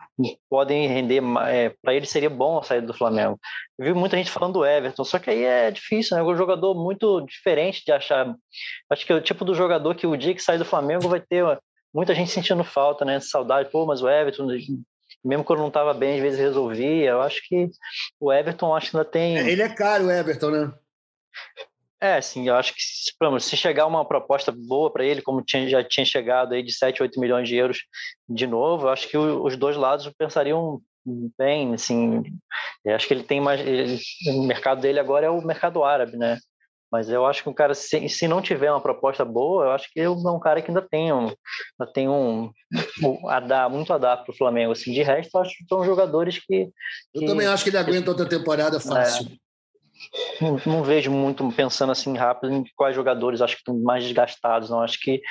podem 0.49 0.89
render. 0.89 1.21
É, 1.47 1.73
para 1.81 1.93
ele 1.93 2.05
seria 2.05 2.29
bom 2.29 2.57
a 2.57 2.63
saída 2.63 2.87
do 2.87 2.93
Flamengo. 2.93 3.39
Eu 3.79 3.85
vi 3.85 3.93
muita 3.93 4.17
gente 4.17 4.29
falando 4.29 4.55
do 4.55 4.65
Everton, 4.65 5.05
só 5.05 5.19
que 5.19 5.29
aí 5.29 5.45
é 5.45 5.71
difícil, 5.71 6.17
né? 6.17 6.21
É 6.21 6.25
um 6.25 6.35
jogador 6.35 6.75
muito 6.75 7.21
diferente 7.21 7.81
de 7.85 7.93
achar. 7.93 8.35
Acho 8.89 9.05
que 9.05 9.13
é 9.13 9.15
o 9.15 9.21
tipo 9.21 9.45
do 9.45 9.55
jogador 9.55 9.95
que 9.95 10.05
o 10.05 10.17
dia 10.17 10.35
que 10.35 10.43
sair 10.43 10.57
do 10.57 10.65
Flamengo 10.65 11.07
vai 11.07 11.21
ter 11.21 11.45
muita 11.95 12.13
gente 12.13 12.29
sentindo 12.29 12.63
falta, 12.63 13.05
né? 13.05 13.21
Saudade, 13.21 13.71
pô, 13.71 13.85
mas 13.85 14.01
o 14.01 14.09
Everton 14.09 14.47
mesmo 15.23 15.43
quando 15.43 15.59
não 15.59 15.69
estava 15.69 15.93
bem, 15.93 16.15
às 16.15 16.21
vezes 16.21 16.39
resolvia. 16.39 17.11
Eu 17.11 17.21
acho 17.21 17.41
que 17.47 17.69
o 18.19 18.31
Everton 18.31 18.75
acho 18.75 18.91
que 18.91 18.97
ainda 18.97 19.09
tem. 19.09 19.37
É, 19.37 19.49
ele 19.49 19.61
é 19.61 19.69
caro, 19.69 20.05
o 20.05 20.11
Everton, 20.11 20.51
né? 20.51 20.73
É, 21.99 22.21
sim, 22.21 22.47
eu 22.47 22.55
acho 22.55 22.73
que 22.73 22.81
se 23.39 23.57
chegar 23.57 23.87
uma 23.87 24.05
proposta 24.05 24.51
boa 24.51 24.91
para 24.91 25.05
ele, 25.05 25.21
como 25.21 25.41
tinha, 25.41 25.67
já 25.67 25.83
tinha 25.83 26.05
chegado 26.05 26.53
aí 26.53 26.61
de 26.61 26.71
7, 26.71 27.01
8 27.01 27.19
milhões 27.19 27.47
de 27.47 27.55
euros 27.55 27.79
de 28.27 28.45
novo, 28.45 28.85
eu 28.85 28.89
acho 28.89 29.07
que 29.07 29.17
os 29.17 29.55
dois 29.55 29.75
lados 29.75 30.11
pensariam 30.17 30.81
bem, 31.37 31.73
assim, 31.73 32.23
acho 32.87 33.07
que 33.07 33.13
ele 33.13 33.23
tem 33.23 33.39
mais, 33.39 33.59
ele, 33.61 33.99
o 34.27 34.43
mercado 34.43 34.81
dele 34.81 34.99
agora 34.99 35.27
é 35.27 35.29
o 35.29 35.41
mercado 35.41 35.83
árabe, 35.83 36.17
né? 36.17 36.37
Mas 36.91 37.09
eu 37.09 37.25
acho 37.25 37.43
que 37.43 37.49
um 37.49 37.53
cara, 37.53 37.73
se, 37.73 38.07
se 38.07 38.27
não 38.27 38.41
tiver 38.41 38.71
uma 38.71 38.81
proposta 38.81 39.25
boa, 39.25 39.65
eu 39.65 39.71
acho 39.71 39.91
que 39.91 39.99
é 39.99 40.09
um 40.09 40.39
cara 40.39 40.61
que 40.61 40.69
ainda 40.69 40.81
tem 40.81 41.11
um, 41.11 41.27
ainda 41.79 41.93
tem 41.93 42.07
um, 42.07 42.51
um 43.03 43.29
a 43.29 43.39
dar, 43.39 43.69
muito 43.69 43.91
a 43.91 43.97
dar 43.97 44.17
para 44.17 44.31
o 44.31 44.37
Flamengo. 44.37 44.71
Assim, 44.71 44.93
de 44.93 45.01
resto, 45.01 45.35
eu 45.35 45.41
acho 45.41 45.57
que 45.57 45.65
são 45.67 45.83
jogadores 45.83 46.39
que. 46.39 46.69
Eu 47.13 47.21
que, 47.21 47.25
também 47.25 47.47
acho 47.47 47.63
que 47.63 47.69
ele 47.69 47.77
aguenta 47.77 48.11
outra 48.11 48.27
temporada 48.27 48.79
fácil. 48.79 49.27
É, 49.27 50.43
não, 50.43 50.61
não, 50.65 50.83
vejo 50.83 51.11
muito 51.11 51.47
pensando 51.51 51.91
assim 51.91 52.15
rápido 52.15 52.53
em 52.53 52.63
quais 52.75 52.95
jogadores 52.95 53.41
acho 53.41 53.55
que 53.55 53.61
estão 53.61 53.77
mais 53.79 54.03
desgastados. 54.03 54.69
Não 54.69 54.81
acho 54.81 54.99
que 54.99 55.21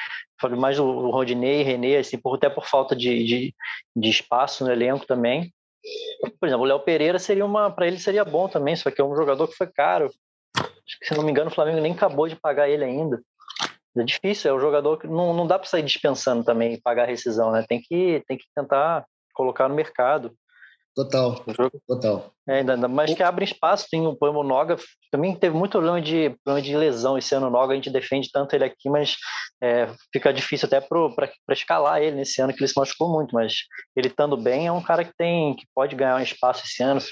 mais 0.59 0.79
o 0.79 1.11
Rodinei, 1.11 1.63
René, 1.63 1.97
assim, 1.97 2.19
por, 2.19 2.35
até 2.35 2.51
por 2.51 2.67
falta 2.67 2.95
de, 2.95 3.25
de, 3.25 3.55
de 3.97 4.09
espaço 4.09 4.65
no 4.65 4.73
elenco 4.73 5.07
também. 5.07 5.53
Por 6.41 6.47
exemplo, 6.47 6.65
o 6.65 6.69
Léo 6.69 6.81
Pereira 6.81 7.19
seria 7.19 7.45
uma, 7.45 7.71
para 7.71 7.87
ele 7.87 7.99
seria 7.99 8.25
bom 8.25 8.49
também, 8.49 8.75
só 8.75 8.91
que 8.91 9.01
é 9.01 9.05
um 9.05 9.17
jogador 9.17 9.49
que 9.49 9.57
foi 9.57 9.67
caro. 9.67 10.11
Acho 10.87 10.99
que, 10.99 11.07
se 11.07 11.15
não 11.15 11.25
me 11.25 11.31
engano, 11.31 11.51
o 11.51 11.55
Flamengo 11.55 11.81
nem 11.81 11.93
acabou 11.93 12.29
de 12.29 12.37
pagar 12.37 12.69
ele 12.69 12.85
ainda. 12.85 13.21
É 13.97 14.03
difícil, 14.03 14.51
é 14.51 14.55
um 14.55 14.61
jogador 14.61 14.99
que 14.99 15.07
não, 15.07 15.33
não 15.33 15.47
dá 15.47 15.59
para 15.59 15.69
sair 15.69 15.83
dispensando 15.83 16.45
também 16.45 16.75
e 16.75 16.81
pagar 16.81 17.05
a 17.05 17.07
rescisão, 17.07 17.53
né? 17.53 17.65
Tem 17.69 17.81
que, 17.81 18.23
tem 18.27 18.37
que 18.37 18.45
tentar 18.55 19.05
colocar 19.33 19.69
no 19.69 19.75
mercado. 19.75 20.37
Total, 20.95 21.45
total. 21.89 22.33
É, 22.47 22.59
ainda 22.59 22.77
mais 22.87 23.13
que 23.13 23.23
abre 23.23 23.45
espaço, 23.45 23.89
tem 23.91 24.07
o 24.07 24.15
Poemo 24.15 24.45
Noga, 24.45 24.77
também 25.11 25.35
teve 25.35 25.57
muito 25.57 25.73
problema 25.73 26.01
de, 26.01 26.31
problema 26.45 26.65
de 26.65 26.77
lesão 26.77 27.19
esse 27.19 27.35
ano, 27.35 27.49
o 27.49 27.51
Noga, 27.51 27.73
a 27.73 27.75
gente 27.75 27.91
defende 27.91 28.31
tanto 28.31 28.55
ele 28.55 28.65
aqui, 28.65 28.89
mas 28.89 29.17
é, 29.63 29.89
fica 30.13 30.33
difícil 30.33 30.67
até 30.67 30.81
para 30.81 31.33
escalar 31.51 32.01
ele 32.01 32.17
nesse 32.17 32.41
ano, 32.41 32.53
que 32.53 32.61
ele 32.61 32.69
se 32.69 32.79
machucou 32.79 33.11
muito, 33.11 33.35
mas 33.35 33.55
ele 33.97 34.07
estando 34.07 34.37
bem, 34.37 34.69
é 34.69 34.73
um 34.73 34.83
cara 34.83 35.05
que 35.05 35.13
tem 35.17 35.57
que 35.57 35.67
pode 35.75 35.97
ganhar 35.97 36.17
um 36.17 36.23
espaço 36.23 36.63
esse 36.65 36.83
ano, 36.83 37.01
de 37.01 37.07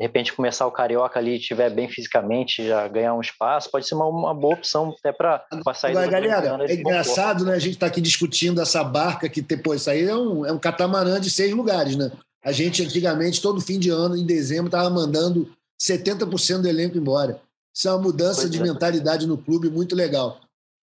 repente 0.00 0.32
começar 0.32 0.66
o 0.66 0.72
Carioca 0.72 1.18
ali, 1.20 1.36
estiver 1.36 1.70
bem 1.70 1.88
fisicamente, 1.88 2.66
já 2.66 2.88
ganhar 2.88 3.14
um 3.14 3.20
espaço, 3.20 3.70
pode 3.70 3.86
ser 3.86 3.94
uma, 3.94 4.06
uma 4.06 4.34
boa 4.34 4.54
opção 4.54 4.92
até 4.98 5.12
para 5.12 5.44
sair 5.74 5.96
Agora, 5.96 6.08
galera, 6.08 6.64
é 6.66 6.74
engraçado, 6.74 7.44
né, 7.44 7.54
a 7.54 7.58
gente 7.60 7.74
está 7.74 7.86
aqui 7.86 8.00
discutindo 8.00 8.60
essa 8.60 8.82
barca 8.82 9.28
que, 9.28 9.42
depois, 9.42 9.82
isso 9.82 9.90
aí 9.90 10.08
é 10.08 10.16
um, 10.16 10.44
é 10.44 10.52
um 10.52 10.58
catamarã 10.58 11.20
de 11.20 11.30
seis 11.30 11.52
lugares, 11.52 11.94
né? 11.94 12.10
A 12.48 12.52
gente, 12.52 12.82
antigamente, 12.82 13.42
todo 13.42 13.60
fim 13.60 13.78
de 13.78 13.90
ano, 13.90 14.16
em 14.16 14.24
dezembro, 14.24 14.68
estava 14.68 14.88
mandando 14.88 15.52
70% 15.78 16.62
do 16.62 16.68
elenco 16.68 16.96
embora. 16.96 17.42
Isso 17.76 17.86
é 17.86 17.92
uma 17.92 18.00
mudança 18.00 18.40
pois 18.40 18.50
de 18.50 18.58
é. 18.58 18.62
mentalidade 18.62 19.26
no 19.26 19.36
clube 19.36 19.68
muito 19.68 19.94
legal. 19.94 20.40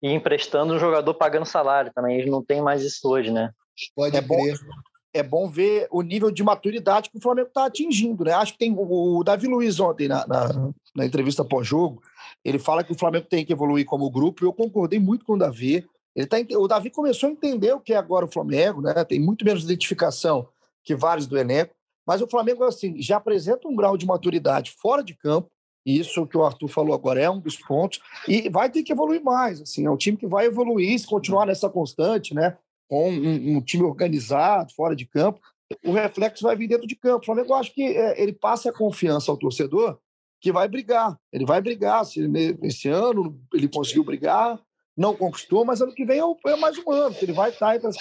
E 0.01 0.09
emprestando 0.13 0.73
o 0.75 0.79
jogador 0.79 1.13
pagando 1.15 1.45
salário 1.45 1.91
também. 1.93 2.17
Eles 2.17 2.31
não 2.31 2.45
tem 2.45 2.63
mais 2.63 2.85
isso 2.85 3.01
hoje, 3.09 3.33
né? 3.33 3.51
Pode 3.97 4.17
é 4.17 4.23
crer. 4.23 4.29
Bom, 4.29 4.71
é 5.13 5.21
bom 5.21 5.51
ver 5.51 5.89
o 5.91 6.01
nível 6.01 6.31
de 6.31 6.45
maturidade 6.45 7.11
que 7.11 7.19
o 7.19 7.21
Flamengo 7.21 7.49
está 7.49 7.67
atingindo, 7.67 8.23
né? 8.23 8.35
Acho 8.35 8.53
que 8.53 8.59
tem 8.61 8.73
o, 8.79 9.25
Davi 9.25 9.49
Luiz 9.49 9.81
ontem, 9.81 10.07
na, 10.07 10.25
na, 10.29 10.71
na 10.95 11.05
entrevista 11.05 11.45
pós-jogo, 11.45 12.01
ele 12.45 12.61
fala 12.61 12.85
que 12.85 12.93
o 12.93 12.99
Flamengo 12.99 13.27
tem 13.29 13.45
que 13.45 13.53
evoluir 13.53 13.85
como 13.85 14.09
grupo, 14.09 14.45
e 14.45 14.47
eu 14.47 14.53
concordei 14.53 15.01
muito 15.01 15.25
com 15.25 15.33
o 15.33 15.39
Davi. 15.39 15.85
Ele 16.15 16.27
tá, 16.27 16.37
o 16.57 16.69
Davi 16.69 16.89
começou 16.89 17.29
a 17.29 17.33
entender 17.33 17.73
o 17.73 17.81
que 17.81 17.95
é 17.95 17.97
agora 17.97 18.27
o 18.27 18.31
Flamengo, 18.31 18.81
né? 18.81 19.05
Tem 19.05 19.19
muito 19.19 19.45
menos 19.45 19.65
identificação 19.65 20.47
que 20.89 20.95
vários 20.95 21.27
do 21.27 21.37
elenco, 21.37 21.75
mas 22.07 22.23
o 22.23 22.27
Flamengo 22.27 22.65
assim 22.65 22.99
já 22.99 23.19
apresenta 23.19 23.69
um 23.69 23.77
grau 23.77 23.95
de 23.95 24.07
maturidade 24.07 24.71
fora 24.71 25.05
de 25.05 25.15
campo. 25.15 25.51
E 25.85 25.99
isso 25.99 26.27
que 26.27 26.37
o 26.37 26.43
Arthur 26.43 26.69
falou 26.69 26.95
agora 26.95 27.21
é 27.21 27.31
um 27.31 27.39
dos 27.39 27.57
pontos 27.57 28.01
e 28.27 28.49
vai 28.49 28.71
ter 28.71 28.83
que 28.83 28.93
evoluir 28.93 29.23
mais. 29.23 29.61
Assim, 29.61 29.85
é 29.85 29.91
um 29.91 29.97
time 29.99 30.17
que 30.17 30.27
vai 30.27 30.47
evoluir 30.47 30.99
se 30.99 31.07
continuar 31.07 31.45
nessa 31.45 31.69
constante, 31.69 32.35
né? 32.35 32.57
Com 32.89 33.11
um, 33.11 33.57
um 33.57 33.61
time 33.61 33.85
organizado 33.85 34.73
fora 34.75 34.97
de 34.97 35.05
campo, 35.05 35.41
o 35.85 35.93
reflexo 35.93 36.43
vai 36.43 36.57
vir 36.57 36.69
dentro 36.69 36.87
de 36.87 36.97
campo. 36.97 37.23
O 37.23 37.27
Flamengo, 37.27 37.53
acho 37.53 37.75
que 37.75 37.83
é, 37.83 38.21
ele 38.21 38.33
passa 38.33 38.71
a 38.71 38.73
confiança 38.73 39.31
ao 39.31 39.37
torcedor 39.37 39.99
que 40.41 40.51
vai 40.51 40.69
brigar. 40.69 41.19
Ele 41.31 41.45
vai 41.45 41.61
brigar. 41.61 42.05
Se 42.07 42.21
esse 42.63 42.89
ano 42.89 43.39
ele 43.53 43.69
conseguiu 43.69 44.05
brigar, 44.05 44.59
não 44.97 45.15
conquistou, 45.15 45.65
mas 45.65 45.83
ano 45.83 45.95
que 45.95 46.05
vem 46.05 46.21
é, 46.21 46.51
é 46.51 46.57
mais 46.57 46.79
um 46.79 46.91
ano, 46.91 47.15
ele 47.21 47.33
vai 47.33 47.51
estar 47.51 47.77
entre, 47.77 47.87
as, 47.87 47.97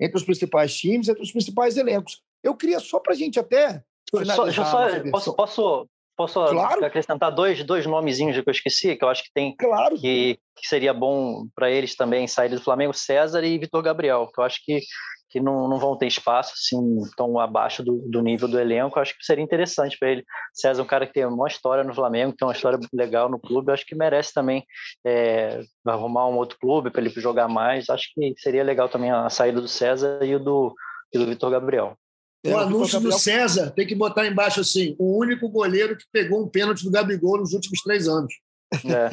entre 0.00 0.16
os 0.16 0.24
principais 0.24 0.74
times, 0.74 1.08
entre 1.08 1.22
os 1.22 1.30
principais 1.30 1.76
elencos. 1.76 2.22
Eu 2.42 2.54
queria 2.54 2.80
só 2.80 2.98
para 2.98 3.12
a 3.12 3.16
gente 3.16 3.38
até. 3.38 3.82
Só, 4.34 4.50
só, 4.50 5.00
posso, 5.10 5.34
posso, 5.34 5.88
posso 6.16 6.44
claro. 6.46 6.84
acrescentar 6.84 7.32
dois, 7.32 7.62
dois 7.64 7.86
nomezinhos 7.86 8.38
que 8.38 8.48
eu 8.48 8.52
esqueci, 8.52 8.96
que 8.96 9.04
eu 9.04 9.08
acho 9.08 9.22
que 9.22 9.30
tem. 9.32 9.54
Claro. 9.56 9.96
Que, 9.96 10.38
que 10.56 10.66
seria 10.66 10.92
bom 10.92 11.46
para 11.54 11.70
eles 11.70 11.94
também 11.94 12.26
sair 12.26 12.48
do 12.48 12.60
Flamengo, 12.60 12.92
César 12.92 13.44
e 13.44 13.58
Vitor 13.58 13.82
Gabriel, 13.82 14.28
que 14.34 14.40
eu 14.40 14.44
acho 14.44 14.60
que, 14.64 14.80
que 15.30 15.40
não, 15.40 15.68
não 15.68 15.78
vão 15.78 15.96
ter 15.96 16.06
espaço 16.06 16.52
assim, 16.54 16.78
tão 17.16 17.38
abaixo 17.38 17.82
do, 17.82 17.98
do 18.10 18.20
nível 18.20 18.48
do 18.48 18.58
elenco. 18.58 18.98
Eu 18.98 19.02
acho 19.02 19.16
que 19.16 19.24
seria 19.24 19.44
interessante 19.44 19.96
para 19.98 20.10
ele. 20.10 20.24
César 20.52 20.82
é 20.82 20.84
um 20.84 20.88
cara 20.88 21.06
que 21.06 21.12
tem 21.12 21.24
uma 21.24 21.48
história 21.48 21.84
no 21.84 21.94
Flamengo, 21.94 22.34
tem 22.36 22.46
uma 22.46 22.54
história 22.54 22.78
legal 22.92 23.28
no 23.28 23.38
clube. 23.38 23.70
Eu 23.70 23.74
acho 23.74 23.86
que 23.86 23.94
merece 23.94 24.34
também 24.34 24.64
é, 25.06 25.60
arrumar 25.86 26.26
um 26.26 26.36
outro 26.36 26.58
clube 26.58 26.90
para 26.90 27.00
ele 27.00 27.10
jogar 27.10 27.48
mais. 27.48 27.88
Acho 27.88 28.08
que 28.14 28.34
seria 28.36 28.64
legal 28.64 28.88
também 28.88 29.10
a 29.10 29.30
saída 29.30 29.60
do 29.60 29.68
César 29.68 30.18
e 30.22 30.34
o 30.34 30.40
do, 30.40 30.74
e 31.14 31.18
do 31.18 31.26
Vitor 31.26 31.50
Gabriel. 31.50 31.96
O 32.46 32.56
anúncio 32.56 33.00
do 33.00 33.12
César 33.12 33.70
tem 33.70 33.86
que 33.86 33.94
botar 33.94 34.26
embaixo 34.26 34.60
assim: 34.60 34.96
o 34.98 35.18
único 35.18 35.48
goleiro 35.48 35.96
que 35.96 36.04
pegou 36.10 36.42
um 36.42 36.48
pênalti 36.48 36.84
do 36.84 36.90
Gabigol 36.90 37.38
nos 37.38 37.52
últimos 37.52 37.82
três 37.82 38.08
anos. 38.08 38.32
É. 38.84 39.10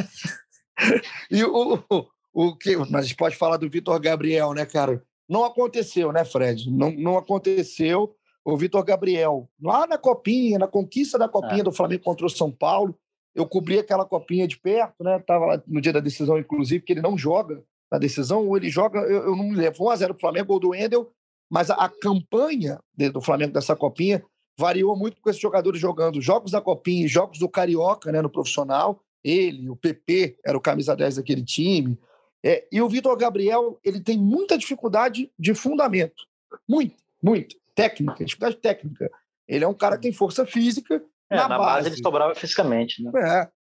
e 1.30 1.44
o, 1.44 1.76
o, 1.90 2.06
o 2.34 2.56
que. 2.56 2.78
Mas 2.78 2.96
a 2.96 3.02
gente 3.02 3.18
pode 3.18 3.36
falar 3.36 3.58
do 3.58 3.70
Vitor 3.70 4.00
Gabriel, 4.00 4.54
né, 4.54 4.66
cara? 4.66 5.04
Não 5.28 5.44
aconteceu, 5.44 6.12
né, 6.14 6.24
Fred? 6.24 6.72
Não, 6.72 6.92
não 6.92 7.18
aconteceu. 7.18 8.16
O 8.46 8.56
Vitor 8.56 8.82
Gabriel, 8.86 9.50
lá 9.62 9.86
na 9.86 9.98
Copinha, 9.98 10.58
na 10.58 10.68
conquista 10.68 11.20
da 11.20 11.28
Copinha 11.28 11.60
é. 11.60 11.64
do 11.64 11.72
Flamengo 11.74 12.04
contra 12.04 12.26
o 12.26 12.30
São 12.30 12.50
Paulo, 12.50 12.98
eu 13.36 13.46
cobri 13.46 13.78
aquela 13.78 14.06
Copinha 14.06 14.48
de 14.48 14.58
perto, 14.58 15.04
né? 15.04 15.18
Estava 15.18 15.46
lá 15.46 15.64
no 15.68 15.82
dia 15.82 15.92
da 15.92 16.00
decisão, 16.00 16.38
inclusive, 16.38 16.82
que 16.82 16.94
ele 16.94 17.02
não 17.02 17.18
joga 17.18 17.62
na 17.92 17.98
decisão, 17.98 18.48
ou 18.48 18.56
ele 18.56 18.70
joga, 18.70 19.00
eu, 19.00 19.26
eu 19.26 19.36
não 19.36 19.50
me 19.50 19.56
lembro, 19.56 19.80
1x0 19.80 20.08
pro 20.08 20.20
Flamengo, 20.20 20.48
gol 20.48 20.60
do 20.60 20.76
Endel, 20.76 21.12
mas 21.50 21.70
a, 21.70 21.76
a 21.76 21.90
campanha 21.90 22.80
de, 22.96 23.10
do 23.10 23.22
Flamengo 23.22 23.54
dessa 23.54 23.76
Copinha 23.76 24.24
variou 24.58 24.98
muito 24.98 25.22
com 25.22 25.30
esses 25.30 25.42
jogadores 25.42 25.80
jogando 25.80 26.22
jogos 26.22 26.52
da 26.52 26.60
Copinha 26.60 27.06
e 27.06 27.08
jogos 27.08 27.40
do 27.40 27.48
Carioca, 27.48 28.12
né, 28.12 28.22
no 28.22 28.30
profissional. 28.30 29.02
Ele, 29.24 29.70
o 29.70 29.76
PP, 29.76 30.40
era 30.46 30.58
o 30.58 30.62
camisa 30.62 30.96
10 30.96 31.18
daquele 31.18 31.44
time. 31.44 31.98
É, 32.44 32.68
e 32.72 32.82
o 32.82 32.90
Vitor 32.90 33.16
Gabriel, 33.18 33.80
ele 33.84 34.00
tem 34.00 34.18
muita 34.18 34.58
dificuldade 34.58 35.32
de 35.38 35.54
fundamento. 35.54 36.24
Muito, 36.68 36.96
muito. 37.22 37.56
Técnica, 37.76 38.26
dificuldade 38.26 38.58
técnica. 38.58 39.12
Ele 39.48 39.64
é 39.64 39.68
um 39.68 39.74
cara 39.74 39.96
que 39.96 40.04
tem 40.04 40.14
força 40.14 40.46
física. 40.46 41.04
É, 41.30 41.36
na, 41.36 41.50
na 41.50 41.58
base, 41.58 41.74
base 41.74 41.88
ele 41.90 42.04
sobrava 42.04 42.36
fisicamente. 42.36 43.04
Né? 43.04 43.12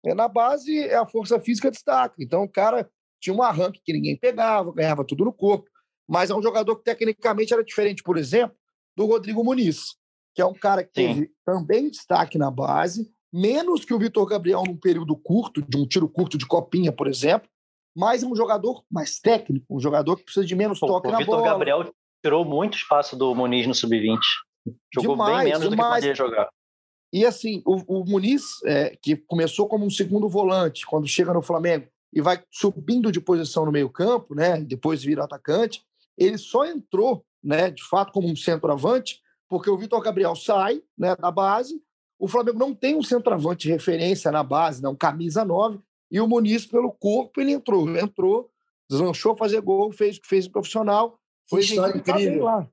É, 0.03 0.11
é, 0.11 0.13
na 0.13 0.27
base 0.27 0.77
é 0.79 0.95
a 0.95 1.05
força 1.05 1.39
física 1.39 1.71
destaca. 1.71 2.15
Então 2.19 2.43
o 2.43 2.49
cara 2.49 2.89
tinha 3.19 3.35
um 3.35 3.41
arranque 3.41 3.81
que 3.83 3.93
ninguém 3.93 4.15
pegava, 4.15 4.71
ganhava 4.71 5.03
tudo 5.03 5.25
no 5.25 5.33
corpo 5.33 5.69
mas 6.07 6.29
é 6.29 6.35
um 6.35 6.41
jogador 6.41 6.75
que 6.77 6.83
tecnicamente 6.83 7.53
era 7.53 7.63
diferente, 7.63 8.01
por 8.01 8.17
exemplo, 8.17 8.55
do 8.95 9.05
Rodrigo 9.05 9.43
Muniz, 9.43 9.95
que 10.33 10.41
é 10.41 10.45
um 10.45 10.53
cara 10.53 10.83
que 10.83 11.01
Sim. 11.01 11.07
teve 11.07 11.31
também 11.45 11.89
destaque 11.89 12.37
na 12.37 12.49
base, 12.49 13.11
menos 13.31 13.83
que 13.83 13.93
o 13.93 13.99
Vitor 13.99 14.25
Gabriel 14.25 14.63
num 14.65 14.77
período 14.77 15.15
curto, 15.15 15.61
de 15.61 15.77
um 15.77 15.85
tiro 15.85 16.07
curto 16.07 16.37
de 16.37 16.45
copinha, 16.45 16.91
por 16.91 17.07
exemplo, 17.07 17.49
mas 17.95 18.23
é 18.23 18.27
um 18.27 18.35
jogador 18.35 18.83
mais 18.89 19.19
técnico, 19.19 19.65
um 19.69 19.79
jogador 19.79 20.15
que 20.15 20.23
precisa 20.23 20.45
de 20.45 20.55
menos 20.55 20.79
Pô, 20.79 20.87
toque 20.87 21.09
na 21.09 21.17
Vitor 21.17 21.37
bola. 21.37 21.39
O 21.39 21.43
Vitor 21.43 21.59
Gabriel 21.59 21.93
tirou 22.23 22.45
muito 22.45 22.77
espaço 22.77 23.15
do 23.15 23.33
Muniz 23.35 23.67
no 23.67 23.73
sub-20. 23.73 24.19
Jogou 24.93 25.15
demais, 25.15 25.43
bem 25.43 25.53
menos 25.53 25.69
demais. 25.69 25.89
do 25.89 25.95
que 25.95 25.99
podia 26.01 26.15
jogar. 26.15 26.49
E 27.11 27.25
assim, 27.25 27.61
o, 27.65 28.01
o 28.01 28.05
Muniz, 28.05 28.43
é, 28.65 28.95
que 29.01 29.15
começou 29.15 29.67
como 29.67 29.85
um 29.85 29.89
segundo 29.89 30.27
volante, 30.27 30.85
quando 30.85 31.07
chega 31.07 31.33
no 31.33 31.41
Flamengo 31.41 31.87
e 32.13 32.21
vai 32.21 32.43
subindo 32.51 33.11
de 33.11 33.21
posição 33.21 33.65
no 33.65 33.71
meio-campo, 33.71 34.35
né? 34.35 34.59
Depois 34.61 35.03
vira 35.03 35.23
atacante 35.23 35.86
ele 36.17 36.37
só 36.37 36.65
entrou, 36.65 37.25
né, 37.43 37.69
de 37.69 37.83
fato, 37.83 38.11
como 38.11 38.27
um 38.27 38.35
centroavante, 38.35 39.21
porque 39.47 39.69
o 39.69 39.77
Vitor 39.77 40.01
Gabriel 40.01 40.35
sai 40.35 40.81
né, 40.97 41.15
da 41.15 41.31
base, 41.31 41.81
o 42.19 42.27
Flamengo 42.27 42.57
não 42.57 42.73
tem 42.73 42.95
um 42.95 43.03
centroavante 43.03 43.67
de 43.67 43.73
referência 43.73 44.31
na 44.31 44.43
base, 44.43 44.81
não, 44.81 44.91
né, 44.91 44.97
camisa 44.99 45.45
9, 45.45 45.79
e 46.11 46.19
o 46.19 46.27
Muniz, 46.27 46.65
pelo 46.65 46.91
corpo, 46.91 47.41
ele 47.41 47.51
entrou. 47.51 47.89
Entrou, 47.97 48.49
deslanchou 48.89 49.35
fazer 49.35 49.61
gol, 49.61 49.91
fez 49.91 50.17
o 50.17 50.21
que 50.21 50.27
fez 50.27 50.47
profissional. 50.47 51.19
Foi 51.49 51.61
história 51.61 51.97
incrível. 51.97 52.45
Tá 52.45 52.67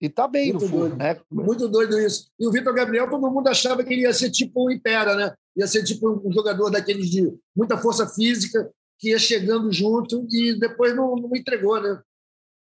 e 0.00 0.08
tá 0.10 0.28
bem 0.28 0.52
Muito 0.52 0.64
no 0.64 0.70
fundo, 0.70 0.80
doido. 0.80 0.96
né? 0.96 1.20
Muito 1.30 1.68
doido 1.68 1.98
isso. 1.98 2.30
E 2.38 2.46
o 2.46 2.50
Vitor 2.50 2.74
Gabriel, 2.74 3.08
todo 3.08 3.30
mundo 3.30 3.48
achava 3.48 3.82
que 3.82 3.92
ele 3.94 4.02
ia 4.02 4.12
ser 4.12 4.30
tipo 4.30 4.66
um 4.66 4.70
Impera, 4.70 5.16
né? 5.16 5.34
Ia 5.56 5.66
ser 5.66 5.82
tipo 5.84 6.10
um 6.10 6.30
jogador 6.30 6.68
daqueles 6.70 7.08
de 7.08 7.32
muita 7.56 7.78
força 7.78 8.06
física, 8.06 8.70
que 8.98 9.10
ia 9.10 9.18
chegando 9.18 9.72
junto 9.72 10.26
e 10.30 10.58
depois 10.58 10.94
não, 10.94 11.16
não 11.16 11.34
entregou, 11.34 11.80
né? 11.80 12.00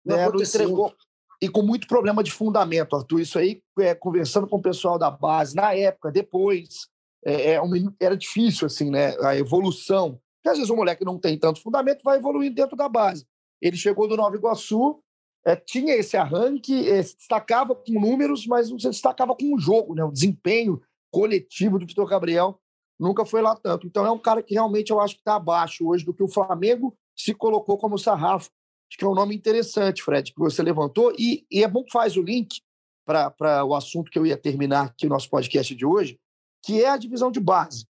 Não 0.05 0.15
É, 0.15 0.21
não 0.21 0.29
aconteceu. 0.29 0.61
entregou. 0.61 0.93
E 1.41 1.49
com 1.49 1.61
muito 1.61 1.87
problema 1.87 2.23
de 2.23 2.31
fundamento, 2.31 2.95
Arthur. 2.95 3.19
Isso 3.19 3.37
aí, 3.37 3.61
é, 3.79 3.93
conversando 3.93 4.47
com 4.47 4.57
o 4.57 4.61
pessoal 4.61 4.97
da 4.97 5.11
base, 5.11 5.55
na 5.55 5.73
época, 5.73 6.11
depois, 6.11 6.87
é, 7.25 7.53
é, 7.53 7.61
um- 7.61 7.93
era 7.99 8.15
difícil, 8.15 8.65
assim, 8.67 8.89
né? 8.89 9.15
A 9.21 9.35
evolução. 9.35 10.19
Porque 10.37 10.49
às 10.49 10.57
vezes 10.57 10.69
o 10.69 10.75
moleque 10.75 11.03
não 11.03 11.17
tem 11.19 11.37
tanto 11.37 11.61
fundamento, 11.61 12.01
vai 12.03 12.17
evoluindo 12.17 12.55
dentro 12.55 12.77
da 12.77 12.87
base. 12.87 13.25
Ele 13.61 13.75
chegou 13.75 14.07
do 14.07 14.15
Nova 14.15 14.35
Iguaçu, 14.35 14.99
é, 15.45 15.55
tinha 15.55 15.93
esse 15.95 16.15
arranque, 16.15 16.89
é, 16.89 17.01
se 17.03 17.17
destacava 17.17 17.75
com 17.75 17.99
números, 17.99 18.45
mas 18.47 18.69
não 18.69 18.79
se 18.79 18.87
destacava 18.89 19.35
com 19.35 19.53
o 19.55 19.59
jogo, 19.59 19.93
né? 19.95 20.03
O 20.03 20.11
desempenho 20.11 20.81
coletivo 21.11 21.77
do 21.79 21.85
Vitor 21.85 22.07
Gabriel 22.07 22.59
nunca 22.99 23.25
foi 23.25 23.41
lá 23.41 23.55
tanto. 23.55 23.85
Então 23.87 24.05
é 24.05 24.11
um 24.11 24.19
cara 24.19 24.41
que 24.41 24.53
realmente 24.53 24.91
eu 24.91 24.99
acho 25.01 25.15
que 25.15 25.21
está 25.21 25.35
abaixo 25.35 25.87
hoje 25.87 26.05
do 26.05 26.13
que 26.13 26.23
o 26.23 26.27
Flamengo 26.27 26.95
se 27.15 27.33
colocou 27.33 27.77
como 27.77 27.97
sarrafo. 27.97 28.49
Acho 28.95 28.99
que 28.99 29.03
é 29.03 29.09
um 29.09 29.13
nome 29.13 29.35
interessante, 29.35 30.01
Fred, 30.01 30.31
que 30.31 30.39
você 30.39 30.63
levantou, 30.63 31.13
e, 31.19 31.45
e 31.51 31.65
é 31.65 31.67
bom 31.67 31.83
que 31.83 31.91
faz 31.91 32.15
o 32.15 32.21
link 32.21 32.61
para 33.05 33.65
o 33.65 33.75
assunto 33.75 34.09
que 34.09 34.17
eu 34.17 34.25
ia 34.25 34.37
terminar 34.37 34.85
aqui, 34.85 35.05
o 35.05 35.09
nosso 35.09 35.29
podcast 35.29 35.75
de 35.75 35.85
hoje, 35.85 36.17
que 36.63 36.81
é 36.81 36.87
a 36.87 36.95
divisão 36.95 37.29
de 37.29 37.41
base. 37.41 37.85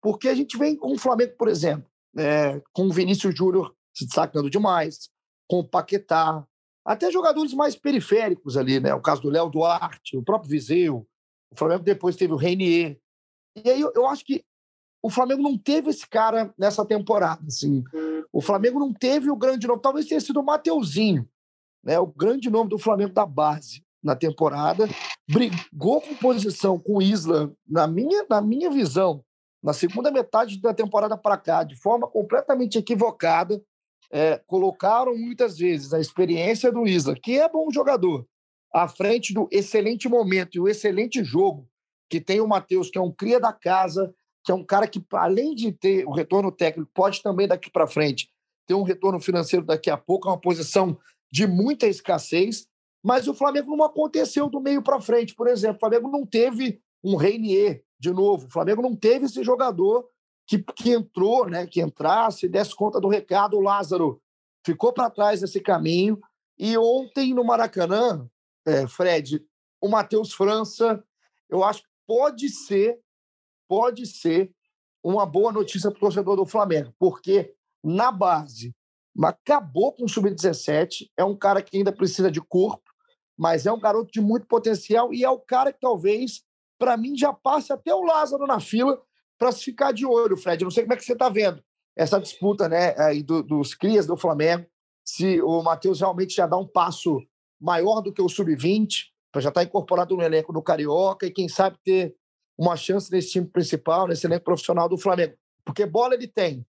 Porque 0.00 0.28
a 0.28 0.34
gente 0.34 0.56
vem 0.56 0.76
com 0.76 0.92
o 0.92 0.98
Flamengo, 0.98 1.34
por 1.36 1.48
exemplo, 1.48 1.90
é, 2.16 2.62
com 2.72 2.86
o 2.86 2.92
Vinícius 2.92 3.34
Júnior 3.36 3.74
se 3.92 4.04
destacando 4.04 4.48
demais, 4.48 5.10
com 5.50 5.58
o 5.58 5.68
Paquetá, 5.68 6.46
até 6.86 7.10
jogadores 7.10 7.52
mais 7.52 7.74
periféricos 7.74 8.56
ali, 8.56 8.78
né? 8.78 8.94
O 8.94 9.02
caso 9.02 9.22
do 9.22 9.30
Léo 9.30 9.50
Duarte, 9.50 10.16
o 10.16 10.22
próprio 10.22 10.50
Viseu, 10.50 11.04
o 11.50 11.56
Flamengo 11.56 11.82
depois 11.82 12.14
teve 12.14 12.32
o 12.32 12.36
Reinier. 12.36 12.96
E 13.56 13.68
aí 13.68 13.80
eu, 13.80 13.90
eu 13.92 14.06
acho 14.06 14.24
que 14.24 14.44
o 15.04 15.10
Flamengo 15.10 15.42
não 15.42 15.58
teve 15.58 15.90
esse 15.90 16.08
cara 16.08 16.50
nessa 16.58 16.82
temporada, 16.82 17.42
assim. 17.46 17.84
O 18.32 18.40
Flamengo 18.40 18.78
não 18.78 18.90
teve 18.90 19.30
o 19.30 19.36
grande 19.36 19.66
nome, 19.66 19.82
talvez 19.82 20.06
tenha 20.06 20.18
sido 20.18 20.40
o 20.40 20.42
Mateuzinho, 20.42 21.28
né? 21.84 22.00
O 22.00 22.06
grande 22.06 22.48
nome 22.48 22.70
do 22.70 22.78
Flamengo 22.78 23.12
da 23.12 23.26
base 23.26 23.84
na 24.02 24.16
temporada, 24.16 24.88
brigou 25.28 26.00
com 26.00 26.14
posição 26.14 26.78
com 26.78 26.96
o 26.96 27.02
Isla, 27.02 27.52
na 27.68 27.86
minha, 27.86 28.24
na 28.30 28.40
minha 28.40 28.70
visão, 28.70 29.22
na 29.62 29.74
segunda 29.74 30.10
metade 30.10 30.58
da 30.58 30.72
temporada 30.72 31.18
para 31.18 31.36
cá, 31.36 31.64
de 31.64 31.76
forma 31.76 32.08
completamente 32.08 32.78
equivocada. 32.78 33.62
É, 34.10 34.40
colocaram 34.46 35.14
muitas 35.14 35.58
vezes 35.58 35.92
a 35.92 36.00
experiência 36.00 36.72
do 36.72 36.86
Isla, 36.86 37.14
que 37.14 37.38
é 37.38 37.46
bom 37.46 37.70
jogador, 37.70 38.26
à 38.72 38.88
frente 38.88 39.34
do 39.34 39.48
excelente 39.50 40.08
momento 40.08 40.54
e 40.54 40.60
o 40.60 40.68
excelente 40.68 41.22
jogo 41.22 41.68
que 42.08 42.22
tem 42.22 42.40
o 42.40 42.48
Matheus, 42.48 42.88
que 42.88 42.96
é 42.96 43.02
um 43.02 43.12
cria 43.12 43.38
da 43.38 43.52
casa, 43.52 44.14
que 44.44 44.52
é 44.52 44.54
um 44.54 44.64
cara 44.64 44.86
que, 44.86 45.02
além 45.12 45.54
de 45.54 45.72
ter 45.72 46.06
o 46.06 46.12
retorno 46.12 46.52
técnico, 46.52 46.90
pode 46.94 47.22
também 47.22 47.48
daqui 47.48 47.70
para 47.70 47.86
frente 47.86 48.30
ter 48.66 48.74
um 48.74 48.82
retorno 48.82 49.20
financeiro 49.20 49.64
daqui 49.64 49.90
a 49.90 49.96
pouco, 49.96 50.28
é 50.28 50.32
uma 50.32 50.40
posição 50.40 50.98
de 51.30 51.46
muita 51.46 51.86
escassez, 51.86 52.66
mas 53.02 53.26
o 53.26 53.34
Flamengo 53.34 53.76
não 53.76 53.84
aconteceu 53.84 54.48
do 54.48 54.60
meio 54.60 54.82
para 54.82 55.00
frente. 55.00 55.34
Por 55.34 55.48
exemplo, 55.48 55.76
o 55.76 55.80
Flamengo 55.80 56.08
não 56.08 56.24
teve 56.24 56.80
um 57.02 57.16
Reinier 57.16 57.82
de 57.98 58.10
novo, 58.10 58.46
o 58.46 58.50
Flamengo 58.50 58.80
não 58.80 58.94
teve 58.94 59.26
esse 59.26 59.42
jogador 59.42 60.08
que, 60.46 60.58
que 60.58 60.90
entrou, 60.90 61.48
né, 61.48 61.66
que 61.66 61.80
entrasse, 61.80 62.48
desse 62.48 62.74
conta 62.74 63.00
do 63.00 63.08
recado. 63.08 63.56
O 63.56 63.60
Lázaro 63.60 64.20
ficou 64.64 64.92
para 64.92 65.10
trás 65.10 65.40
desse 65.40 65.60
caminho. 65.60 66.18
E 66.58 66.76
ontem 66.78 67.34
no 67.34 67.44
Maracanã, 67.44 68.28
é, 68.66 68.86
Fred, 68.86 69.44
o 69.80 69.88
Matheus 69.88 70.32
França, 70.32 71.02
eu 71.50 71.64
acho 71.64 71.82
que 71.82 71.88
pode 72.06 72.48
ser, 72.48 72.98
pode 73.68 74.06
ser 74.06 74.50
uma 75.02 75.26
boa 75.26 75.52
notícia 75.52 75.90
para 75.90 75.98
o 75.98 76.00
torcedor 76.00 76.36
do 76.36 76.46
Flamengo, 76.46 76.94
porque 76.98 77.54
na 77.82 78.10
base 78.10 78.74
acabou 79.22 79.92
com 79.92 80.04
o 80.04 80.08
sub-17, 80.08 81.10
é 81.16 81.24
um 81.24 81.36
cara 81.36 81.62
que 81.62 81.76
ainda 81.76 81.92
precisa 81.92 82.30
de 82.30 82.40
corpo, 82.40 82.90
mas 83.36 83.66
é 83.66 83.72
um 83.72 83.78
garoto 83.78 84.10
de 84.10 84.20
muito 84.20 84.46
potencial 84.46 85.12
e 85.12 85.22
é 85.22 85.30
o 85.30 85.38
cara 85.38 85.72
que 85.72 85.80
talvez, 85.80 86.42
para 86.78 86.96
mim, 86.96 87.16
já 87.16 87.32
passe 87.32 87.72
até 87.72 87.94
o 87.94 88.02
Lázaro 88.02 88.46
na 88.46 88.58
fila 88.58 89.00
para 89.38 89.52
se 89.52 89.64
ficar 89.64 89.92
de 89.92 90.06
olho, 90.06 90.36
Fred. 90.36 90.62
Eu 90.62 90.66
não 90.66 90.70
sei 90.70 90.84
como 90.84 90.94
é 90.94 90.96
que 90.96 91.04
você 91.04 91.12
está 91.12 91.28
vendo 91.28 91.62
essa 91.96 92.20
disputa 92.20 92.68
né, 92.68 92.94
aí 92.98 93.22
do, 93.22 93.42
dos 93.42 93.74
crias 93.74 94.06
do 94.06 94.16
Flamengo, 94.16 94.66
se 95.04 95.40
o 95.42 95.62
Matheus 95.62 96.00
realmente 96.00 96.34
já 96.34 96.46
dá 96.46 96.56
um 96.56 96.66
passo 96.66 97.20
maior 97.60 98.00
do 98.00 98.12
que 98.12 98.22
o 98.22 98.28
sub-20, 98.28 99.12
para 99.30 99.40
já 99.40 99.48
estar 99.48 99.62
incorporado 99.62 100.16
no 100.16 100.22
elenco 100.22 100.52
do 100.52 100.62
Carioca 100.62 101.26
e 101.26 101.30
quem 101.30 101.48
sabe 101.48 101.76
ter 101.84 102.14
uma 102.56 102.76
chance 102.76 103.10
nesse 103.10 103.30
time 103.30 103.46
principal, 103.46 104.06
nesse 104.06 104.26
elenco 104.26 104.44
profissional 104.44 104.88
do 104.88 104.98
Flamengo. 104.98 105.34
Porque 105.64 105.86
bola 105.86 106.14
ele 106.14 106.28
tem. 106.28 106.64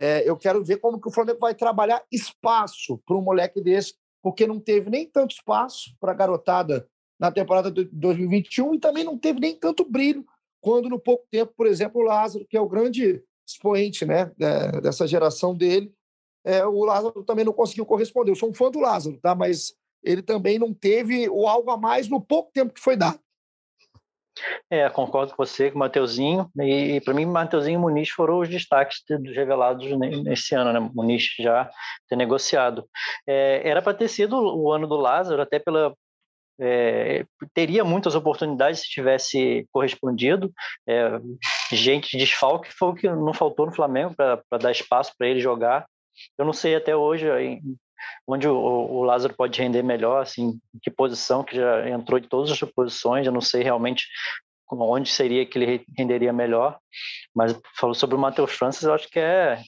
É, 0.00 0.28
eu 0.28 0.36
quero 0.36 0.64
ver 0.64 0.78
como 0.78 1.00
que 1.00 1.08
o 1.08 1.12
Flamengo 1.12 1.40
vai 1.40 1.54
trabalhar 1.54 2.02
espaço 2.10 2.98
para 2.98 3.16
um 3.16 3.20
moleque 3.20 3.60
desse, 3.60 3.94
porque 4.22 4.46
não 4.46 4.60
teve 4.60 4.90
nem 4.90 5.06
tanto 5.06 5.32
espaço 5.32 5.94
para 6.00 6.12
a 6.12 6.14
garotada 6.14 6.88
na 7.18 7.32
temporada 7.32 7.70
de 7.70 7.84
2021 7.84 8.74
e 8.74 8.78
também 8.78 9.02
não 9.02 9.18
teve 9.18 9.40
nem 9.40 9.56
tanto 9.56 9.84
brilho 9.84 10.24
quando 10.60 10.88
no 10.88 10.98
pouco 10.98 11.26
tempo, 11.30 11.52
por 11.56 11.66
exemplo, 11.66 12.00
o 12.00 12.04
Lázaro, 12.04 12.46
que 12.48 12.56
é 12.56 12.60
o 12.60 12.68
grande 12.68 13.22
expoente 13.46 14.04
né, 14.04 14.30
dessa 14.82 15.06
geração 15.06 15.54
dele, 15.54 15.92
é, 16.44 16.64
o 16.66 16.84
Lázaro 16.84 17.24
também 17.24 17.44
não 17.44 17.52
conseguiu 17.52 17.86
corresponder. 17.86 18.30
Eu 18.30 18.36
sou 18.36 18.50
um 18.50 18.54
fã 18.54 18.70
do 18.70 18.80
Lázaro, 18.80 19.18
tá? 19.18 19.34
mas 19.34 19.74
ele 20.02 20.22
também 20.22 20.58
não 20.58 20.72
teve 20.72 21.28
o 21.28 21.46
algo 21.46 21.70
a 21.70 21.76
mais 21.76 22.08
no 22.08 22.20
pouco 22.20 22.50
tempo 22.52 22.72
que 22.72 22.80
foi 22.80 22.96
dado. 22.96 23.20
É, 24.70 24.88
concordo 24.88 25.34
com 25.34 25.44
você, 25.44 25.70
com 25.70 25.76
o 25.76 25.78
Mateuzinho. 25.80 26.50
E, 26.60 26.96
e 26.96 27.00
para 27.00 27.14
mim, 27.14 27.26
Mateuzinho 27.26 27.78
e 27.78 27.80
Muniz 27.80 28.10
foram 28.10 28.40
os 28.40 28.48
destaques 28.48 29.02
revelados 29.34 29.86
nesse 30.24 30.54
ano, 30.54 30.72
né? 30.72 30.90
Muniz 30.94 31.34
já 31.38 31.70
ter 32.08 32.16
negociado. 32.16 32.88
É, 33.26 33.62
era 33.68 33.82
para 33.82 33.94
ter 33.94 34.08
sido 34.08 34.36
o 34.36 34.72
ano 34.72 34.86
do 34.86 34.96
Lázaro, 34.96 35.42
até 35.42 35.58
pela. 35.58 35.94
É, 36.60 37.24
teria 37.54 37.84
muitas 37.84 38.16
oportunidades 38.16 38.80
se 38.80 38.88
tivesse 38.88 39.66
correspondido. 39.70 40.52
É, 40.88 41.20
gente, 41.70 42.18
desfalque 42.18 42.72
foi 42.72 42.88
o 42.88 42.94
que 42.94 43.08
não 43.08 43.32
faltou 43.32 43.66
no 43.66 43.74
Flamengo 43.74 44.14
para 44.16 44.42
dar 44.60 44.72
espaço 44.72 45.12
para 45.16 45.28
ele 45.28 45.40
jogar. 45.40 45.86
Eu 46.36 46.44
não 46.44 46.52
sei 46.52 46.74
até 46.74 46.96
hoje 46.96 47.28
onde 48.26 48.46
o, 48.46 48.54
o, 48.54 49.02
Lázaro 49.02 49.34
pode 49.34 49.60
render 49.60 49.82
melhor, 49.82 50.22
assim, 50.22 50.58
que 50.82 50.90
posição, 50.90 51.44
que 51.44 51.56
já 51.56 51.88
entrou 51.88 52.20
de 52.20 52.28
todas 52.28 52.50
as 52.50 52.60
posições, 52.70 53.26
eu 53.26 53.32
não 53.32 53.40
sei 53.40 53.62
realmente 53.62 54.06
onde 54.70 55.08
seria 55.08 55.46
que 55.46 55.58
ele 55.58 55.84
renderia 55.96 56.32
melhor, 56.32 56.78
mas 57.34 57.58
falou 57.76 57.94
sobre 57.94 58.16
o 58.16 58.18
Matheus 58.18 58.52
Francis, 58.52 58.82
eu 58.82 58.92
acho 58.92 59.08
que 59.08 59.18
é, 59.18 59.62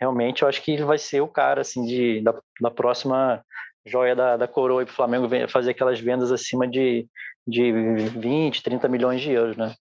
realmente, 0.00 0.42
eu 0.42 0.48
acho 0.48 0.62
que 0.62 0.72
ele 0.72 0.84
vai 0.84 0.98
ser 0.98 1.20
o 1.20 1.28
cara, 1.28 1.60
assim, 1.60 1.84
de, 1.84 2.22
da, 2.22 2.34
da 2.60 2.70
próxima 2.70 3.44
joia 3.86 4.14
da, 4.14 4.36
da 4.36 4.48
coroa 4.48 4.84
para 4.84 4.92
o 4.92 4.94
Flamengo 4.94 5.28
fazer 5.48 5.70
aquelas 5.70 6.00
vendas 6.00 6.32
acima 6.32 6.66
de, 6.66 7.06
de 7.46 7.72
20, 7.72 8.62
30 8.62 8.88
milhões 8.88 9.20
de 9.20 9.30
euros, 9.30 9.56
né? 9.56 9.74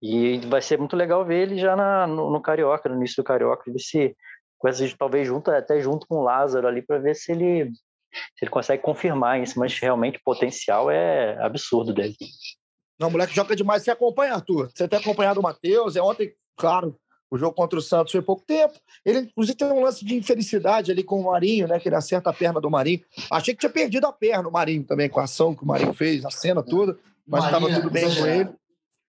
E 0.00 0.38
vai 0.48 0.60
ser 0.60 0.78
muito 0.78 0.96
legal 0.96 1.24
ver 1.24 1.42
ele 1.42 1.58
já 1.58 1.76
na, 1.76 2.06
no, 2.06 2.30
no 2.30 2.40
Carioca, 2.40 2.88
no 2.88 2.96
início 2.96 3.22
do 3.22 3.26
Carioca, 3.26 3.70
ver 3.70 3.78
se 3.78 4.16
com 4.62 4.68
essas, 4.68 4.94
talvez 4.94 5.26
junto, 5.26 5.50
até 5.50 5.80
junto 5.80 6.06
com 6.06 6.18
o 6.18 6.22
Lázaro 6.22 6.68
ali 6.68 6.80
para 6.80 6.98
ver 6.98 7.16
se 7.16 7.32
ele 7.32 7.72
se 8.12 8.44
ele 8.44 8.50
consegue 8.50 8.82
confirmar 8.82 9.42
isso, 9.42 9.58
mas 9.58 9.76
realmente 9.78 10.18
o 10.18 10.22
potencial 10.22 10.90
é 10.90 11.36
absurdo 11.42 11.92
dele. 11.92 12.14
Não, 13.00 13.08
o 13.08 13.10
moleque 13.10 13.34
joga 13.34 13.56
demais. 13.56 13.82
Você 13.82 13.90
acompanha, 13.90 14.34
Arthur? 14.34 14.70
Você 14.72 14.86
tem 14.86 14.98
acompanhado 14.98 15.40
o 15.40 15.42
Matheus? 15.42 15.96
É 15.96 16.02
ontem, 16.02 16.32
claro, 16.56 16.94
o 17.30 17.38
jogo 17.38 17.56
contra 17.56 17.78
o 17.78 17.82
Santos 17.82 18.12
foi 18.12 18.20
pouco 18.20 18.44
tempo. 18.46 18.78
Ele, 19.04 19.20
inclusive, 19.20 19.56
tem 19.56 19.66
um 19.66 19.82
lance 19.82 20.04
de 20.04 20.14
infelicidade 20.14 20.92
ali 20.92 21.02
com 21.02 21.18
o 21.20 21.24
Marinho, 21.24 21.66
né? 21.66 21.80
Que 21.80 21.88
ele 21.88 21.96
acerta 21.96 22.28
a 22.28 22.34
perna 22.34 22.60
do 22.60 22.70
Marinho. 22.70 23.00
Achei 23.30 23.54
que 23.54 23.60
tinha 23.60 23.72
perdido 23.72 24.06
a 24.06 24.12
perna 24.12 24.46
o 24.46 24.52
Marinho 24.52 24.84
também, 24.84 25.08
com 25.08 25.18
a 25.18 25.24
ação 25.24 25.54
que 25.54 25.64
o 25.64 25.66
Marinho 25.66 25.94
fez, 25.94 26.24
a 26.24 26.30
cena 26.30 26.62
toda, 26.62 26.96
mas 27.26 27.46
estava 27.46 27.66
tudo 27.74 27.90
bem 27.90 28.04
exagerado. 28.04 28.44
com 28.44 28.50
ele. 28.50 28.58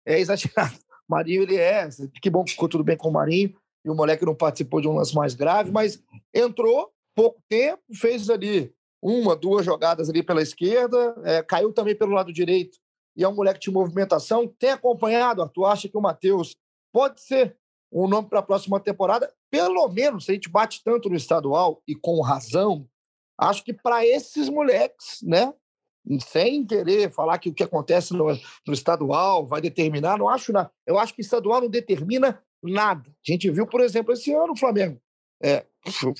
É 0.04 0.18
exagerado. 0.18 0.74
O 0.74 0.78
Marinho, 1.08 1.42
ele 1.44 1.56
é. 1.56 1.88
Que 2.20 2.28
bom 2.28 2.42
que 2.42 2.50
ficou 2.50 2.68
tudo 2.68 2.82
bem 2.82 2.96
com 2.96 3.08
o 3.08 3.12
Marinho 3.12 3.54
e 3.88 3.90
o 3.90 3.94
moleque 3.94 4.26
não 4.26 4.34
participou 4.34 4.82
de 4.82 4.88
um 4.88 4.96
lance 4.96 5.14
mais 5.14 5.34
grave, 5.34 5.72
mas 5.72 5.98
entrou 6.32 6.92
pouco 7.16 7.42
tempo, 7.48 7.82
fez 7.94 8.28
ali 8.28 8.72
uma, 9.02 9.34
duas 9.34 9.64
jogadas 9.64 10.10
ali 10.10 10.22
pela 10.22 10.42
esquerda, 10.42 11.16
é, 11.24 11.42
caiu 11.42 11.72
também 11.72 11.96
pelo 11.96 12.12
lado 12.12 12.32
direito 12.32 12.78
e 13.16 13.24
é 13.24 13.28
um 13.28 13.34
moleque 13.34 13.60
de 13.60 13.70
movimentação. 13.70 14.46
Tem 14.46 14.70
acompanhado, 14.70 15.42
Arthur? 15.42 15.64
Acha 15.64 15.88
que 15.88 15.96
o 15.96 16.02
Matheus 16.02 16.54
pode 16.92 17.22
ser 17.22 17.56
um 17.90 18.06
nome 18.06 18.28
para 18.28 18.40
a 18.40 18.42
próxima 18.42 18.78
temporada? 18.78 19.32
Pelo 19.50 19.88
menos, 19.88 20.26
se 20.26 20.32
a 20.32 20.34
gente 20.34 20.50
bate 20.50 20.82
tanto 20.84 21.08
no 21.08 21.16
estadual 21.16 21.82
e 21.88 21.94
com 21.94 22.20
razão, 22.20 22.86
acho 23.38 23.64
que 23.64 23.72
para 23.72 24.06
esses 24.06 24.50
moleques, 24.50 25.22
né? 25.22 25.52
Sem 26.20 26.64
querer 26.64 27.10
falar 27.10 27.38
que 27.38 27.48
o 27.48 27.54
que 27.54 27.62
acontece 27.62 28.14
no, 28.14 28.26
no 28.66 28.72
estadual 28.72 29.46
vai 29.46 29.60
determinar, 29.60 30.18
não 30.18 30.28
acho 30.28 30.52
nada. 30.52 30.70
Eu 30.86 30.98
acho 30.98 31.14
que 31.14 31.20
estadual 31.20 31.62
não 31.62 31.68
determina 31.68 32.42
nada. 32.62 33.08
A 33.10 33.30
gente 33.30 33.50
viu, 33.50 33.66
por 33.66 33.80
exemplo, 33.80 34.12
esse 34.12 34.32
ano 34.32 34.52
o 34.52 34.58
Flamengo 34.58 35.00
é, 35.42 35.64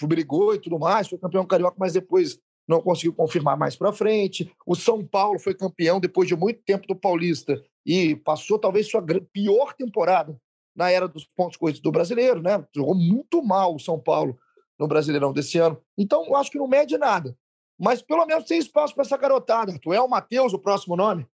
brigou 0.02 0.54
e 0.54 0.58
tudo 0.58 0.78
mais, 0.78 1.08
foi 1.08 1.18
campeão 1.18 1.46
carioca, 1.46 1.76
mas 1.78 1.92
depois 1.92 2.38
não 2.66 2.82
conseguiu 2.82 3.14
confirmar 3.14 3.56
mais 3.56 3.76
para 3.76 3.92
frente. 3.92 4.52
O 4.66 4.74
São 4.74 5.04
Paulo 5.04 5.38
foi 5.38 5.54
campeão 5.54 5.98
depois 5.98 6.28
de 6.28 6.36
muito 6.36 6.60
tempo 6.62 6.86
do 6.86 6.94
Paulista 6.94 7.62
e 7.84 8.14
passou 8.16 8.58
talvez 8.58 8.88
sua 8.88 9.02
pior 9.32 9.74
temporada 9.74 10.38
na 10.76 10.90
era 10.90 11.08
dos 11.08 11.24
pontos 11.24 11.56
corridos 11.56 11.80
do 11.80 11.90
brasileiro, 11.90 12.40
né? 12.40 12.64
Jogou 12.74 12.94
muito 12.94 13.42
mal 13.42 13.74
o 13.74 13.80
São 13.80 13.98
Paulo 13.98 14.38
no 14.78 14.86
Brasileirão 14.86 15.32
desse 15.32 15.58
ano. 15.58 15.80
Então, 15.96 16.24
eu 16.24 16.36
acho 16.36 16.50
que 16.52 16.58
não 16.58 16.68
mede 16.68 16.96
nada. 16.96 17.36
Mas 17.76 18.00
pelo 18.00 18.24
menos 18.26 18.44
tem 18.44 18.58
espaço 18.58 18.94
para 18.94 19.02
essa 19.02 19.16
garotada. 19.16 19.76
Tu 19.80 19.92
é 19.92 20.00
o 20.00 20.08
Matheus, 20.08 20.52
o 20.52 20.58
próximo 20.58 20.94
nome? 20.94 21.26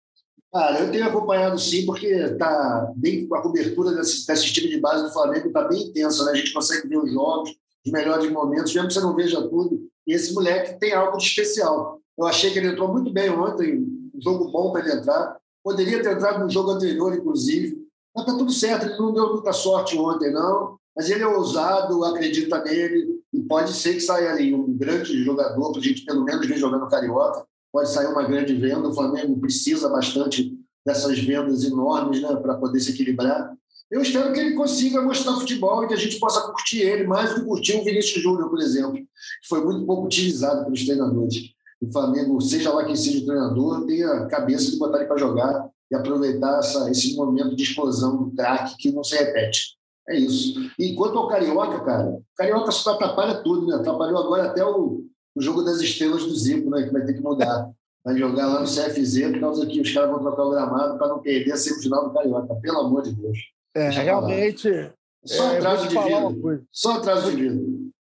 Cara, 0.52 0.80
eu 0.80 0.92
tenho 0.92 1.06
acompanhado 1.06 1.58
sim, 1.58 1.86
porque 1.86 2.28
tá 2.34 2.92
bem, 2.94 3.26
a 3.32 3.40
cobertura 3.40 3.92
desse, 3.92 4.26
desse 4.26 4.52
time 4.52 4.68
de 4.68 4.78
base 4.78 5.04
do 5.04 5.10
Flamengo 5.10 5.46
está 5.46 5.66
bem 5.66 5.84
intensa, 5.84 6.26
né? 6.26 6.32
A 6.32 6.34
gente 6.34 6.52
consegue 6.52 6.86
ver 6.88 6.98
os 6.98 7.10
jogos, 7.10 7.56
os 7.86 7.90
melhores 7.90 8.30
momentos, 8.30 8.74
mesmo 8.74 8.88
que 8.88 8.92
você 8.92 9.00
não 9.00 9.16
veja 9.16 9.40
tudo. 9.48 9.80
E 10.06 10.12
esse 10.12 10.34
moleque 10.34 10.78
tem 10.78 10.92
algo 10.92 11.16
de 11.16 11.24
especial. 11.24 11.98
Eu 12.18 12.26
achei 12.26 12.50
que 12.50 12.58
ele 12.58 12.68
entrou 12.68 12.92
muito 12.92 13.10
bem 13.10 13.30
ontem, 13.30 13.78
um 14.14 14.20
jogo 14.22 14.52
bom 14.52 14.70
para 14.70 14.82
ele 14.82 14.92
entrar. 14.92 15.38
Poderia 15.64 16.02
ter 16.02 16.12
entrado 16.12 16.44
no 16.44 16.50
jogo 16.50 16.72
anterior, 16.72 17.14
inclusive. 17.14 17.78
Mas 18.14 18.26
tá 18.26 18.36
tudo 18.36 18.52
certo, 18.52 18.84
ele 18.84 18.98
não 18.98 19.14
deu 19.14 19.32
muita 19.32 19.54
sorte 19.54 19.96
ontem, 19.96 20.30
não. 20.30 20.76
Mas 20.94 21.08
ele 21.08 21.22
é 21.22 21.26
ousado, 21.26 22.04
acredita 22.04 22.62
nele, 22.62 23.22
e 23.32 23.40
pode 23.40 23.72
ser 23.72 23.94
que 23.94 24.00
saia 24.00 24.30
ali 24.30 24.54
um 24.54 24.70
grande 24.76 25.24
jogador, 25.24 25.72
para 25.72 25.80
a 25.80 25.82
gente 25.82 26.04
pelo 26.04 26.24
menos 26.24 26.46
ver 26.46 26.58
jogando 26.58 26.90
Carioca 26.90 27.46
pode 27.72 27.90
sair 27.90 28.06
uma 28.06 28.24
grande 28.24 28.54
venda. 28.54 28.88
O 28.88 28.94
Flamengo 28.94 29.40
precisa 29.40 29.88
bastante 29.88 30.56
dessas 30.84 31.18
vendas 31.18 31.64
enormes 31.64 32.20
né, 32.20 32.34
para 32.36 32.56
poder 32.56 32.80
se 32.80 32.90
equilibrar. 32.90 33.52
Eu 33.90 34.00
espero 34.00 34.32
que 34.32 34.40
ele 34.40 34.54
consiga 34.54 35.02
mostrar 35.02 35.34
futebol 35.34 35.84
e 35.84 35.88
que 35.88 35.94
a 35.94 35.98
gente 35.98 36.18
possa 36.18 36.40
curtir 36.50 36.80
ele 36.80 37.04
mais 37.04 37.30
do 37.30 37.40
que 37.40 37.46
curtir 37.46 37.76
o 37.76 37.84
Vinícius 37.84 38.22
Júnior, 38.22 38.48
por 38.48 38.58
exemplo, 38.58 38.94
que 38.94 39.06
foi 39.48 39.62
muito 39.64 39.84
pouco 39.84 40.06
utilizado 40.06 40.64
pelos 40.64 40.84
treinadores. 40.84 41.36
O 41.80 41.92
Flamengo, 41.92 42.40
seja 42.40 42.72
lá 42.72 42.84
quem 42.84 42.96
seja 42.96 43.18
o 43.18 43.26
treinador, 43.26 43.84
tenha 43.86 44.10
a 44.12 44.26
cabeça 44.26 44.70
de 44.70 44.78
botar 44.78 44.98
ele 44.98 45.08
para 45.08 45.18
jogar 45.18 45.68
e 45.90 45.94
aproveitar 45.94 46.58
essa, 46.58 46.90
esse 46.90 47.14
momento 47.14 47.54
de 47.54 47.62
explosão 47.64 48.16
do 48.16 48.30
craque 48.30 48.76
que 48.78 48.92
não 48.92 49.04
se 49.04 49.14
repete. 49.16 49.76
É 50.08 50.16
isso. 50.16 50.54
E 50.78 50.94
quanto 50.94 51.18
ao 51.18 51.28
Carioca, 51.28 51.80
cara, 51.84 52.08
o 52.08 52.24
Carioca 52.36 52.72
só 52.72 52.94
atrapalha 52.94 53.42
tudo, 53.42 53.66
né? 53.66 53.76
Atrapalhou 53.76 54.18
agora 54.18 54.44
até 54.44 54.64
o, 54.64 55.04
o 55.34 55.40
jogo 55.40 55.62
das 55.62 55.80
estrelas 55.80 56.24
do 56.24 56.34
Zico, 56.34 56.70
né, 56.70 56.82
que 56.82 56.90
vai 56.90 57.04
ter 57.04 57.14
que 57.14 57.20
mudar. 57.20 57.70
Vai 58.04 58.18
jogar 58.18 58.46
lá 58.46 58.60
no 58.60 58.66
CFZ, 58.66 59.30
por 59.30 59.40
causa 59.40 59.66
que 59.66 59.80
os 59.80 59.92
caras 59.92 60.10
vão 60.10 60.20
trocar 60.20 60.42
o 60.42 60.50
gramado 60.50 60.98
para 60.98 61.08
não 61.08 61.20
perder 61.20 61.52
a 61.52 61.56
semifinal 61.56 62.08
do 62.08 62.14
Carioca. 62.14 62.54
Pelo 62.56 62.80
amor 62.80 63.02
de 63.02 63.12
Deus. 63.12 63.38
É, 63.74 63.88
realmente. 63.90 64.90
Só 65.24 65.52
é, 65.52 65.58
atraso 65.58 65.88
de 65.88 65.98
vida. 65.98 66.66
Só 66.70 66.92
atraso 66.96 67.30
de 67.30 67.36
vida. 67.36 67.60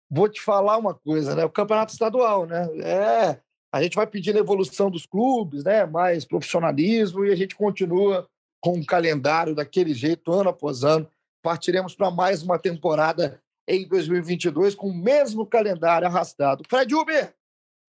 Vou 0.09 0.29
te 0.29 0.41
falar 0.41 0.77
uma 0.77 0.93
coisa, 0.93 1.35
né? 1.35 1.43
O 1.43 1.49
campeonato 1.49 1.91
estadual, 1.91 2.45
né? 2.45 2.69
É, 2.79 3.37
a 3.71 3.83
gente 3.83 3.95
vai 3.95 4.07
pedindo 4.07 4.39
evolução 4.39 4.89
dos 4.89 5.05
clubes, 5.05 5.63
né? 5.63 5.85
Mais 5.85 6.23
profissionalismo 6.23 7.25
e 7.25 7.31
a 7.31 7.35
gente 7.35 7.55
continua 7.55 8.27
com 8.61 8.77
um 8.77 8.85
calendário 8.85 9.53
daquele 9.53 9.93
jeito, 9.93 10.31
ano 10.31 10.49
após 10.49 10.83
ano. 10.83 11.07
Partiremos 11.43 11.95
para 11.95 12.11
mais 12.11 12.43
uma 12.43 12.57
temporada 12.57 13.41
em 13.75 13.87
2022 13.87 14.75
com 14.75 14.89
o 14.89 14.93
mesmo 14.93 15.45
calendário 15.45 16.07
arrastado. 16.07 16.63
Fred 16.69 16.93
Uber, 16.93 17.33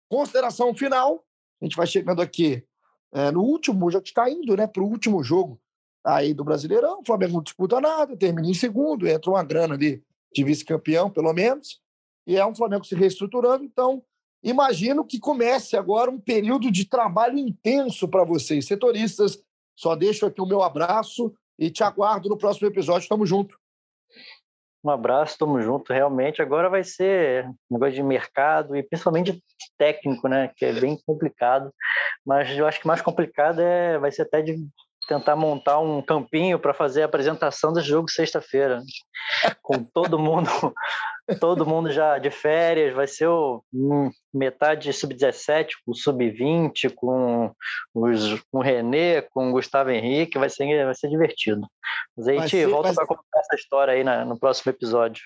consideração 0.08 0.74
final. 0.74 1.24
A 1.60 1.64
gente 1.64 1.76
vai 1.76 1.86
chegando 1.86 2.22
aqui 2.22 2.64
é, 3.12 3.30
no 3.30 3.42
último, 3.42 3.90
já 3.90 3.98
está 3.98 4.30
indo 4.30 4.56
né, 4.56 4.66
para 4.66 4.82
o 4.82 4.88
último 4.88 5.22
jogo 5.22 5.60
aí 6.04 6.32
do 6.32 6.44
Brasileirão. 6.44 7.00
O 7.00 7.04
Flamengo 7.04 7.34
não 7.34 7.42
disputa 7.42 7.80
nada, 7.80 8.16
termina 8.16 8.48
em 8.48 8.54
segundo, 8.54 9.08
entra 9.08 9.30
uma 9.30 9.42
grana 9.42 9.74
ali 9.74 10.02
de 10.32 10.44
vice-campeão, 10.44 11.10
pelo 11.10 11.32
menos. 11.32 11.80
E 12.26 12.36
é 12.36 12.46
um 12.46 12.54
Flamengo 12.54 12.84
se 12.84 12.94
reestruturando. 12.94 13.64
Então, 13.64 14.02
imagino 14.42 15.04
que 15.04 15.18
comece 15.18 15.76
agora 15.76 16.10
um 16.10 16.20
período 16.20 16.70
de 16.70 16.84
trabalho 16.84 17.38
intenso 17.38 18.08
para 18.08 18.24
vocês, 18.24 18.66
setoristas. 18.66 19.42
Só 19.76 19.96
deixo 19.96 20.26
aqui 20.26 20.40
o 20.40 20.46
meu 20.46 20.62
abraço 20.62 21.34
e 21.58 21.70
te 21.70 21.82
aguardo 21.82 22.28
no 22.28 22.38
próximo 22.38 22.68
episódio. 22.68 23.08
Tamo 23.08 23.26
junto. 23.26 23.58
Um 24.84 24.90
abraço, 24.90 25.38
tamo 25.38 25.60
junto. 25.62 25.92
Realmente, 25.92 26.42
agora 26.42 26.68
vai 26.68 26.84
ser 26.84 27.48
negócio 27.70 27.94
de 27.94 28.02
mercado 28.02 28.76
e 28.76 28.82
principalmente 28.82 29.42
técnico, 29.78 30.28
né? 30.28 30.50
Que 30.54 30.66
é 30.66 30.72
bem 30.74 30.98
complicado. 31.06 31.72
Mas 32.24 32.50
eu 32.56 32.66
acho 32.66 32.80
que 32.80 32.86
mais 32.86 33.00
complicado 33.00 33.60
é 33.60 33.98
vai 33.98 34.12
ser 34.12 34.22
até 34.22 34.42
de 34.42 34.56
tentar 35.06 35.36
montar 35.36 35.78
um 35.78 36.00
campinho 36.02 36.58
para 36.58 36.74
fazer 36.74 37.02
a 37.02 37.06
apresentação 37.06 37.72
do 37.72 37.80
jogo 37.80 38.10
sexta-feira, 38.10 38.82
com 39.62 39.82
todo 39.82 40.18
mundo 40.18 40.48
todo 41.40 41.66
mundo 41.66 41.90
já 41.90 42.18
de 42.18 42.30
férias, 42.30 42.94
vai 42.94 43.06
ser 43.06 43.26
o, 43.28 43.62
um, 43.72 44.10
metade 44.32 44.92
sub-17 44.92 45.70
com 45.84 45.94
sub-20, 45.94 46.92
com, 46.94 47.50
os, 47.94 48.40
com 48.50 48.58
o 48.58 48.62
Renê, 48.62 49.22
com 49.22 49.48
o 49.48 49.52
Gustavo 49.52 49.90
Henrique, 49.90 50.38
vai 50.38 50.50
ser, 50.50 50.84
vai 50.84 50.94
ser 50.94 51.08
divertido. 51.08 51.66
Mas 52.16 52.28
aí 52.28 52.38
a 52.38 52.46
gente 52.46 52.66
volta 52.66 52.92
para 52.92 53.06
contar 53.06 53.40
essa 53.40 53.56
história 53.56 53.94
aí 53.94 54.04
na, 54.04 54.24
no 54.24 54.38
próximo 54.38 54.70
episódio. 54.70 55.24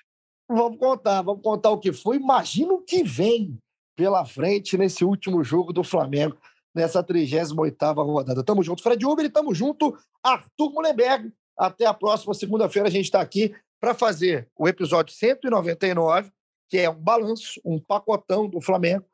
Vamos 0.48 0.78
contar, 0.78 1.20
vamos 1.22 1.42
contar 1.42 1.70
o 1.70 1.78
que 1.78 1.92
foi. 1.92 2.16
Imagina 2.16 2.72
o 2.72 2.82
que 2.82 3.02
vem 3.02 3.58
pela 3.96 4.24
frente 4.24 4.78
nesse 4.78 5.04
último 5.04 5.42
jogo 5.42 5.72
do 5.72 5.82
Flamengo, 5.82 6.36
nessa 6.78 7.02
38ª 7.02 8.04
rodada. 8.04 8.44
Tamo 8.44 8.62
junto, 8.62 8.82
Fred 8.82 9.04
Uber, 9.04 9.26
e 9.26 9.28
tamo 9.28 9.52
junto, 9.52 9.98
Arthur 10.22 10.72
Mullenberg. 10.72 11.32
Até 11.58 11.86
a 11.86 11.92
próxima 11.92 12.32
segunda-feira, 12.32 12.88
a 12.88 12.90
gente 12.90 13.06
está 13.06 13.20
aqui 13.20 13.52
para 13.80 13.92
fazer 13.92 14.48
o 14.56 14.68
episódio 14.68 15.12
199, 15.12 16.30
que 16.68 16.78
é 16.78 16.88
um 16.88 16.94
balanço, 16.94 17.60
um 17.64 17.80
pacotão 17.80 18.48
do 18.48 18.60
Flamengo, 18.60 19.04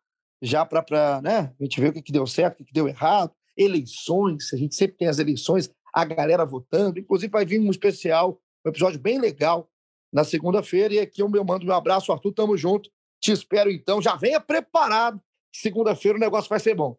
já 0.43 0.65
para 0.65 1.23
né, 1.23 1.55
a 1.59 1.65
gente 1.65 1.81
ver 1.81 1.89
o 1.89 1.93
que, 1.93 2.03
que 2.03 2.13
deu 2.13 2.27
certo, 2.27 2.55
o 2.55 2.57
que, 2.59 2.65
que 2.65 2.73
deu 2.73 2.87
errado, 2.87 3.33
eleições, 3.57 4.53
a 4.53 4.57
gente 4.57 4.75
sempre 4.75 4.97
tem 4.99 5.09
as 5.09 5.19
eleições, 5.19 5.71
a 5.93 6.05
galera 6.05 6.45
votando, 6.45 6.99
inclusive 6.99 7.31
vai 7.31 7.47
vir 7.47 7.61
um 7.61 7.71
especial, 7.71 8.39
um 8.65 8.69
episódio 8.69 9.01
bem 9.01 9.19
legal 9.19 9.71
na 10.13 10.23
segunda-feira, 10.23 10.95
e 10.95 10.99
aqui 11.01 11.23
eu 11.23 11.29
mando 11.29 11.65
meu 11.65 11.75
abraço, 11.75 12.13
Arthur, 12.13 12.33
tamo 12.33 12.57
junto, 12.57 12.91
te 13.23 13.33
espero 13.33 13.71
então, 13.71 14.03
já 14.03 14.17
venha 14.17 14.41
preparado, 14.41 15.19
segunda-feira 15.51 16.19
o 16.19 16.21
negócio 16.21 16.49
vai 16.49 16.61
ser 16.61 16.75
bom. 16.75 16.97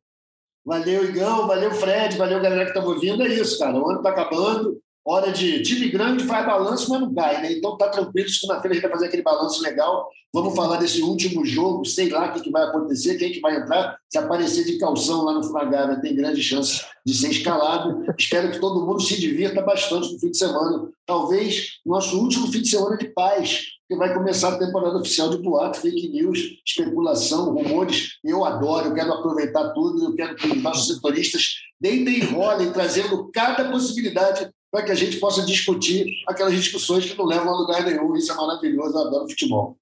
Valeu, 0.65 1.05
Igão, 1.05 1.45
valeu, 1.45 1.71
Fred, 1.71 2.17
valeu, 2.17 2.41
galera 2.41 2.65
que 2.65 2.73
tá 2.73 2.83
ouvindo, 2.83 3.21
é 3.21 3.27
isso, 3.27 3.59
cara, 3.59 3.77
o 3.77 3.87
ano 3.87 4.01
tá 4.01 4.09
acabando, 4.09 4.81
hora 5.05 5.31
de 5.31 5.61
time 5.61 5.89
grande 5.89 6.23
faz 6.23 6.43
balanço, 6.43 6.89
mas 6.89 7.01
não 7.01 7.13
cai, 7.13 7.39
né? 7.39 7.53
Então 7.53 7.77
tá 7.77 7.87
tranquilo, 7.89 8.27
segunda-feira 8.27 8.71
a 8.71 8.73
gente 8.73 8.81
vai 8.81 8.91
fazer 8.91 9.05
aquele 9.05 9.21
balanço 9.21 9.61
legal. 9.61 10.09
Vamos 10.33 10.55
falar 10.55 10.77
desse 10.77 11.01
último 11.01 11.45
jogo, 11.45 11.85
sei 11.85 12.09
lá 12.09 12.25
o 12.25 12.33
que, 12.33 12.41
que 12.41 12.51
vai 12.51 12.63
acontecer, 12.63 13.15
quem 13.15 13.31
que 13.31 13.39
vai 13.39 13.55
entrar. 13.55 13.97
Se 14.09 14.17
aparecer 14.17 14.65
de 14.65 14.77
calção 14.79 15.23
lá 15.23 15.33
no 15.33 15.43
Flagara, 15.43 16.01
tem 16.01 16.15
grande 16.15 16.41
chance 16.41 16.83
de 17.05 17.13
ser 17.13 17.29
escalado. 17.29 18.03
Espero 18.17 18.51
que 18.51 18.59
todo 18.59 18.85
mundo 18.85 18.99
se 19.01 19.17
divirta 19.17 19.61
bastante 19.61 20.11
no 20.11 20.19
fim 20.19 20.31
de 20.31 20.37
semana. 20.37 20.89
Talvez 21.05 21.79
nosso 21.85 22.19
último 22.19 22.51
fim 22.51 22.63
de 22.63 22.69
semana 22.69 22.97
de 22.97 23.07
paz, 23.13 23.61
que 23.87 23.95
vai 23.95 24.13
começar 24.13 24.49
a 24.49 24.57
temporada 24.57 24.97
oficial 24.97 25.29
de 25.29 25.37
boato, 25.37 25.79
fake 25.79 26.09
news, 26.09 26.39
especulação, 26.65 27.53
rumores. 27.53 28.17
Eu 28.23 28.43
adoro, 28.43 28.87
eu 28.87 28.93
quero 28.93 29.13
aproveitar 29.13 29.73
tudo, 29.73 30.03
eu 30.03 30.15
quero 30.15 30.35
que 30.35 30.47
os 30.47 30.61
nossos 30.61 30.87
setoristas 30.87 31.55
deitem 31.79 32.15
e 32.15 32.23
rolem, 32.25 32.71
trazendo 32.71 33.29
cada 33.31 33.69
possibilidade 33.69 34.49
para 34.71 34.83
que 34.83 34.91
a 34.91 34.95
gente 34.95 35.17
possa 35.17 35.45
discutir 35.45 36.11
aquelas 36.27 36.53
discussões 36.53 37.05
que 37.05 37.17
não 37.17 37.25
levam 37.25 37.53
a 37.53 37.57
lugar 37.57 37.83
nenhum. 37.85 38.15
Isso 38.15 38.31
é 38.31 38.35
maravilhoso, 38.35 38.97
eu 38.97 39.07
adoro 39.07 39.29
futebol. 39.29 39.77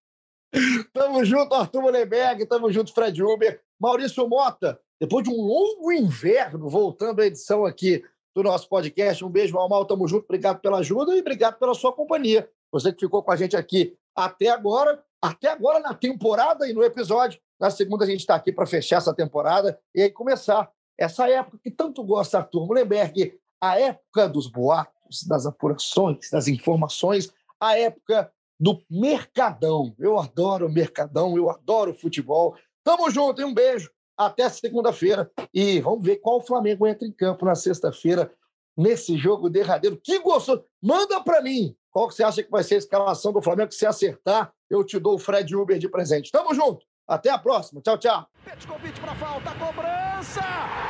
Tamo 0.94 1.26
junto, 1.26 1.56
Arthur 1.56 1.82
Mullenberg, 1.82 2.46
tamo 2.46 2.72
junto, 2.72 2.94
Fred 2.94 3.24
Uber. 3.24 3.60
Maurício 3.80 4.28
Mota, 4.28 4.80
depois 5.00 5.24
de 5.24 5.30
um 5.30 5.42
longo 5.42 5.92
inverno, 5.92 6.70
voltando 6.70 7.22
à 7.22 7.26
edição 7.26 7.66
aqui 7.66 8.04
do 8.36 8.44
nosso 8.44 8.70
podcast. 8.70 9.26
Um 9.26 9.30
beijo, 9.30 9.54
Mal, 9.54 9.86
tamo 9.86 10.08
junto, 10.08 10.26
obrigado 10.26 10.60
pela 10.60 10.78
ajuda 10.80 11.16
e 11.16 11.22
obrigado 11.22 11.58
pela 11.58 11.74
sua 11.74 11.92
companhia. 11.92 12.50
Você 12.74 12.92
que 12.92 13.02
ficou 13.02 13.22
com 13.22 13.32
a 13.32 13.36
gente 13.36 13.56
aqui 13.56 13.96
até 14.16 14.50
agora, 14.50 15.02
até 15.22 15.50
agora 15.50 15.80
na 15.80 15.94
temporada 15.94 16.68
e 16.68 16.74
no 16.74 16.84
episódio. 16.84 17.40
Na 17.60 17.70
segunda 17.70 18.04
a 18.04 18.08
gente 18.08 18.22
está 18.22 18.34
aqui 18.34 18.52
para 18.52 18.66
fechar 18.66 18.98
essa 18.98 19.14
temporada 19.14 19.80
e 19.94 20.02
aí 20.02 20.10
começar 20.10 20.72
essa 20.98 21.30
época 21.30 21.60
que 21.64 21.70
tanto 21.70 22.04
gosta 22.04 22.40
Arthur 22.40 22.66
Mullenberg, 22.66 23.40
a 23.62 23.80
época 23.80 24.28
dos 24.28 24.48
boatos, 24.48 25.24
das 25.28 25.46
apurações, 25.46 26.32
das 26.32 26.48
informações, 26.48 27.32
a 27.60 27.78
época 27.78 28.32
do 28.60 28.82
mercadão. 28.90 29.94
Eu 30.00 30.18
adoro 30.18 30.68
mercadão, 30.68 31.38
eu 31.38 31.52
adoro 31.52 31.94
futebol. 31.94 32.56
Tamo 32.84 33.10
junto, 33.12 33.40
e 33.40 33.46
um 33.46 33.54
beijo. 33.54 33.92
Até 34.18 34.50
segunda-feira. 34.50 35.32
E 35.54 35.80
vamos 35.80 36.04
ver 36.04 36.18
qual 36.18 36.42
Flamengo 36.42 36.88
entra 36.88 37.08
em 37.08 37.12
campo 37.12 37.46
na 37.46 37.56
sexta-feira, 37.56 38.34
nesse 38.76 39.16
jogo 39.16 39.50
derradeiro. 39.50 40.00
Que 40.04 40.20
gostoso! 40.20 40.66
Manda 40.82 41.22
para 41.22 41.42
mim 41.42 41.76
qual 41.94 42.08
que 42.08 42.16
você 42.16 42.24
acha 42.24 42.44
que 42.44 42.50
vai 42.50 42.64
ser 42.64 42.76
a 42.76 42.80
escalação 42.80 43.32
do 43.32 43.42
Flamengo. 43.42 43.72
Se 43.72 43.86
acertar, 43.86 44.52
eu 44.70 44.84
te 44.84 45.00
dou 45.00 45.16
o 45.16 45.20
Fred 45.20 45.56
Uber 45.56 45.78
de 45.78 45.88
presente. 45.88 46.32
Tamo 46.32 46.54
junto. 46.54 46.86
Até 47.08 47.30
a 47.30 47.38
próxima. 47.38 47.82
Tchau, 47.82 47.98
tchau. 47.98 48.28
Petkovic 48.44 49.00
para 49.00 49.16
falta, 49.16 49.52
cobrança! 49.52 50.42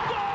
Gol! 0.08 0.34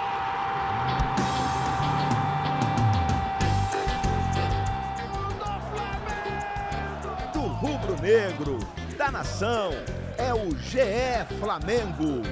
rubro-negro, 7.59 8.59
da 8.97 9.11
nação, 9.11 9.71
é 10.17 10.33
o 10.33 10.57
GE 10.59 11.39
Flamengo. 11.41 12.23